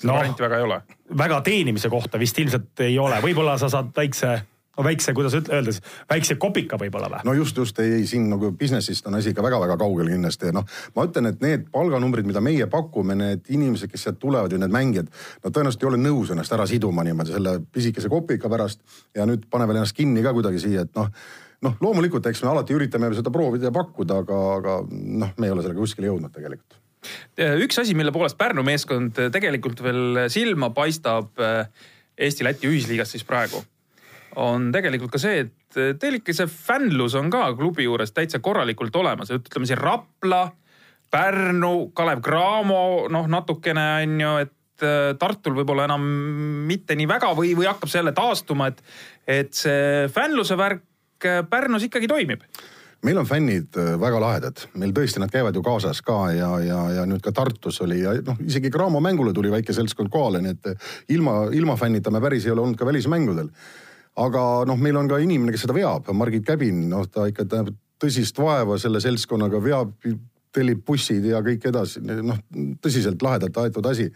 seda 0.00 0.12
no, 0.12 0.18
varianti 0.18 0.42
väga 0.42 0.56
ei 0.58 0.68
ole. 0.68 0.80
väga 1.18 1.40
teenimise 1.46 1.88
kohta 1.92 2.18
vist 2.18 2.38
ilmselt 2.38 2.86
ei 2.86 2.98
ole, 2.98 3.20
võib-olla 3.24 3.58
sa 3.60 3.68
saad 3.72 3.92
väikse 3.96 4.40
väikse, 4.84 5.14
kuidas 5.16 5.34
öelda 5.38 5.74
siis, 5.74 5.82
väikse 6.10 6.36
kopika 6.40 6.78
võib-olla 6.80 7.10
või? 7.12 7.24
no 7.28 7.34
just, 7.36 7.56
just 7.56 7.78
ei, 7.82 7.92
ei 8.00 8.06
siin 8.10 8.28
nagu 8.32 8.52
business'ist 8.58 9.06
on 9.10 9.18
asi 9.18 9.34
ikka 9.34 9.44
väga-väga 9.44 9.76
kaugel 9.80 10.10
kindlasti 10.12 10.50
ja 10.50 10.56
noh, 10.56 10.66
ma 10.96 11.06
ütlen, 11.08 11.30
et 11.32 11.44
need 11.44 11.68
palganumbrid, 11.74 12.28
mida 12.28 12.42
meie 12.44 12.66
pakume, 12.70 13.16
need 13.18 13.50
inimesed, 13.52 13.90
kes 13.92 14.08
sealt 14.08 14.20
tulevad 14.22 14.52
ja 14.52 14.60
need 14.62 14.74
mängijad, 14.74 15.12
nad 15.44 15.54
tõenäoliselt 15.54 15.86
ei 15.86 15.92
ole 15.92 16.00
nõus 16.00 16.32
ennast 16.34 16.56
ära 16.56 16.66
siduma 16.70 17.04
niimoodi 17.06 17.36
selle 17.36 17.58
pisikese 17.72 18.10
kopika 18.12 18.50
pärast 18.52 18.82
ja 19.16 19.28
nüüd 19.28 19.46
pane 19.50 19.68
veel 19.68 19.82
ennast 19.82 19.96
kinni 19.96 20.24
ka 20.24 20.34
kuidagi 20.36 20.62
siia, 20.62 20.86
et 20.88 20.98
noh 20.98 21.10
noh, 21.60 21.74
loomulikult, 21.84 22.24
eks 22.30 22.40
me 22.44 22.54
alati 22.54 22.72
üritame 22.72 23.10
seda 23.12 23.32
proovida 23.32 23.68
ja 23.68 23.74
pakkuda, 23.74 24.22
aga, 24.24 24.38
aga 24.56 24.76
noh, 24.90 25.34
me 25.36 25.48
ei 25.48 25.52
ole 25.52 25.64
sellega 25.64 25.82
kuskile 25.82 26.08
jõudnud 26.08 26.32
tegelikult 26.32 26.78
üks 27.64 27.80
asi, 27.80 27.94
mille 27.96 28.12
poolest 28.12 28.36
Pärnu 28.36 28.64
meeskond 28.66 29.16
tegelikult 29.32 29.80
veel 29.84 30.26
silma 30.32 30.68
paistab 30.76 31.40
Eesti-Läti 32.20 32.68
ühisliigas 32.68 33.14
siis 33.14 33.24
praegu 33.24 33.62
on 34.36 34.70
tegelikult 34.74 35.12
ka 35.14 35.20
see, 35.22 35.46
et 35.46 35.98
teil 36.00 36.18
ikka 36.20 36.34
see 36.36 36.48
fännlus 36.50 37.16
on 37.18 37.30
ka 37.32 37.48
klubi 37.58 37.86
juures 37.86 38.12
täitsa 38.14 38.40
korralikult 38.42 38.96
olemas, 38.96 39.32
ütleme 39.34 39.68
siin 39.68 39.80
Rapla, 39.80 40.44
Pärnu, 41.10 41.90
Kalev 41.94 42.22
Cramo, 42.22 42.82
noh 43.10 43.30
natukene 43.30 43.86
on 44.04 44.20
ju, 44.22 44.34
et 44.46 44.84
äh, 44.86 45.12
Tartul 45.18 45.56
võib-olla 45.58 45.88
enam 45.90 46.04
mitte 46.68 46.94
nii 46.98 47.08
väga 47.10 47.32
või, 47.38 47.54
või 47.58 47.66
hakkab 47.70 47.90
see 47.90 47.98
jälle 47.98 48.14
taastuma, 48.14 48.70
et, 48.70 48.84
et 49.26 49.54
see 49.56 50.06
fännluse 50.14 50.58
värk 50.58 51.26
äh, 51.26 51.42
Pärnus 51.50 51.88
ikkagi 51.88 52.10
toimib. 52.10 52.46
Meil 53.00 53.16
on 53.16 53.24
fännid 53.24 53.72
väga 53.96 54.18
lahedad, 54.20 54.58
meil 54.76 54.90
tõesti 54.92 55.22
nad 55.22 55.30
käivad 55.32 55.56
ju 55.56 55.62
kaasas 55.64 56.02
ka 56.04 56.18
ja, 56.36 56.50
ja, 56.60 56.80
ja 56.98 57.06
nüüd 57.08 57.22
ka 57.24 57.32
Tartus 57.32 57.80
oli 57.80 58.02
ja 58.02 58.12
noh, 58.26 58.36
isegi 58.44 58.68
Cramo 58.70 59.00
mängule 59.00 59.32
tuli 59.32 59.48
väike 59.48 59.72
seltskond 59.72 60.12
kohale, 60.12 60.42
nii 60.44 60.52
et 60.52 61.14
ilma, 61.16 61.46
ilma 61.56 61.78
fännita 61.80 62.12
me 62.12 62.20
päris 62.20 62.44
ei 62.44 62.52
ole 62.52 62.60
olnud 62.66 62.76
ka 62.76 62.84
välismängudel 62.84 63.48
aga 64.18 64.64
noh, 64.66 64.76
meil 64.80 64.98
on 64.98 65.08
ka 65.08 65.20
inimene, 65.22 65.54
kes 65.54 65.66
seda 65.66 65.76
veab, 65.76 66.10
Margit 66.16 66.44
Käbin, 66.46 66.88
noh 66.90 67.06
ta 67.06 67.28
ikka 67.30 67.46
näeb 67.50 67.70
tõsist 68.00 68.38
vaeva 68.40 68.78
selle 68.80 69.00
seltskonnaga, 69.02 69.60
veab, 69.62 69.92
tellib 70.54 70.82
bussid 70.86 71.24
ja 71.30 71.42
kõik 71.46 71.68
edasi, 71.70 72.02
noh 72.02 72.40
tõsiselt 72.82 73.22
lahedalt 73.22 73.60
aetud 73.62 73.86
asi 73.86 74.08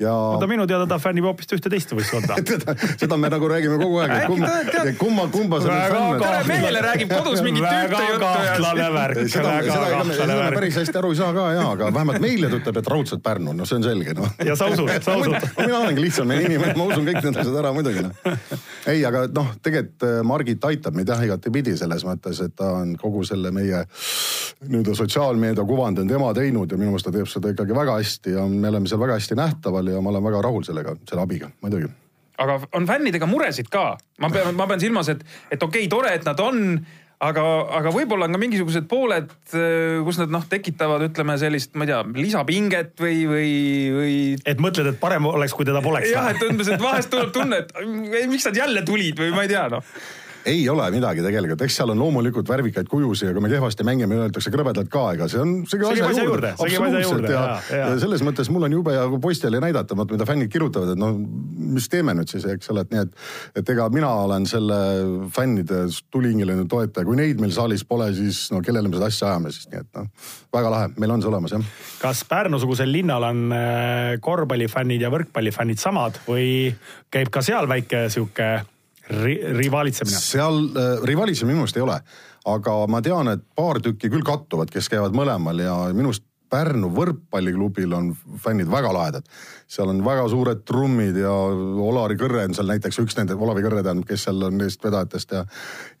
ja. 0.00 0.12
oota, 0.12 0.46
minu 0.50 0.66
teada 0.66 0.86
ta 0.90 0.98
fännib 1.02 1.26
hoopis 1.28 1.50
ühte 1.54 1.70
teist 1.72 1.92
võistkonda 1.94 2.36
seda 3.00 3.18
me 3.20 3.30
nagu 3.32 3.48
räägime 3.50 3.78
kogu 3.80 4.00
aeg, 4.02 4.14
et 4.16 4.26
kumma, 4.30 4.50
kumma, 4.98 5.26
kumba 5.34 5.60
sa 5.62 5.70
nüüd 5.70 5.94
fänn 5.94 6.24
oled. 6.24 6.48
mehele 6.50 6.82
räägib 6.84 7.12
kodus 7.14 7.42
mingit 7.46 7.64
ühte 7.64 7.82
juttu. 7.84 8.00
väga 8.00 8.32
kahtlane 8.34 8.88
värk, 8.96 9.20
väga 9.34 9.78
kahtlane 9.94 10.38
värk. 10.40 10.58
päris 10.58 10.78
hästi 10.80 11.00
aru 11.00 11.12
ei 11.14 11.20
saa 11.20 11.30
ka 11.36 11.46
ja, 11.54 11.66
aga 11.76 11.90
vähemalt 11.94 12.24
meile 12.24 12.50
ta 12.50 12.60
ütleb, 12.60 12.80
et 12.82 12.90
raudselt 12.94 13.24
Pärnu, 13.24 13.54
no 13.56 13.68
see 13.68 13.78
on 13.78 13.86
selge 13.86 14.16
noh. 14.18 14.34
ja 14.44 14.56
sa 14.58 14.68
usud, 14.72 14.90
sa 15.04 15.16
usud. 15.20 15.48
mina 15.60 15.78
olengi 15.78 16.04
lihtsam 16.04 16.34
inimene, 16.34 16.74
ma 16.78 16.88
usun 16.90 17.06
kõik 17.08 17.20
need 17.22 17.40
asjad 17.44 17.60
ära 17.62 17.72
muidugi 17.76 18.04
noh. 18.04 18.34
ei, 18.90 19.04
aga 19.06 19.26
noh, 19.32 19.54
tegelikult 19.64 20.08
äh, 20.08 20.20
Margit 20.26 20.68
aitab 20.70 20.98
meid 20.98 21.12
jah 21.12 21.22
igatepidi 21.24 21.76
selles 21.78 22.04
mõttes, 22.06 22.42
et 22.44 22.56
ta 22.58 22.74
on 22.80 22.96
kogu 23.00 23.24
selle 23.28 23.52
meie 23.54 23.84
nii-öelda 24.64 24.94
sotsiaalmeedia 24.96 25.64
kuvand 25.68 26.02
on 26.02 26.08
tema 26.08 26.30
teinud 26.36 26.70
ja 26.70 26.78
minu 26.80 26.92
meelest 26.92 27.08
ta 27.08 27.14
teeb 27.14 27.28
seda 27.30 27.52
ikkagi 27.54 27.76
väga 27.76 27.96
hästi 28.00 28.34
ja 28.36 28.44
me 28.48 28.70
oleme 28.70 28.90
seal 28.90 29.00
väga 29.02 29.18
hästi 29.18 29.38
nähtaval 29.38 29.83
ja 29.92 30.02
ma 30.02 30.12
olen 30.12 30.24
väga 30.24 30.42
rahul 30.46 30.66
sellega, 30.66 30.96
selle 31.08 31.24
abiga, 31.24 31.50
muidugi. 31.64 31.90
aga 32.42 32.58
on 32.74 32.86
fännidega 32.88 33.28
muresid 33.30 33.70
ka? 33.72 33.94
ma 34.22 34.30
pean, 34.32 34.54
ma 34.58 34.68
pean 34.70 34.82
silmas, 34.82 35.10
et, 35.12 35.24
et 35.50 35.62
okei 35.62 35.86
okay,, 35.86 35.90
tore, 35.92 36.14
et 36.16 36.26
nad 36.26 36.40
on, 36.42 36.80
aga, 37.24 37.44
aga 37.78 37.92
võib-olla 37.94 38.28
on 38.28 38.36
ka 38.36 38.42
mingisugused 38.42 38.88
pooled, 38.90 39.30
kus 40.06 40.20
nad 40.22 40.34
noh, 40.34 40.48
tekitavad, 40.50 41.06
ütleme 41.10 41.38
sellist, 41.40 41.74
ma 41.78 41.86
ei 41.86 41.92
tea, 41.92 42.02
lisapinget 42.24 42.98
või, 43.04 43.22
või, 43.30 43.54
või. 43.98 44.18
et 44.44 44.60
mõtled, 44.62 44.92
et 44.94 45.00
parem 45.00 45.30
oleks, 45.30 45.56
kui 45.56 45.68
teda 45.68 45.84
poleks? 45.84 46.10
jah, 46.14 46.32
et 46.34 46.44
umbes, 46.48 46.72
et 46.74 46.82
vahest 46.82 47.12
tuleb 47.14 47.32
tunne, 47.34 47.64
et 47.64 48.28
miks 48.30 48.50
nad 48.50 48.62
jälle 48.64 48.84
tulid 48.86 49.20
või 49.20 49.34
ma 49.36 49.46
ei 49.46 49.54
tea 49.54 49.70
noh 49.76 49.96
ei 50.46 50.68
ole 50.68 50.86
midagi 50.92 51.22
tegelikult, 51.24 51.62
eks 51.64 51.78
seal 51.80 51.92
on 51.94 52.00
loomulikult 52.00 52.48
värvikaid 52.48 52.88
kujusid 52.90 53.30
ja 53.30 53.34
kui 53.36 53.44
me 53.44 53.50
kehvasti 53.52 53.86
mängime, 53.86 54.18
öeldakse 54.20 54.52
krõbedalt 54.52 54.90
ka, 54.92 55.04
ega 55.16 55.28
see 55.30 55.40
on, 55.40 55.54
see 55.68 55.80
käib 55.80 56.04
asja 56.04 56.26
juurde. 56.26 56.52
absoluutselt 56.54 57.28
ja, 57.30 57.44
ja., 57.70 57.78
ja 57.78 58.00
selles 58.02 58.24
mõttes 58.26 58.50
mul 58.52 58.66
on 58.68 58.76
jube 58.76 58.94
ja 58.96 59.06
poistele 59.22 59.60
näidata, 59.62 59.96
vaat 59.96 60.12
mida 60.14 60.26
fännid 60.28 60.52
kirjutavad, 60.52 60.92
et 60.94 61.00
noh, 61.00 61.16
mis 61.74 61.88
teeme 61.92 62.16
nüüd 62.18 62.30
siis, 62.30 62.44
eks 62.50 62.72
ole, 62.74 62.84
et 62.84 62.92
nii, 62.92 63.06
et, 63.06 63.24
et 63.62 63.72
ega 63.74 63.88
mina 63.94 64.10
olen 64.24 64.48
selle 64.50 64.80
fännide 65.34 65.86
tulihingeline 66.12 66.68
toetaja, 66.70 67.08
kui 67.08 67.18
neid 67.20 67.40
meil 67.42 67.54
saalis 67.56 67.86
pole, 67.88 68.10
siis 68.16 68.46
no 68.54 68.60
kellele 68.64 68.92
me 68.92 68.98
seda 68.98 69.08
asja 69.12 69.32
ajame 69.32 69.54
siis, 69.54 69.70
nii 69.72 69.80
et 69.80 69.90
noh, 70.00 70.28
väga 70.54 70.74
lahe, 70.76 70.92
meil 71.00 71.16
on 71.16 71.24
see 71.24 71.32
olemas 71.32 71.56
jah. 71.56 71.72
kas 72.02 72.24
Pärnu-sugusel 72.28 72.92
linnal 72.92 73.30
on 73.30 73.46
äh, 73.56 74.12
korvpallifännid 74.24 75.06
ja 75.06 75.12
võrkpallifännid 75.14 75.80
samad 75.80 76.20
või 76.28 76.46
käib 77.12 77.32
ka 77.32 77.42
seal 77.44 77.68
väike 77.70 78.06
sihuke 78.12 78.52
ri, 79.10 79.38
rivaalitsemine? 79.58 80.20
seal 80.20 80.60
äh, 80.70 80.92
rivaalitsemine 81.06 81.54
minu 81.54 81.64
meelest 81.64 81.80
ei 81.80 81.86
ole, 81.86 81.98
aga 82.54 82.76
ma 82.90 83.02
tean, 83.04 83.32
et 83.34 83.42
paar 83.56 83.80
tükki 83.84 84.12
küll 84.12 84.24
kattuvad, 84.26 84.72
kes 84.72 84.88
käivad 84.92 85.16
mõlemal 85.16 85.64
ja 85.64 85.80
minu 85.96 86.12
arust 86.12 86.26
Pärnu 86.54 86.90
võrkpalliklubil 86.94 87.94
on 87.96 88.10
fännid 88.38 88.68
väga 88.70 88.92
lahedad. 88.94 89.24
seal 89.66 89.88
on 89.90 90.04
väga 90.04 90.28
suured 90.30 90.60
trummid 90.68 91.16
ja 91.18 91.32
Olari 91.32 92.14
Kõrre 92.20 92.44
on 92.46 92.54
seal 92.54 92.68
näiteks 92.68 93.00
üks 93.02 93.16
nende, 93.18 93.34
Olavi 93.34 93.64
Kõrre 93.64 93.82
tähendab, 93.82 94.06
kes 94.06 94.26
seal 94.28 94.42
on 94.44 94.60
neist 94.60 94.84
vedajatest 94.84 95.32
ja, 95.34 95.44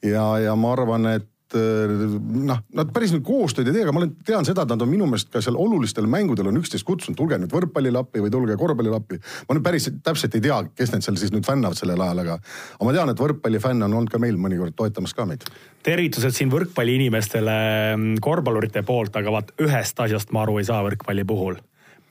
ja, 0.04 0.26
ja 0.44 0.54
ma 0.54 0.72
arvan, 0.76 1.08
et 1.16 1.26
noh, 1.54 2.60
nad 2.74 2.92
päris 2.94 3.12
nüüd 3.14 3.24
koostööd 3.26 3.68
ei 3.68 3.76
tee, 3.76 3.84
aga 3.84 3.92
ma 3.94 4.02
olen, 4.02 4.14
tean 4.26 4.46
seda, 4.46 4.64
et 4.64 4.72
nad 4.72 4.82
on 4.82 4.90
minu 4.90 5.08
meelest 5.10 5.30
ka 5.32 5.42
seal 5.44 5.58
olulistel 5.60 6.08
mängudel 6.10 6.48
on 6.50 6.60
üksteist 6.60 6.86
kutsunud, 6.88 7.18
tulge 7.18 7.38
nüüd 7.40 7.52
võrkpallile 7.54 8.00
appi 8.00 8.22
või 8.24 8.32
tulge 8.32 8.56
korvpallile 8.60 8.96
appi. 8.98 9.20
ma 9.48 9.58
nüüd 9.58 9.66
päris 9.66 9.90
täpselt 10.04 10.34
ei 10.38 10.44
tea, 10.44 10.62
kes 10.74 10.94
need 10.94 11.06
seal 11.06 11.20
siis 11.20 11.34
nüüd 11.34 11.46
fännavad 11.46 11.78
sellel 11.78 12.00
ajal, 12.00 12.24
aga, 12.24 12.38
aga 12.78 12.88
ma 12.88 12.96
tean, 12.96 13.12
et 13.12 13.22
võrkpallifänne 13.26 13.88
on 13.88 13.98
olnud 14.00 14.12
ka 14.12 14.22
meil 14.22 14.40
mõnikord 14.40 14.76
toetamas 14.78 15.14
ka 15.14 15.28
meid. 15.28 15.46
tervitused 15.84 16.34
siin 16.34 16.50
võrkpalliinimestele 16.54 17.58
mm, 17.96 18.24
korvpallurite 18.24 18.82
poolt, 18.88 19.16
aga 19.20 19.38
vaat 19.38 19.54
ühest 19.60 20.00
asjast 20.00 20.32
ma 20.32 20.46
aru 20.46 20.58
ei 20.62 20.68
saa 20.70 20.82
võrkpalli 20.86 21.28
puhul 21.28 21.60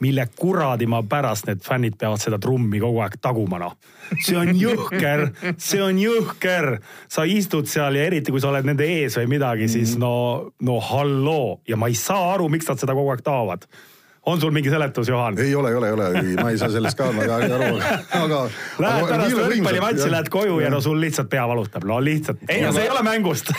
mille 0.03 0.25
kuradi 0.39 0.87
ma 0.89 1.01
pärast 1.07 1.47
need 1.49 1.63
fännid 1.63 1.97
peavad 1.99 2.21
seda 2.21 2.39
trummi 2.41 2.81
kogu 2.83 3.01
aeg 3.05 3.17
taguma 3.23 3.61
noh. 3.61 3.77
see 4.25 4.37
on 4.39 4.51
jõhker, 4.57 5.29
see 5.57 5.81
on 5.83 6.01
jõhker. 6.01 6.77
sa 7.09 7.25
istud 7.29 7.69
seal 7.71 7.97
ja 7.99 8.09
eriti 8.09 8.33
kui 8.33 8.43
sa 8.43 8.51
oled 8.51 8.67
nende 8.67 8.87
ees 8.87 9.17
või 9.21 9.31
midagi, 9.37 9.69
siis 9.71 9.95
mhm. 9.95 10.03
no, 10.03 10.51
no 10.61 10.79
halloo 10.83 11.59
ja 11.67 11.79
ma 11.79 11.91
ei 11.91 11.97
saa 11.97 12.33
aru, 12.35 12.49
miks 12.51 12.69
nad 12.69 12.81
seda 12.81 12.95
kogu 12.97 13.15
aeg 13.15 13.25
taovad 13.25 13.67
on 14.25 14.39
sul 14.39 14.51
mingi 14.55 14.69
seletus, 14.71 15.07
Juhan? 15.07 15.35
ei 15.39 15.55
ole, 15.55 15.69
ei 15.69 15.75
ole, 15.75 15.87
ei 15.87 15.93
ole, 15.93 16.21
ma 16.39 16.49
ei 16.53 16.57
saa 16.57 16.69
sellest 16.71 16.95
ka 16.95 17.09
väga 17.11 17.39
aru, 17.43 17.79
aga. 18.23 18.39
Lähed 18.79 19.07
pärast 19.09 19.35
võrkpallimatši, 19.35 20.09
lähed 20.13 20.29
koju 20.31 20.59
ja 20.63 20.69
no 20.71 20.79
sul 20.83 21.01
lihtsalt 21.03 21.27
pea 21.31 21.43
valutab, 21.49 21.83
no 21.89 21.97
lihtsalt. 22.03 22.45
ei 22.47 22.61
no 22.63 22.71
see 22.75 22.85
ei 22.85 22.91
ole 22.93 23.01
mängust 23.03 23.51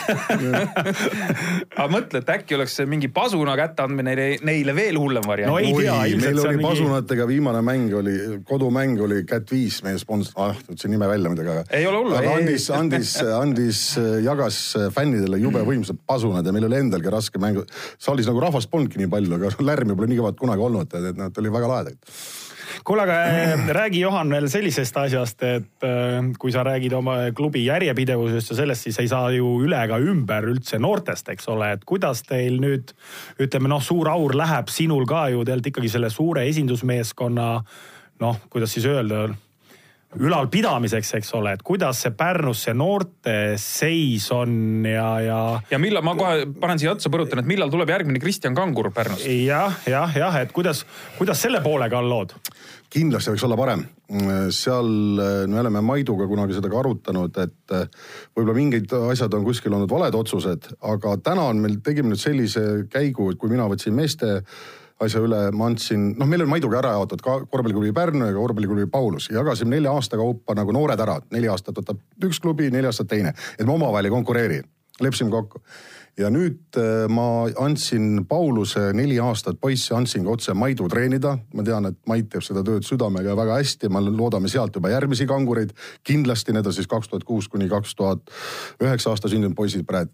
aga 1.77 1.87
mõtle, 1.93 2.21
et 2.23 2.31
äkki 2.37 2.57
oleks 2.57 2.79
see 2.79 2.89
mingi 2.89 3.11
pasuna 3.13 3.53
kätteandmine 3.59 4.15
neile 4.45 4.75
veel 4.77 4.97
hullem 5.01 5.27
variant. 5.29 5.53
no 5.53 5.59
ei 5.61 5.69
tea, 5.77 5.99
ilmselt 6.15 6.33
meil 6.33 6.49
oli 6.49 6.63
pasunatega 6.65 7.29
mingi... 7.29 7.37
viimane 7.37 7.61
mäng 7.69 7.93
oli, 8.01 8.15
kodumäng 8.49 9.05
oli 9.05 9.21
Cat 9.29 9.53
Viis, 9.53 9.83
meie 9.85 10.01
sponsor, 10.01 10.33
ah, 10.47 10.57
ütlesin 10.65 10.95
nime 10.95 11.05
välja 11.11 11.29
muidugi, 11.29 11.53
aga. 11.53 11.67
ei 11.77 11.85
ole 11.91 12.01
hullu. 12.01 12.17
andis, 12.33 12.67
andis, 12.73 13.13
andis, 13.37 13.83
jagas 14.25 14.63
fännidele 14.97 15.37
jube 15.45 15.61
võimsad 15.67 16.01
pasunad 16.09 16.45
ja 16.45 16.55
meil 16.55 16.65
oli 16.71 16.81
endalgi 16.81 17.13
raske 17.13 17.37
mäng. 17.43 17.61
saalis 18.01 18.25
nagu 18.33 18.41
rahvast 18.41 18.73
polnudki 18.73 19.03
nii 19.03 19.13
palju, 19.13 19.37
aga 19.37 19.69
lärmi 19.69 19.93
pole 19.93 20.09
nii 20.09 20.21
kõvat 20.23 20.41
kunagi 20.41 20.54
kunagi 20.55 20.65
olnud, 20.65 20.97
et 21.11 21.17
nad 21.17 21.37
oli 21.37 21.51
väga 21.51 21.69
lahedad. 21.69 22.11
Kuule, 22.85 23.05
aga 23.05 23.15
äh, 23.29 23.67
räägi, 23.73 23.99
Johan, 24.01 24.29
veel 24.29 24.47
sellisest 24.49 24.97
asjast, 24.97 25.43
et 25.43 25.85
äh, 25.85 26.17
kui 26.39 26.51
sa 26.51 26.63
räägid 26.65 26.93
oma 26.97 27.17
klubi 27.35 27.65
järjepidevusest 27.65 28.51
ja 28.51 28.57
sellest, 28.57 28.87
siis 28.87 28.99
ei 28.99 29.07
saa 29.07 29.29
ju 29.31 29.61
üle 29.63 29.79
ega 29.85 29.99
ümber 30.01 30.47
üldse 30.49 30.79
noortest, 30.81 31.29
eks 31.31 31.47
ole, 31.53 31.71
et 31.77 31.85
kuidas 31.85 32.23
teil 32.27 32.59
nüüd 32.61 32.95
ütleme 33.41 33.71
noh, 33.71 33.83
suur 33.83 34.09
aur 34.11 34.35
läheb 34.35 34.71
sinul 34.73 35.05
ka 35.09 35.27
ju 35.29 35.43
tegelikult 35.45 35.71
ikkagi 35.71 35.93
selle 35.93 36.09
suure 36.13 36.45
esindusmeeskonna 36.49 37.47
noh, 38.21 38.43
kuidas 38.49 38.73
siis 38.75 38.87
öelda 38.89 39.27
ülalpidamiseks, 40.19 41.13
eks 41.19 41.33
ole, 41.37 41.55
et 41.55 41.63
kuidas 41.65 42.03
see 42.05 42.13
Pärnus 42.15 42.65
see 42.67 42.75
noorte 42.77 43.35
seis 43.61 44.27
on 44.35 44.85
ja, 44.87 45.09
ja. 45.23 45.39
ja 45.71 45.79
millal, 45.81 46.05
ma 46.05 46.15
kohe 46.17 46.45
panen 46.61 46.81
siia 46.81 46.93
otsa, 46.95 47.11
põrutan, 47.13 47.41
et 47.41 47.49
millal 47.49 47.73
tuleb 47.73 47.91
järgmine 47.91 48.21
Kristjan 48.23 48.55
Kangur 48.57 48.91
Pärnust 48.95 49.27
ja,? 49.27 49.65
jah, 49.65 49.81
jah, 49.89 50.17
jah, 50.21 50.39
et 50.43 50.55
kuidas, 50.55 50.85
kuidas 51.19 51.41
selle 51.45 51.61
poolega 51.65 51.99
on 51.99 52.09
lood? 52.11 52.35
kindlasti 52.95 53.33
võiks 53.33 53.43
olla 53.43 53.57
parem. 53.59 53.81
seal 54.55 54.87
me 55.51 55.59
oleme 55.59 55.81
Maiduga 55.83 56.27
kunagi 56.29 56.55
seda 56.55 56.69
ka 56.71 56.79
arutanud, 56.79 57.39
et 57.43 57.75
võib-olla 58.37 58.55
mingid 58.55 58.93
asjad 59.11 59.33
on 59.35 59.43
kuskil 59.43 59.73
olnud 59.75 59.91
valed 59.91 60.15
otsused, 60.15 60.69
aga 60.93 61.17
täna 61.25 61.49
on 61.51 61.59
meil, 61.63 61.79
tegime 61.83 62.13
nüüd 62.13 62.21
sellise 62.21 62.85
käigu, 62.93 63.31
et 63.33 63.41
kui 63.41 63.51
mina 63.51 63.67
võtsin 63.71 63.97
meeste 63.97 64.37
asja 65.03 65.21
üle 65.25 65.39
ma 65.55 65.67
andsin, 65.69 66.13
noh, 66.19 66.27
meil 66.29 66.45
on 66.45 66.51
Maiduga 66.51 66.79
ära 66.79 66.93
jaotatud 66.95 67.23
ka 67.25 67.37
korvpalliklubi 67.51 67.91
Pärnu 67.95 68.29
ja 68.29 68.35
korvpalliklubi 68.37 68.87
Paulus. 68.91 69.29
jagasime 69.33 69.75
nelja 69.75 69.91
aasta 69.91 70.19
kaupa 70.19 70.55
nagu 70.55 70.75
noored 70.75 70.99
ära, 70.99 71.17
neli 71.35 71.49
aastat 71.51 71.81
võtab 71.81 71.99
üks 72.23 72.39
klubi, 72.39 72.69
neli 72.71 72.87
aastat 72.87 73.11
teine. 73.11 73.33
et 73.59 73.65
me 73.65 73.73
omavahel 73.73 74.07
ei 74.07 74.15
konkureeri, 74.15 74.61
leppisime 75.01 75.33
kokku 75.33 75.61
ja 76.19 76.29
nüüd 76.31 76.77
äh, 76.79 77.05
ma 77.11 77.45
andsin 77.59 78.23
Pauluse 78.27 78.87
neli 78.95 79.17
aastat 79.19 79.57
poissi, 79.61 79.91
andsingi 79.95 80.29
otse 80.31 80.53
Maidu 80.55 80.87
treenida. 80.91 81.35
ma 81.53 81.63
tean, 81.63 81.89
et 81.91 81.97
Mait 82.07 82.29
teeb 82.31 82.43
seda 82.45 82.63
tööd 82.63 82.87
südamega 82.87 83.33
ja 83.33 83.35
väga 83.37 83.57
hästi, 83.59 83.89
me 83.91 84.01
loodame 84.05 84.49
sealt 84.51 84.75
juba 84.75 84.93
järgmisi 84.93 85.27
kangureid. 85.27 85.73
kindlasti 86.07 86.55
need 86.55 86.65
on 86.65 86.73
siis 86.73 86.87
kaks 86.87 87.11
tuhat 87.11 87.27
kuus 87.27 87.49
kuni 87.51 87.67
kaks 87.69 87.95
tuhat 87.95 88.31
üheksa 88.83 89.11
aasta 89.11 89.31
sündinud 89.31 89.55
poisid 89.55 89.83
praegu. 89.85 90.11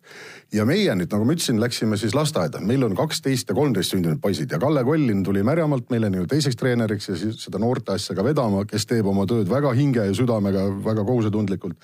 ja 0.52 0.66
meie 0.66 0.96
nüüd, 0.96 1.12
nagu 1.14 1.26
ma 1.26 1.38
ütlesin, 1.38 1.62
läksime 1.62 1.98
siis 2.02 2.18
lasteaeda, 2.18 2.60
meil 2.66 2.84
on 2.84 2.98
kaksteist 2.98 3.50
ja 3.50 3.56
kolmteist 3.56 3.94
sündinud 3.94 4.22
poisid 4.22 4.52
ja 4.52 4.60
Kalle 4.60 4.84
Kollin 4.84 5.24
tuli 5.24 5.46
Märjamaalt 5.46 5.94
meile 5.94 6.10
nüüd 6.10 6.30
teiseks 6.34 6.58
treeneriks 6.58 7.12
ja 7.14 7.18
siis 7.20 7.46
seda 7.46 7.62
noorte 7.62 7.94
asja 7.94 8.18
ka 8.18 8.26
vedama, 8.26 8.66
kes 8.66 8.90
teeb 8.90 9.06
oma 9.06 9.28
tööd 9.30 9.50
väga 9.50 9.74
hinge 9.78 10.10
ja 10.10 10.18
südamega, 10.18 10.66
väga 10.82 11.06
kohusetundlikult. 11.06 11.78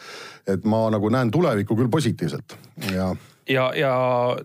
et 0.48 0.66
ma 0.66 0.88
nagu 0.90 1.10
näen 1.14 1.32
tulevikku 1.32 1.78
küll 1.78 1.92
positiivselt 1.92 2.58
ja 2.90 3.14
ja, 3.50 3.68
ja 3.76 3.92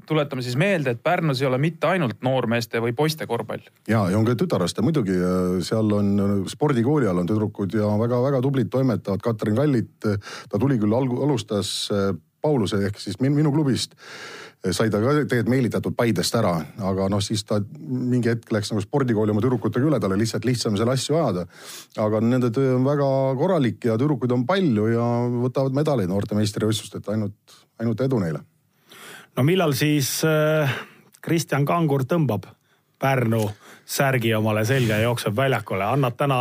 tuletame 0.06 0.42
siis 0.42 0.56
meelde, 0.60 0.94
et 0.94 1.02
Pärnus 1.02 1.42
ei 1.42 1.48
ole 1.48 1.58
mitte 1.62 1.88
ainult 1.90 2.20
noormeeste 2.24 2.80
või 2.82 2.94
poiste 2.96 3.26
korvpall. 3.26 3.64
ja, 3.88 4.04
ja 4.10 4.18
on 4.18 4.26
ka 4.26 4.36
tütarlaste 4.38 4.84
muidugi, 4.84 5.16
seal 5.66 5.92
on 5.96 6.44
spordikooli 6.50 7.08
all 7.10 7.22
on 7.22 7.30
tüdrukud 7.30 7.74
ja 7.78 7.88
väga-väga 8.00 8.42
tublid 8.42 8.70
toimetavad. 8.72 9.22
Katrin 9.22 9.56
Kallit, 9.58 9.96
ta 10.02 10.58
tuli 10.60 10.78
küll 10.80 10.94
alg-, 10.96 11.18
alustas 11.24 11.90
äh, 11.92 12.12
Pauluse 12.42 12.80
ehk 12.86 12.98
siis 12.98 13.20
minu 13.22 13.52
klubist 13.54 13.94
sai 14.70 14.90
ta 14.90 15.00
ka 15.02 15.14
tegelikult 15.26 15.50
meelitatud 15.50 15.94
Paidest 15.98 16.36
ära, 16.38 16.52
aga 16.86 17.08
noh, 17.10 17.18
siis 17.24 17.42
ta 17.46 17.58
mingi 17.82 18.30
hetk 18.30 18.52
läks 18.54 18.70
nagu 18.70 18.82
spordikooli 18.84 19.34
oma 19.34 19.42
tüdrukutega 19.42 19.88
üle, 19.88 19.98
tal 19.98 20.14
oli 20.14 20.22
lihtsalt 20.22 20.46
lihtsam 20.46 20.78
seal 20.78 20.92
asju 20.92 21.18
ajada. 21.18 21.48
aga 21.98 22.20
nende 22.22 22.52
töö 22.54 22.76
on 22.76 22.86
väga 22.86 23.08
korralik 23.40 23.90
ja 23.90 23.98
tüdrukuid 23.98 24.34
on 24.38 24.46
palju 24.46 24.86
ja 24.92 25.08
võtavad 25.48 25.74
medaleid 25.74 26.10
noorte 26.12 26.38
meistrivõistlustelt, 26.38 27.10
ainult, 27.10 27.58
ainult 27.82 28.06
edu 28.06 28.22
neile 28.22 28.44
no 29.36 29.44
millal 29.46 29.74
siis 29.76 30.20
äh, 30.28 30.72
Kristjan 31.22 31.66
Kangur 31.68 32.04
tõmbab 32.08 32.48
Pärnu 33.02 33.42
särgi 33.92 34.34
omale 34.34 34.64
selga 34.64 35.00
ja 35.00 35.08
jookseb 35.08 35.36
väljakule, 35.36 35.84
annad 35.84 36.16
täna 36.16 36.38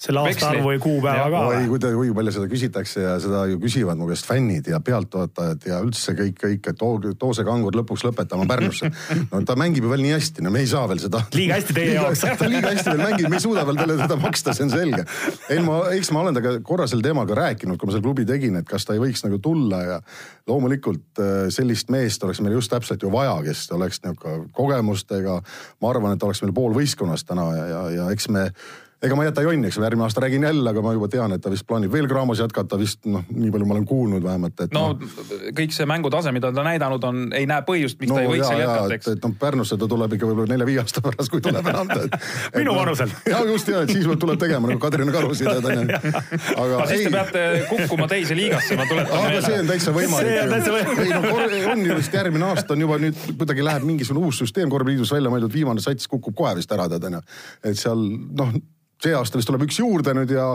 selle 0.00 0.22
aastaarvu 0.24 0.70
või 0.72 0.78
kuupäeva 0.82 1.28
ka? 1.30 1.40
oi, 1.52 1.66
kui 1.68 1.80
te, 1.82 1.90
kui 1.94 2.10
palju 2.16 2.32
seda 2.34 2.48
küsitakse 2.50 3.02
ja 3.04 3.12
seda 3.22 3.42
ju 3.50 3.58
küsivad 3.62 3.98
mu 4.00 4.08
käest 4.08 4.26
fännid 4.28 4.68
ja 4.70 4.80
pealtvaatajad 4.84 5.66
ja 5.68 5.80
üldse 5.84 6.14
kõik, 6.18 6.38
kõik, 6.40 6.70
et 6.72 6.78
too, 6.80 7.12
too 7.20 7.36
see 7.36 7.46
kangur 7.46 7.76
lõpuks 7.76 8.04
lõpetama 8.08 8.46
Pärnusse. 8.50 8.90
no 9.30 9.42
ta 9.46 9.56
mängib 9.60 9.86
ju 9.86 9.92
veel 9.92 10.02
nii 10.06 10.14
hästi, 10.16 10.44
no 10.46 10.52
me 10.54 10.64
ei 10.64 10.70
saa 10.70 10.86
veel 10.90 11.02
seda. 11.02 11.22
liiga 11.36 11.58
hästi 11.58 11.76
teie 11.76 11.94
jaoks. 11.98 12.24
ta 12.40 12.48
liiga 12.50 12.72
hästi 12.72 12.94
veel 12.94 13.04
mängib, 13.04 13.28
me 13.28 13.38
ei 13.38 13.44
suuda 13.44 13.66
veel 13.68 13.80
talle 13.82 13.98
seda 14.00 14.18
maksta, 14.24 14.56
see 14.56 14.66
on 14.66 14.74
selge. 14.74 15.04
ei, 15.52 15.62
ma, 15.66 15.78
eks 15.96 16.12
ma 16.16 16.24
olen 16.24 16.40
temaga 16.40 16.64
korra 16.72 16.88
sel 16.90 17.04
teemal 17.04 17.28
ka 17.28 17.38
rääkinud, 17.38 17.80
kui 17.80 17.90
ma 17.90 17.96
selle 17.96 18.06
klubi 18.08 18.26
tegin, 18.28 18.58
et 18.60 18.68
kas 18.68 18.88
ta 18.88 18.96
ei 18.96 19.04
võiks 19.04 19.24
nagu 19.26 19.38
tulla 19.44 19.82
ja 19.84 20.00
loomulikult 20.50 21.20
äh, 21.22 21.46
sellist 21.54 21.92
meest 21.92 22.24
oleks 22.26 22.40
meil 22.42 22.56
just 22.56 22.72
täpselt 22.72 23.04
ju 23.04 23.12
vaja, 23.12 23.36
kes 23.46 23.68
oleks 23.76 24.02
nihuke 24.06 24.36
kogemustega. 24.56 25.40
ma 25.80 25.92
arvan, 25.92 26.16
et 26.16 26.26
oleks 26.26 26.42
meil 26.42 26.56
pool 26.56 26.79
võistkonnast 26.80 27.28
täna 27.28 27.46
ja, 27.56 27.66
ja, 27.74 27.82
ja 27.98 28.10
eks 28.14 28.30
me 28.32 28.50
ega 29.02 29.16
ma 29.16 29.24
ei 29.24 29.30
jäta 29.30 29.42
jonni, 29.46 29.68
eks 29.70 29.78
ole, 29.78 29.86
järgmine 29.88 30.04
aasta 30.04 30.20
räägin 30.20 30.42
jälle, 30.44 30.70
aga 30.70 30.82
ma 30.84 30.92
juba 30.92 31.08
tean, 31.08 31.32
et 31.32 31.40
ta 31.40 31.50
vist 31.52 31.64
plaanib 31.68 31.92
veel 31.92 32.08
Graamos 32.08 32.40
jätkata 32.42 32.76
vist 32.78 33.06
noh, 33.08 33.22
nii 33.32 33.48
palju 33.54 33.68
ma 33.68 33.74
olen 33.76 33.86
kuulnud 33.88 34.24
vähemalt, 34.24 34.60
et. 34.60 34.74
no 34.76 34.82
noh. 34.92 35.12
kõik 35.56 35.72
see 35.72 35.86
mängutase, 35.88 36.32
mida 36.36 36.50
ta 36.52 36.64
näidanud 36.66 37.04
on, 37.08 37.22
ei 37.36 37.46
näe 37.48 37.64
põhjust, 37.64 37.96
miks 38.00 38.12
no, 38.12 38.18
ta 38.18 38.24
ei 38.26 38.28
võiks 38.28 38.44
seal 38.44 38.60
jätkata, 38.60 38.96
eks. 38.98 39.08
et 39.14 39.24
noh, 39.24 39.36
Pärnusse 39.40 39.78
ta 39.80 39.88
tuleb 39.88 40.16
ikka 40.16 40.28
võib-olla 40.28 40.52
nelja-viie 40.52 40.82
aasta 40.82 41.00
pärast, 41.04 41.32
kui 41.32 41.40
tuleb 41.44 41.70
enam 41.72 41.88
minu 42.58 42.74
vanusel. 42.76 43.14
ja 43.32 43.40
just 43.48 43.70
ja, 43.72 43.84
et 43.86 43.94
siis 43.94 44.08
tuleb 44.20 44.42
tegema 44.42 44.68
nagu 44.68 44.82
Kadrina 44.82 45.14
Karusi 45.14 45.48
tead 45.48 45.68
onju. 45.70 46.00
aga 46.64 46.82
siis 46.90 47.06
te 47.06 47.14
peate 47.14 47.44
kukkuma 47.70 48.08
teise 48.10 48.36
liigasse, 48.36 48.76
ma 48.76 48.88
tuletan 48.90 49.24
meelde. 49.24 49.46
see 49.46 49.62
on 49.62 49.70
täitsa 49.70 49.94
võimalik. 49.96 50.34
ei 51.06 51.14
no 51.14 51.72
on 51.72 51.86
ju 51.86 51.96
vist 52.02 52.18
järgmine 52.20 52.50
aasta 52.50 52.76
on 52.76 52.84
juba 52.84 53.00
nüüd 53.00 53.24
kuidagi 53.30 53.64
läheb 53.64 53.88
mingisugune 53.88 54.28
uus 54.28 54.42
süsteem 54.44 54.68
korvpalliliidus 54.72 55.14
välja 55.16 55.32
mõeldud, 55.32 55.54
viimane 55.54 55.80
sats 55.84 56.10
kukub 56.10 56.36
kohe 56.36 56.52
vist 56.58 56.76
ära 56.76 56.88
tead 56.92 57.08
onju. 57.08 57.22
et 57.64 57.80
seal 57.80 58.04
noh 58.36 58.52
see 59.00 59.16
aasta 59.16 59.40
vist 59.40 59.48
tuleb 59.48 59.64
üks 59.64 59.80
juurde 59.80 60.14
nüüd 60.16 60.32
ja 60.34 60.46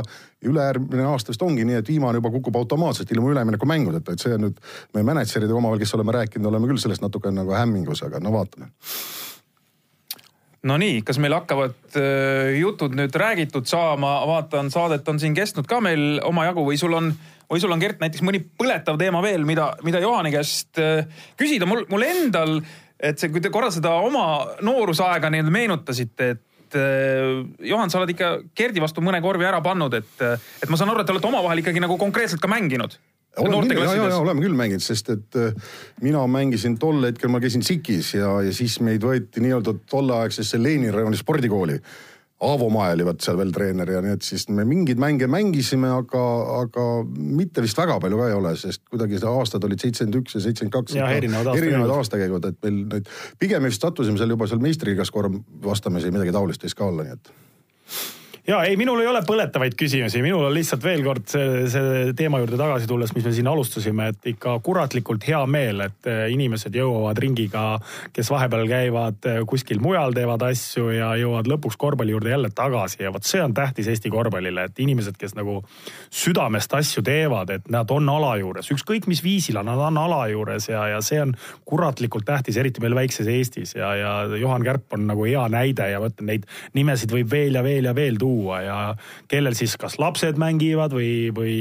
ülejärgmine 0.45 1.07
aasta 1.09 1.33
vist 1.33 1.43
ongi 1.45 1.65
nii, 1.65 1.81
et 1.81 1.89
viimane 1.89 2.21
juba 2.21 2.31
kukub 2.37 2.57
automaatselt 2.61 3.11
ilma 3.15 3.33
üleminekumängudeta, 3.33 4.13
et 4.13 4.25
see 4.25 4.35
on 4.37 4.47
nüüd 4.47 4.59
me 4.93 5.05
mänedžeridega 5.07 5.57
omavahel, 5.57 5.81
kes 5.81 5.95
oleme 5.97 6.15
rääkinud, 6.19 6.49
oleme 6.51 6.69
küll 6.69 6.81
sellest 6.81 7.05
natuke 7.05 7.33
nagu 7.33 7.55
hämmingus, 7.57 8.05
aga 8.05 8.21
no 8.23 8.33
vaatame. 8.35 8.69
Nonii, 10.65 11.03
kas 11.05 11.19
meil 11.21 11.35
hakkavad 11.35 11.97
äh, 12.01 12.55
jutud 12.57 12.95
nüüd 12.97 13.13
räägitud 13.21 13.67
saama, 13.69 14.17
vaatan 14.25 14.71
saadet 14.73 15.05
on 15.09 15.21
siin 15.21 15.35
kestnud 15.37 15.67
ka 15.69 15.77
meil 15.83 16.17
omajagu 16.25 16.63
või 16.65 16.79
sul 16.81 16.95
on 16.97 17.11
või 17.51 17.61
sul 17.61 17.73
on 17.73 17.81
Gert 17.81 18.01
näiteks 18.01 18.23
mõni 18.25 18.41
põletav 18.41 18.97
teema 18.97 19.21
veel, 19.21 19.45
mida, 19.45 19.75
mida 19.85 20.01
Johani 20.01 20.33
käest 20.33 20.81
äh, 20.81 21.05
küsida, 21.37 21.67
mul, 21.69 21.85
mul 21.91 22.05
endal, 22.07 22.57
et 22.97 23.21
see, 23.21 23.29
kui 23.29 23.43
te 23.43 23.53
korra 23.53 23.69
seda 23.73 23.93
oma 24.01 24.25
noorusaega 24.65 25.29
nii-öelda 25.29 25.53
meenutasite, 25.53 26.29
et 26.33 26.43
et 26.75 26.81
äh, 26.81 27.67
Johan, 27.69 27.89
sa 27.89 28.01
oled 28.01 28.11
ikka 28.13 28.31
Gerdi 28.57 28.83
vastu 28.83 29.03
mõne 29.03 29.21
korvi 29.23 29.47
ära 29.47 29.61
pannud, 29.63 29.93
et, 29.97 30.15
äh, 30.23 30.39
et 30.61 30.71
ma 30.71 30.79
saan 30.79 30.91
aru, 30.91 31.03
et 31.03 31.09
te 31.09 31.15
olete 31.15 31.29
omavahel 31.29 31.63
ikkagi 31.63 31.83
nagu 31.83 31.97
konkreetselt 32.01 32.43
ka 32.43 32.51
mänginud. 32.51 32.97
Oleme, 33.35 33.75
ja, 33.75 33.91
ja, 33.97 34.07
ja 34.13 34.17
oleme 34.21 34.45
küll 34.45 34.55
mänginud, 34.55 34.83
sest 34.83 35.09
et 35.11 35.39
äh, 35.39 35.55
mina 36.03 36.21
mängisin 36.31 36.77
tol 36.79 37.03
hetkel, 37.03 37.31
ma 37.31 37.41
käisin 37.43 37.65
SIK-is 37.67 38.13
ja, 38.15 38.29
ja 38.45 38.53
siis 38.55 38.77
meid 38.83 39.03
võeti 39.03 39.43
nii-öelda 39.43 39.75
tolleaegsesse 39.91 40.59
Lenini 40.61 40.93
rajoni 40.95 41.19
spordikooli 41.19 41.79
Aavo 42.43 42.67
Mae 42.73 42.91
oli 42.91 43.05
vot 43.07 43.23
seal 43.23 43.37
veel 43.39 43.53
treener 43.55 43.89
ja 43.93 44.01
nii 44.03 44.17
et 44.17 44.25
siis 44.27 44.43
me 44.51 44.65
mingeid 44.67 44.99
mänge 44.99 45.29
mängisime, 45.31 45.87
aga, 45.95 46.23
aga 46.57 46.87
mitte 47.07 47.63
vist 47.63 47.79
väga 47.79 47.95
palju 48.03 48.19
ka 48.19 48.27
ei 48.27 48.35
ole, 48.35 48.51
sest 48.59 48.83
kuidagi 48.91 49.21
see 49.21 49.31
aastad 49.31 49.63
olid 49.63 49.79
seitsekümmend 49.79 50.19
üks 50.19 50.35
ja 50.35 50.43
seitsekümmend 50.43 50.75
kaks. 50.75 50.97
erinevad 51.15 51.55
erinevad 51.55 51.95
aastakäigud, 51.95 52.49
et 52.51 52.59
meil 52.67 52.81
neid, 52.91 53.09
pigem 53.39 53.63
vist 53.69 53.87
sattusime 53.87 54.19
seal 54.19 54.35
juba 54.35 54.49
seal 54.51 54.59
meistriliigas 54.63 55.13
korra 55.15 55.31
vastamisi, 55.63 56.11
midagi 56.11 56.35
taolist 56.35 56.67
võis 56.67 56.75
ka 56.75 56.89
olla, 56.89 57.07
nii 57.07 57.15
et 57.15 57.33
ja 58.47 58.59
ei, 58.63 58.75
minul 58.77 58.99
ei 59.01 59.07
ole 59.09 59.21
põletavaid 59.25 59.73
küsimusi, 59.77 60.21
minul 60.21 60.45
on 60.45 60.53
lihtsalt 60.53 60.83
veel 60.85 61.01
kord 61.05 61.25
see, 61.31 61.65
see 61.71 62.11
teema 62.17 62.37
juurde 62.41 62.59
tagasi 62.59 62.87
tulles, 62.89 63.13
mis 63.15 63.25
me 63.25 63.31
siin 63.33 63.47
alustasime, 63.49 64.09
et 64.13 64.27
ikka 64.35 64.57
kuratlikult 64.65 65.25
hea 65.25 65.39
meel, 65.49 65.81
et 65.87 66.09
eh, 66.11 66.25
inimesed 66.33 66.75
jõuavad 66.77 67.17
ringiga, 67.21 67.63
kes 68.13 68.29
vahepeal 68.29 68.69
käivad 68.69 69.29
eh, 69.31 69.39
kuskil 69.49 69.81
mujal, 69.81 70.13
teevad 70.13 70.45
asju 70.45 70.91
ja 70.93 71.09
jõuavad 71.17 71.49
lõpuks 71.55 71.79
korvpalli 71.81 72.13
juurde 72.13 72.33
jälle 72.35 72.51
tagasi. 72.53 73.01
Ja 73.07 73.13
vot 73.15 73.25
see 73.25 73.41
on 73.41 73.55
tähtis 73.57 73.89
Eesti 73.89 74.13
korvpallile, 74.13 74.67
et 74.69 74.83
inimesed, 74.83 75.17
kes 75.17 75.33
nagu 75.37 75.57
südamest 76.13 76.77
asju 76.77 77.01
teevad, 77.05 77.49
et 77.57 77.73
nad 77.73 77.89
on 77.93 78.13
ala 78.13 78.35
juures, 78.41 78.69
ükskõik 78.75 79.09
mis 79.09 79.23
viisil, 79.25 79.57
nad 79.65 79.81
on 79.89 79.97
ala 80.01 80.21
juures 80.29 80.69
ja, 80.69 80.85
ja 80.93 81.01
see 81.05 81.21
on 81.23 81.33
kuratlikult 81.65 82.27
tähtis, 82.29 82.61
eriti 82.61 82.83
meil 82.83 82.97
väikses 82.97 83.29
Eestis. 83.31 83.73
Ja, 83.79 83.95
ja 83.97 84.13
Juhan 84.37 84.63
Kärp 84.65 84.93
on 84.93 85.09
nagu 85.09 85.25
hea 85.25 85.49
näide 85.49 85.89
ja 85.89 86.01
ma 86.03 86.13
ütlen, 86.13 86.29
neid 86.29 86.49
nimesid 86.77 87.09
võib 87.13 87.33
veel 87.33 87.57
ja 87.57 87.65
veel 87.65 87.89
ja 87.89 87.97
veel 87.97 88.21
tuua 88.21 88.34
tuua 88.35 88.61
ja 88.61 88.77
kellel 89.31 89.55
siis 89.57 89.75
kas 89.79 89.97
lapsed 90.01 90.39
mängivad 90.41 90.93
või, 90.95 91.31
või, 91.35 91.55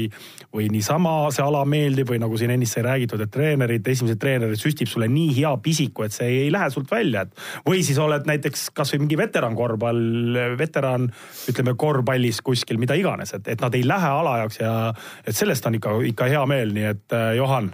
või 0.53 0.67
niisama 0.73 1.31
see 1.33 1.43
ala 1.45 1.63
meeldib 1.69 2.09
või 2.11 2.19
nagu 2.23 2.37
siin 2.39 2.53
ennist 2.55 2.75
sai 2.75 2.85
räägitud, 2.85 3.23
et 3.23 3.31
treenerid, 3.31 3.87
esimesed 3.87 4.19
treenerid 4.21 4.59
süstib 4.59 4.91
sulle 4.91 5.07
nii 5.11 5.31
hea 5.39 5.53
pisiku, 5.63 6.05
et 6.05 6.15
see 6.15 6.27
ei 6.45 6.51
lähe 6.53 6.69
sult 6.73 6.91
välja, 6.91 7.25
et 7.25 7.65
või 7.67 7.83
siis 7.85 7.99
oled 8.01 8.27
näiteks 8.27 8.69
kasvõi 8.75 9.03
mingi 9.05 9.19
veterankorvpall, 9.19 10.41
veteran 10.59 11.07
ütleme 11.51 11.75
korvpallis 11.79 12.41
kuskil, 12.45 12.81
mida 12.81 12.97
iganes, 12.99 13.33
et, 13.37 13.47
et 13.55 13.63
nad 13.63 13.75
ei 13.75 13.87
lähe 13.87 14.11
ala 14.19 14.39
jaoks 14.43 14.61
ja 14.61 14.75
et 15.25 15.35
sellest 15.35 15.65
on 15.69 15.79
ikka, 15.79 15.97
ikka 16.11 16.29
hea 16.35 16.45
meel, 16.49 16.75
nii 16.75 16.91
et 16.91 17.15
äh, 17.15 17.33
Johan 17.39 17.71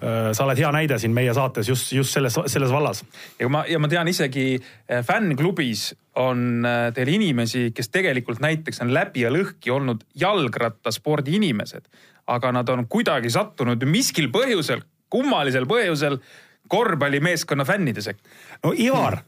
sa 0.00 0.44
oled 0.46 0.58
hea 0.58 0.70
näide 0.72 0.98
siin 0.98 1.12
meie 1.14 1.32
saates 1.36 1.68
just, 1.68 1.92
just 1.92 2.14
selles, 2.16 2.38
selles 2.46 2.72
vallas. 2.72 3.02
ja 3.38 3.48
ma, 3.52 3.64
ja 3.68 3.78
ma 3.78 3.88
tean 3.88 4.08
isegi 4.08 4.54
äh, 4.56 5.02
fännklubis 5.06 5.90
on 6.20 6.64
äh, 6.66 6.90
teil 6.96 7.12
inimesi, 7.12 7.70
kes 7.76 7.92
tegelikult 7.92 8.40
näiteks 8.40 8.80
on 8.84 8.94
läbi 8.94 9.26
ja 9.26 9.32
lõhki 9.32 9.72
olnud 9.74 10.04
jalgrattaspordi 10.18 11.36
inimesed, 11.36 11.88
aga 12.26 12.52
nad 12.52 12.68
on 12.72 12.86
kuidagi 12.88 13.30
sattunud 13.30 13.84
miskil 13.88 14.30
põhjusel, 14.32 14.82
kummalisel 15.12 15.68
põhjusel 15.70 16.20
korvpallimeeskonna 16.70 17.66
fännide 17.66 18.02
sekka. 18.02 18.24
no 18.64 18.72
Ivar 18.76 19.20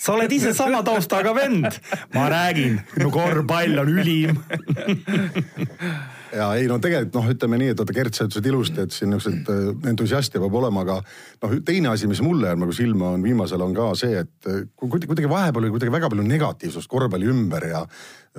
sa 0.00 0.14
oled 0.14 0.32
ise 0.32 0.54
sama 0.56 0.82
taustaga 0.86 1.34
vend. 1.36 1.68
ma 2.14 2.28
räägin, 2.30 2.80
no 3.02 3.10
korvpall 3.10 3.82
on 3.82 3.92
ülim 3.98 4.38
ja 6.36 6.48
ei 6.58 6.68
no 6.70 6.78
tegelikult 6.82 7.16
noh, 7.18 7.28
ütleme 7.34 7.58
nii, 7.60 7.72
et 7.74 7.80
vaata 7.80 7.96
Gert, 7.96 8.16
sa 8.16 8.26
ütlesid 8.28 8.48
ilusti, 8.50 8.84
et 8.84 8.94
siin 8.94 9.12
niisugused 9.14 9.50
äh, 9.52 9.90
entusiaste 9.90 10.42
peab 10.42 10.56
olema, 10.60 10.84
aga 10.86 10.98
noh, 11.02 11.56
teine 11.66 11.92
asi, 11.92 12.08
mis 12.10 12.22
mulle 12.24 12.50
jääb 12.50 12.62
nagu 12.62 12.74
silma, 12.76 13.14
on 13.16 13.24
viimasel 13.26 13.64
on 13.64 13.76
ka 13.76 13.90
see, 13.98 14.24
et 14.24 14.50
äh, 14.50 14.64
kuidagi 14.80 15.30
vahepeal 15.30 15.66
oli 15.66 15.74
kuidagi 15.74 15.94
väga 15.94 16.10
palju 16.12 16.26
negatiivsust 16.26 16.90
korvpalli 16.90 17.30
ümber 17.32 17.68
ja 17.70 17.84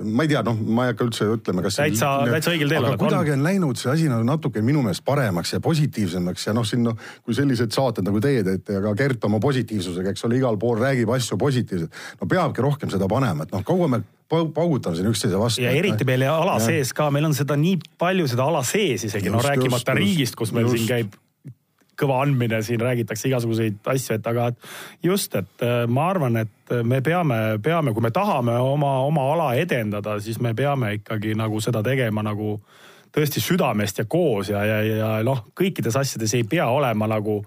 ma 0.00 0.24
ei 0.24 0.28
tea, 0.30 0.40
noh, 0.46 0.56
ma 0.56 0.86
ei 0.86 0.92
hakka 0.94 1.04
üldse 1.04 1.26
ütlema, 1.34 1.62
kas. 1.66 1.76
täitsa, 1.76 2.12
täitsa 2.24 2.52
õigel 2.54 2.70
teel 2.72 2.80
oled. 2.80 2.94
aga 2.94 3.02
kuidagi 3.02 3.34
on 3.34 3.42
läinud 3.44 3.80
see 3.80 3.90
asi 3.92 4.08
nagu 4.08 4.24
natuke 4.24 4.62
minu 4.64 4.80
meelest 4.84 5.04
paremaks 5.04 5.52
ja 5.52 5.60
positiivsemaks 5.64 6.48
ja 6.48 6.54
noh, 6.56 6.64
siin 6.68 6.86
noh, 6.86 6.96
kui 7.26 7.36
sellised 7.36 7.74
saated 7.76 8.06
nagu 8.08 8.22
teie 8.24 8.40
teete 8.46 8.78
ja 8.78 8.80
ka 8.86 8.94
Gert 8.96 9.28
oma 9.28 9.40
positiivsusega, 9.42 10.14
eks 10.14 10.24
ole, 10.28 10.40
igal 10.40 10.56
pool 10.60 10.80
räägib 10.80 11.12
asju 11.12 11.36
positiivselt. 11.40 12.02
no 12.20 12.28
peabki 12.30 12.64
rohkem 12.64 12.92
seda 12.92 13.08
panema, 13.10 13.44
et 13.44 13.52
noh, 13.52 13.64
kaua 13.68 13.90
me 13.92 14.00
paugutame 14.32 14.96
siin 14.96 15.10
üksteise 15.10 15.38
vastu. 15.38 15.60
ja 15.66 15.74
eriti 15.76 16.06
meil 16.08 16.24
ala 16.30 16.56
ja. 16.56 16.64
sees 16.70 16.94
ka, 16.96 17.10
meil 17.12 17.28
on 17.28 17.36
seda 17.36 17.58
nii 17.60 17.76
palju 18.00 18.30
seda 18.32 18.48
ala 18.48 18.64
sees 18.64 19.04
isegi, 19.10 19.28
no 19.28 19.44
rääkimata 19.44 19.92
just, 19.92 19.98
riigist, 20.00 20.38
kus 20.40 20.54
meil 20.56 20.70
just. 20.70 20.80
siin 20.80 20.88
käib 20.88 21.20
kõva 21.98 22.22
andmine, 22.24 22.62
siin 22.64 22.80
räägitakse 22.82 23.28
igasuguseid 23.28 23.80
asju, 23.92 24.16
et 24.16 24.28
aga 24.30 24.50
just, 25.04 25.34
et 25.38 25.64
äh, 25.66 25.82
ma 25.88 26.08
arvan, 26.12 26.40
et 26.42 26.76
me 26.84 27.02
peame, 27.04 27.58
peame, 27.62 27.92
kui 27.92 28.04
me 28.04 28.12
tahame 28.14 28.56
oma, 28.60 28.98
oma 29.06 29.26
ala 29.34 29.50
edendada, 29.60 30.18
siis 30.20 30.40
me 30.40 30.54
peame 30.56 30.94
ikkagi 31.00 31.36
nagu 31.38 31.60
seda 31.60 31.82
tegema 31.84 32.24
nagu 32.24 32.56
tõesti 33.12 33.42
südamest 33.44 34.00
ja 34.00 34.06
koos 34.08 34.48
ja, 34.52 34.62
ja, 34.64 34.80
ja 34.88 35.10
noh, 35.26 35.44
kõikides 35.58 35.98
asjades 36.00 36.32
ei 36.38 36.48
pea 36.48 36.70
olema 36.72 37.08
nagu 37.10 37.42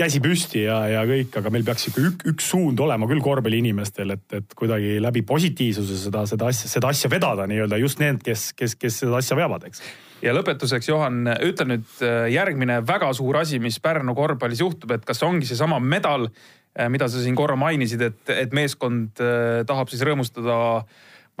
käsi 0.00 0.20
püsti 0.22 0.64
ja, 0.64 0.80
ja 0.88 1.04
kõik, 1.06 1.34
aga 1.38 1.52
meil 1.52 1.64
peaks 1.66 1.90
ikka 1.90 2.04
ük, 2.08 2.26
üks 2.32 2.50
suund 2.52 2.80
olema 2.80 3.08
küll 3.10 3.22
korvpalliinimestel, 3.24 4.14
et, 4.16 4.26
et 4.40 4.54
kuidagi 4.58 4.96
läbi 5.02 5.22
positiivsuse 5.28 5.98
seda, 6.06 6.24
seda 6.30 6.48
asja, 6.50 6.70
seda 6.72 6.90
asja 6.90 7.10
vedada 7.12 7.46
nii-öelda 7.50 7.78
just 7.82 8.00
need, 8.02 8.22
kes, 8.26 8.50
kes, 8.58 8.78
kes 8.80 9.02
seda 9.04 9.20
asja 9.20 9.38
veavad, 9.38 9.68
eks 9.70 9.84
ja 10.24 10.34
lõpetuseks, 10.36 10.88
Johan, 10.90 11.24
ütle 11.46 11.66
nüüd 11.72 12.00
äh, 12.04 12.24
järgmine 12.34 12.80
väga 12.86 13.12
suur 13.16 13.40
asi, 13.40 13.60
mis 13.62 13.80
Pärnu 13.82 14.14
korvpallis 14.16 14.62
juhtub, 14.62 14.92
et 14.96 15.06
kas 15.08 15.22
ongi 15.26 15.48
seesama 15.48 15.80
medal, 15.82 16.28
äh, 16.76 16.90
mida 16.92 17.08
sa 17.08 17.22
siin 17.22 17.38
korra 17.38 17.56
mainisid, 17.60 18.04
et, 18.10 18.20
et 18.34 18.56
meeskond 18.56 19.22
äh, 19.24 19.62
tahab 19.68 19.92
siis 19.92 20.04
rõõmustada 20.06 20.58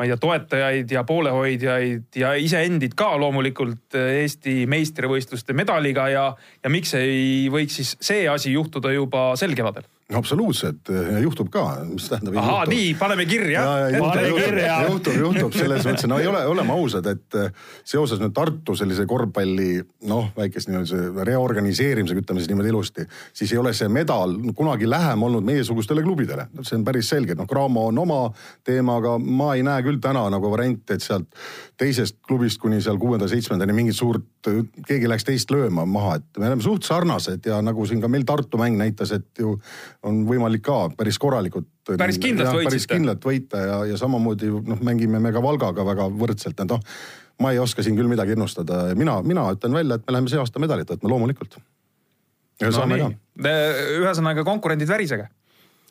ma 0.00 0.06
ei 0.06 0.12
tea, 0.12 0.20
toetajaid 0.22 0.92
ja 0.94 1.04
poolehoidjaid 1.04 2.20
ja 2.22 2.32
iseendid 2.40 2.94
ka 2.96 3.10
loomulikult 3.20 3.98
Eesti 4.00 4.62
meistrivõistluste 4.70 5.52
medaliga 5.52 6.06
ja, 6.08 6.26
ja 6.64 6.72
miks 6.72 6.94
ei 6.96 7.50
võiks 7.52 7.76
siis 7.82 7.96
see 8.00 8.24
asi 8.30 8.54
juhtuda 8.54 8.94
juba 8.94 9.34
sel 9.36 9.52
kevadel 9.58 9.84
absoluutselt 10.16 10.90
juhtub 11.22 11.50
ka, 11.52 11.64
mis 11.88 12.08
tähendab. 12.10 12.36
ahaa, 12.40 12.64
nii, 12.70 12.94
paneme 12.98 13.26
kirja. 13.26 13.62
kirja. 14.34 14.76
juhtub, 14.88 15.16
juhtub 15.20 15.54
selles 15.54 15.86
mõttes, 15.86 16.08
no 16.10 16.18
ei 16.18 16.26
ole, 16.30 16.42
oleme 16.50 16.74
ausad, 16.74 17.06
et 17.10 17.38
eh, 17.38 17.52
seoses 17.84 18.20
nüüd 18.22 18.34
Tartu 18.34 18.74
sellise 18.78 19.06
korvpalli 19.10 19.80
noh, 20.10 20.30
väikest 20.36 20.70
nii-öelda 20.70 21.26
reorganiseerimisega, 21.28 22.24
ütleme 22.24 22.42
siis 22.42 22.50
niimoodi 22.50 22.72
ilusti, 22.72 23.06
siis 23.36 23.54
ei 23.54 23.60
ole 23.60 23.74
see 23.76 23.90
medal 23.92 24.34
kunagi 24.56 24.88
lähem 24.90 25.22
olnud 25.28 25.46
meiesugustele 25.46 26.02
klubidele. 26.06 26.48
see 26.62 26.78
on 26.78 26.84
päris 26.86 27.10
selge, 27.12 27.36
noh, 27.38 27.48
Graamo 27.50 27.86
on 27.90 27.98
oma 27.98 28.20
teema, 28.66 28.98
aga 29.00 29.16
ma 29.18 29.54
ei 29.54 29.64
näe 29.66 29.84
küll 29.86 30.00
täna 30.02 30.26
nagu 30.32 30.50
varianti, 30.50 30.96
et 30.96 31.04
sealt 31.04 31.28
teisest 31.80 32.18
klubist 32.26 32.60
kuni 32.60 32.80
seal 32.84 32.98
kuuenda-seitsmendani 33.00 33.74
mingit 33.76 33.96
suurt, 33.96 34.26
keegi 34.86 35.08
läks 35.08 35.26
teist 35.28 35.52
lööma 35.52 35.86
maha, 35.88 36.18
et 36.20 36.40
me 36.40 36.48
oleme 36.48 36.64
suht 36.64 36.86
sarnased 36.88 37.46
ja 37.46 37.60
nagu 37.64 37.86
siin 37.88 38.02
ka 38.02 38.08
meil 38.08 38.26
Tartu 38.28 38.60
mäng 38.60 38.78
näitas, 38.78 39.12
et 39.16 39.28
ju 39.38 39.56
on 40.06 40.22
võimalik 40.28 40.62
ka 40.64 40.78
päris 40.96 41.18
korralikult. 41.20 41.68
päris 41.90 42.18
kindlalt 42.20 42.54
võitsite. 42.54 42.70
päris 42.70 42.86
kindlalt 42.90 43.26
võita 43.26 43.64
ja, 43.64 43.80
ja 43.92 43.98
samamoodi 44.00 44.50
noh, 44.50 44.80
mängime 44.86 45.20
me 45.20 45.32
ka 45.34 45.42
Valgaga 45.44 45.84
väga 45.86 46.08
võrdselt, 46.22 46.60
et 46.60 46.72
noh, 46.72 46.80
ma 47.40 47.52
ei 47.52 47.60
oska 47.60 47.84
siin 47.84 47.98
küll 47.98 48.08
midagi 48.10 48.36
ennustada 48.36 48.86
ja 48.90 48.96
mina, 48.98 49.18
mina 49.26 49.48
ütlen 49.52 49.76
välja, 49.76 50.00
et 50.00 50.06
me 50.06 50.16
läheme 50.16 50.32
see 50.32 50.40
aasta 50.40 50.62
medalit 50.62 50.88
võtma 50.94 51.12
loomulikult. 51.12 51.58
ja 52.60 52.70
no, 52.70 52.76
saame 52.76 53.00
nii. 53.00 53.18
ka. 53.44 53.54
ühesõnaga 54.00 54.46
konkurendid 54.48 54.88
värisege 54.88 55.28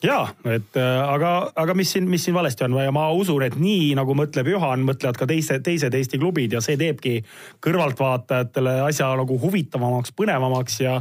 ja 0.04 0.20
et 0.48 0.78
äh, 0.80 0.98
aga, 1.04 1.52
aga 1.60 1.74
mis 1.76 1.92
siin, 1.92 2.06
mis 2.10 2.24
siin 2.24 2.36
valesti 2.36 2.64
on 2.64 2.78
ja 2.80 2.92
ma 2.96 3.10
usun, 3.12 3.44
et 3.44 3.56
nii 3.60 3.92
nagu 4.00 4.14
mõtleb 4.16 4.48
Juhan, 4.48 4.84
mõtlevad 4.88 5.18
ka 5.20 5.28
teise, 5.28 5.58
teised 5.64 5.96
Eesti 5.96 6.20
klubid 6.22 6.56
ja 6.56 6.62
see 6.64 6.78
teebki 6.80 7.18
kõrvaltvaatajatele 7.66 8.78
asja 8.86 9.10
nagu 9.20 9.36
huvitavamaks, 9.42 10.14
põnevamaks 10.16 10.80
ja, 10.86 10.94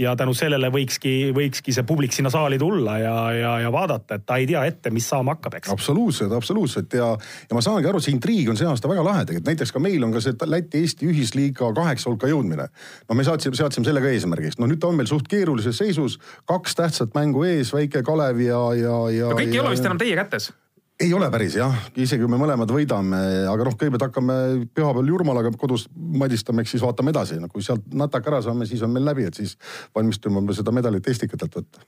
ja 0.00 0.14
tänu 0.16 0.32
sellele 0.36 0.70
võikski, 0.72 1.34
võikski 1.36 1.74
see 1.76 1.84
publik 1.88 2.16
sinna 2.16 2.32
saali 2.32 2.56
tulla 2.60 2.96
ja, 3.02 3.16
ja, 3.36 3.52
ja 3.66 3.72
vaadata, 3.74 4.16
et 4.16 4.24
ta 4.24 4.40
ei 4.40 4.48
tea 4.48 4.64
ette, 4.70 4.92
mis 4.94 5.08
saama 5.08 5.36
hakkab, 5.36 5.58
eks. 5.60 5.74
absoluutselt, 5.76 6.32
absoluutselt 6.32 6.96
ja, 6.96 7.12
ja 7.50 7.58
ma 7.58 7.64
saangi 7.64 7.92
aru, 7.92 8.00
see 8.00 8.16
intriig 8.16 8.48
on 8.52 8.56
see 8.56 8.68
aasta 8.70 8.88
väga 8.88 9.04
lahe 9.04 9.26
tegelikult, 9.28 9.50
näiteks 9.52 9.74
ka 9.76 9.84
meil 9.84 10.08
on 10.08 10.16
ka 10.16 10.24
see 10.24 10.36
Läti-Eesti 10.46 11.10
ühisliiga 11.10 11.68
kaheksa 11.76 12.08
hulka 12.08 12.30
jõudmine. 12.30 12.70
no 13.08 13.18
me 13.18 13.24
saatsime, 13.26 13.58
seadsime 13.58 13.84
selle 13.84 14.00
ka 14.00 14.08
eesmärgiks, 14.14 14.56
no 14.62 14.70
nüüd 14.70 14.80
ta 14.80 14.88
on 14.88 14.96
meil 14.96 15.10
suht 15.10 15.28
keerulises 15.28 15.76
seisus, 15.76 16.16
kaks 16.48 16.78
tähtsat 16.78 17.12
mängu 17.18 17.44
ees, 17.44 17.74
väike 17.74 18.04
Kalevi 18.06 18.45
ja, 18.46 18.62
ja, 18.78 18.94
ja. 19.14 19.34
kõik 19.34 19.52
ei 19.52 19.60
ole 19.62 19.74
vist 19.74 19.88
enam 19.88 20.00
teie 20.00 20.16
kätes 20.18 20.52
ei 21.00 21.12
ole 21.12 21.28
päris 21.32 21.56
jah, 21.58 21.74
isegi 22.00 22.24
kui 22.24 22.32
me 22.32 22.38
mõlemad 22.40 22.70
võidame, 22.72 23.18
aga 23.50 23.66
noh, 23.68 23.76
kõigepealt 23.76 24.06
hakkame 24.06 24.36
pühapäeval 24.72 25.10
Jurmalaga 25.12 25.52
kodus 25.60 25.86
madistama, 25.92 26.64
eks 26.64 26.76
siis 26.76 26.84
vaatame 26.84 27.12
edasi, 27.12 27.36
no 27.40 27.50
kui 27.52 27.64
sealt 27.64 27.84
nataka 27.92 28.32
ära 28.32 28.42
saame, 28.46 28.68
siis 28.68 28.84
on 28.86 28.94
meil 28.94 29.04
läbi, 29.04 29.26
et 29.28 29.36
siis 29.36 29.56
valmistume 29.96 30.40
seda 30.56 30.72
medalit 30.72 31.08
Estikatelt 31.12 31.58
võtta. 31.60 31.84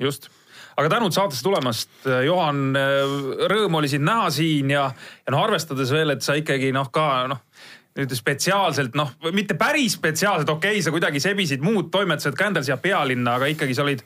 just, 0.00 0.26
aga 0.80 0.90
tänud 0.96 1.14
saatesse 1.14 1.46
tulemast, 1.46 1.92
Johan, 2.26 2.72
rõõm 3.54 3.78
oli 3.78 3.92
sind 3.92 4.08
näha 4.08 4.30
siin 4.34 4.74
ja, 4.74 4.88
ja 5.22 5.34
noh, 5.34 5.44
arvestades 5.44 5.94
veel, 5.94 6.16
et 6.16 6.26
sa 6.26 6.34
ikkagi 6.38 6.72
noh, 6.74 6.90
ka 6.90 7.06
noh 7.30 7.46
nüüd 8.00 8.12
spetsiaalselt 8.14 8.94
noh, 8.98 9.14
mitte 9.34 9.56
päris 9.58 9.96
spetsiaalselt, 9.98 10.50
okei 10.50 10.76
okay,, 10.78 10.82
sa 10.82 10.92
kuidagi 10.94 11.22
sebisid 11.22 11.62
muud 11.62 11.90
toimetused 11.92 12.36
ka 12.38 12.50
endal 12.50 12.66
siia 12.66 12.78
pealinna, 12.82 13.34
aga 13.38 13.50
ikkagi 13.50 13.74
sa 13.76 13.82
olid 13.82 14.04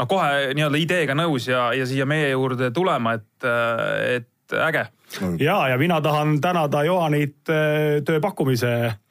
noh, 0.00 0.08
kohe 0.08 0.54
nii-öelda 0.56 0.80
ideega 0.80 1.16
nõus 1.18 1.50
ja, 1.50 1.70
ja 1.76 1.86
siia 1.88 2.08
meie 2.08 2.32
juurde 2.32 2.70
tulema, 2.74 3.18
et, 3.20 3.50
et 4.16 4.56
äge. 4.56 4.86
ja, 5.42 5.60
ja 5.68 5.78
mina 5.78 6.00
tahan 6.00 6.40
tänada 6.40 6.82
Johanit 6.88 7.52
äh, 7.52 8.00
tööpakkumise 8.06 8.74
Et 8.80 9.09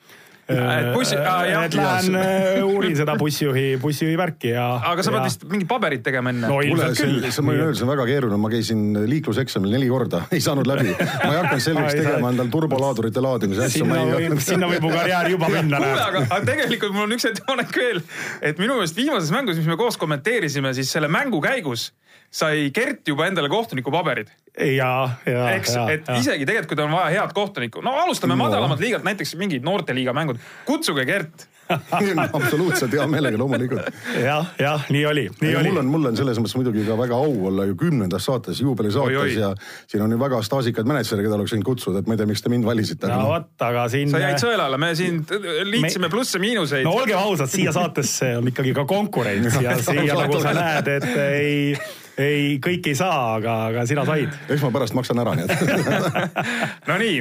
bussi- 0.94 1.18
aa, 1.20 1.46
jah. 1.46 1.66
lähen 1.76 2.16
äh, 2.16 2.64
uurin 2.66 2.96
seda 2.98 3.16
bussijuhi, 3.20 3.78
bussijuhi 3.82 4.18
värki 4.18 4.54
ja. 4.56 4.66
aga 4.92 5.06
sa 5.06 5.14
pead 5.14 5.28
vist 5.28 5.46
mingid 5.50 5.70
paberid 5.70 6.04
tegema 6.06 6.34
enne 6.34 6.48
no 6.48 6.58
kuule, 6.58 6.90
ilmselt 6.90 7.28
see 7.30 7.46
ma 7.46 7.54
võin 7.54 7.64
öelda, 7.68 7.78
see 7.78 7.86
on 7.86 7.92
väga 7.94 8.08
keeruline, 8.10 8.40
ma 8.42 8.52
käisin 8.54 8.84
liikluseksamil 9.12 9.76
neli 9.78 9.90
korda, 9.92 10.24
ei 10.36 10.42
saanud 10.44 10.70
läbi. 10.70 10.90
ma 10.98 11.30
ei 11.30 11.38
hakanud 11.38 11.66
selgeks 11.68 11.98
tegema 12.02 12.34
endal 12.34 12.52
turbolaadurite 12.54 13.24
laadimise 13.26 13.68
asja, 13.68 13.84
sinna 13.84 14.02
võib, 14.10 14.44
sinna 14.46 14.72
võib 14.74 14.88
mu 14.88 14.94
karjäär 14.96 15.32
juba 15.36 15.52
minna. 15.56 15.82
kuule, 15.84 16.04
aga, 16.08 16.26
aga 16.28 16.42
tegelikult 16.50 16.98
mul 16.98 17.08
on 17.08 17.18
üks 17.20 17.30
ettepanek 17.30 17.80
veel, 17.84 18.04
et 18.42 18.62
minu 18.62 18.80
meelest 18.80 18.98
viimases 18.98 19.34
mängus, 19.36 19.62
mis 19.62 19.70
me 19.70 19.78
koos 19.80 20.00
kommenteerisime, 20.02 20.74
siis 20.78 20.92
selle 20.98 21.12
mängu 21.12 21.42
käigus 21.46 21.92
sai 22.32 22.70
Gert 22.76 23.08
juba 23.08 23.28
endale 23.28 23.50
kohtunikupaberid. 23.50 24.28
ja, 24.76 25.10
ja, 25.26 25.46
eks, 25.56 25.76
ja, 25.76 25.86
et 25.90 26.08
ja. 26.08 26.18
isegi 26.20 26.46
tegelikult, 26.46 26.74
kui 26.74 26.78
tal 26.80 26.90
on 26.90 26.98
vaja 26.98 27.22
head 27.22 27.34
kohtunikku, 27.34 27.82
no 27.86 27.96
alustame 28.04 28.36
No. 28.36 28.38
no. 28.38 28.44
madalamalt 28.50 28.80
liigalt, 28.80 29.04
näiteks 29.08 29.36
mingid 29.40 29.64
noorteliiga 29.66 30.14
mängud, 30.14 30.38
kutsuge 30.66 31.06
Gert. 31.10 31.48
absoluutselt 32.34 32.94
hea 32.98 33.04
meelega 33.08 33.38
loomulikult. 33.38 33.90
jah, 34.24 34.48
jah, 34.60 34.86
nii 34.90 35.04
oli, 35.06 35.28
nii 35.42 35.56
oli 35.56 35.70
mul. 35.70 35.82
on, 35.84 35.92
mul 35.94 36.10
on 36.10 36.18
selles 36.18 36.40
mõttes 36.42 36.56
muidugi 36.58 36.82
ka 36.88 36.96
väga 36.98 37.18
au 37.18 37.36
olla 37.52 37.68
ju 37.70 37.76
kümnendas 37.78 38.26
saates, 38.26 38.62
juubelisaates 38.66 39.36
ja 39.38 39.52
siin 39.86 40.02
on 40.02 40.16
ju 40.16 40.18
väga 40.20 40.42
staažikaid 40.46 40.90
mänedžere, 40.90 41.22
keda 41.26 41.38
oleks 41.38 41.54
võinud 41.54 41.68
kutsuda, 41.70 42.02
et 42.02 42.10
ma 42.10 42.18
ei 42.18 42.22
tea, 42.24 42.30
miks 42.32 42.42
te 42.42 42.50
mind 42.50 42.66
valisite. 42.66 43.12
no 43.14 43.30
vot, 43.30 43.52
aga 43.70 43.86
siin. 43.94 44.10
sa 44.10 44.22
jäid 44.24 44.42
sõelale, 44.42 44.82
me 44.82 44.92
siin 44.98 45.22
liitsime 45.70 46.10
plusse-miinuseid 46.10 46.90
no 46.90 46.96
olgem 47.04 47.22
ausad, 47.22 47.54
siia 47.54 47.74
saatesse 47.76 48.34
on 48.42 48.50
ikkagi 48.50 48.74
ka 48.74 48.88
konkurents 48.90 49.62
ja 49.62 49.78
siia 49.92 50.18
nagu 50.18 50.42
sa 50.42 50.56
näed, 50.58 50.90
et 50.98 51.10
ei, 51.22 51.76
ei, 52.20 52.60
kõik 52.64 52.90
ei 52.92 52.98
saa, 52.98 53.36
aga, 53.38 53.56
aga 53.70 53.86
sina 53.90 54.06
said. 54.08 54.34
eks 54.52 54.64
ma 54.66 54.72
pärast 54.76 54.96
maksan 54.98 55.22
ära, 55.24 55.36
nii 55.38 55.48
et. 55.48 56.24
Nonii, 56.90 57.20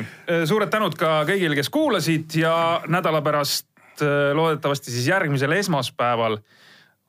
suured 0.48 0.72
tänud 0.72 0.96
ka 0.98 1.22
kõigile, 1.28 1.58
kes 1.58 1.70
kuulasid 1.74 2.38
ja 2.40 2.54
nädala 2.90 3.22
pärast 3.24 3.68
äh, 4.02 4.30
loodetavasti 4.36 4.94
siis 4.94 5.10
järgmisel 5.10 5.54
esmaspäeval 5.58 6.40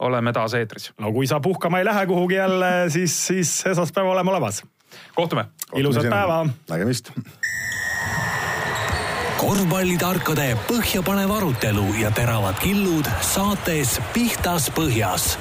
oleme 0.06 0.34
taas 0.36 0.56
eetris. 0.56 0.92
no 1.02 1.12
kui 1.16 1.28
sa 1.28 1.42
puhkama 1.44 1.82
ei 1.82 1.88
lähe 1.88 2.06
kuhugi 2.08 2.40
jälle, 2.40 2.90
siis, 2.94 3.16
siis 3.28 3.56
esmaspäeval 3.74 4.18
oleme 4.18 4.36
olemas. 4.36 4.64
kohtume. 5.16 5.46
ilusat 5.76 6.10
päeva. 6.10 6.46
nägemist 6.70 7.14
korvpallitarkade 9.40 10.50
põhjapanev 10.68 11.32
arutelu 11.32 11.86
ja 12.02 12.12
teravad 12.12 12.58
killud 12.60 13.08
saates 13.24 13.96
Pihtas 14.14 14.68
Põhjas 14.76 15.38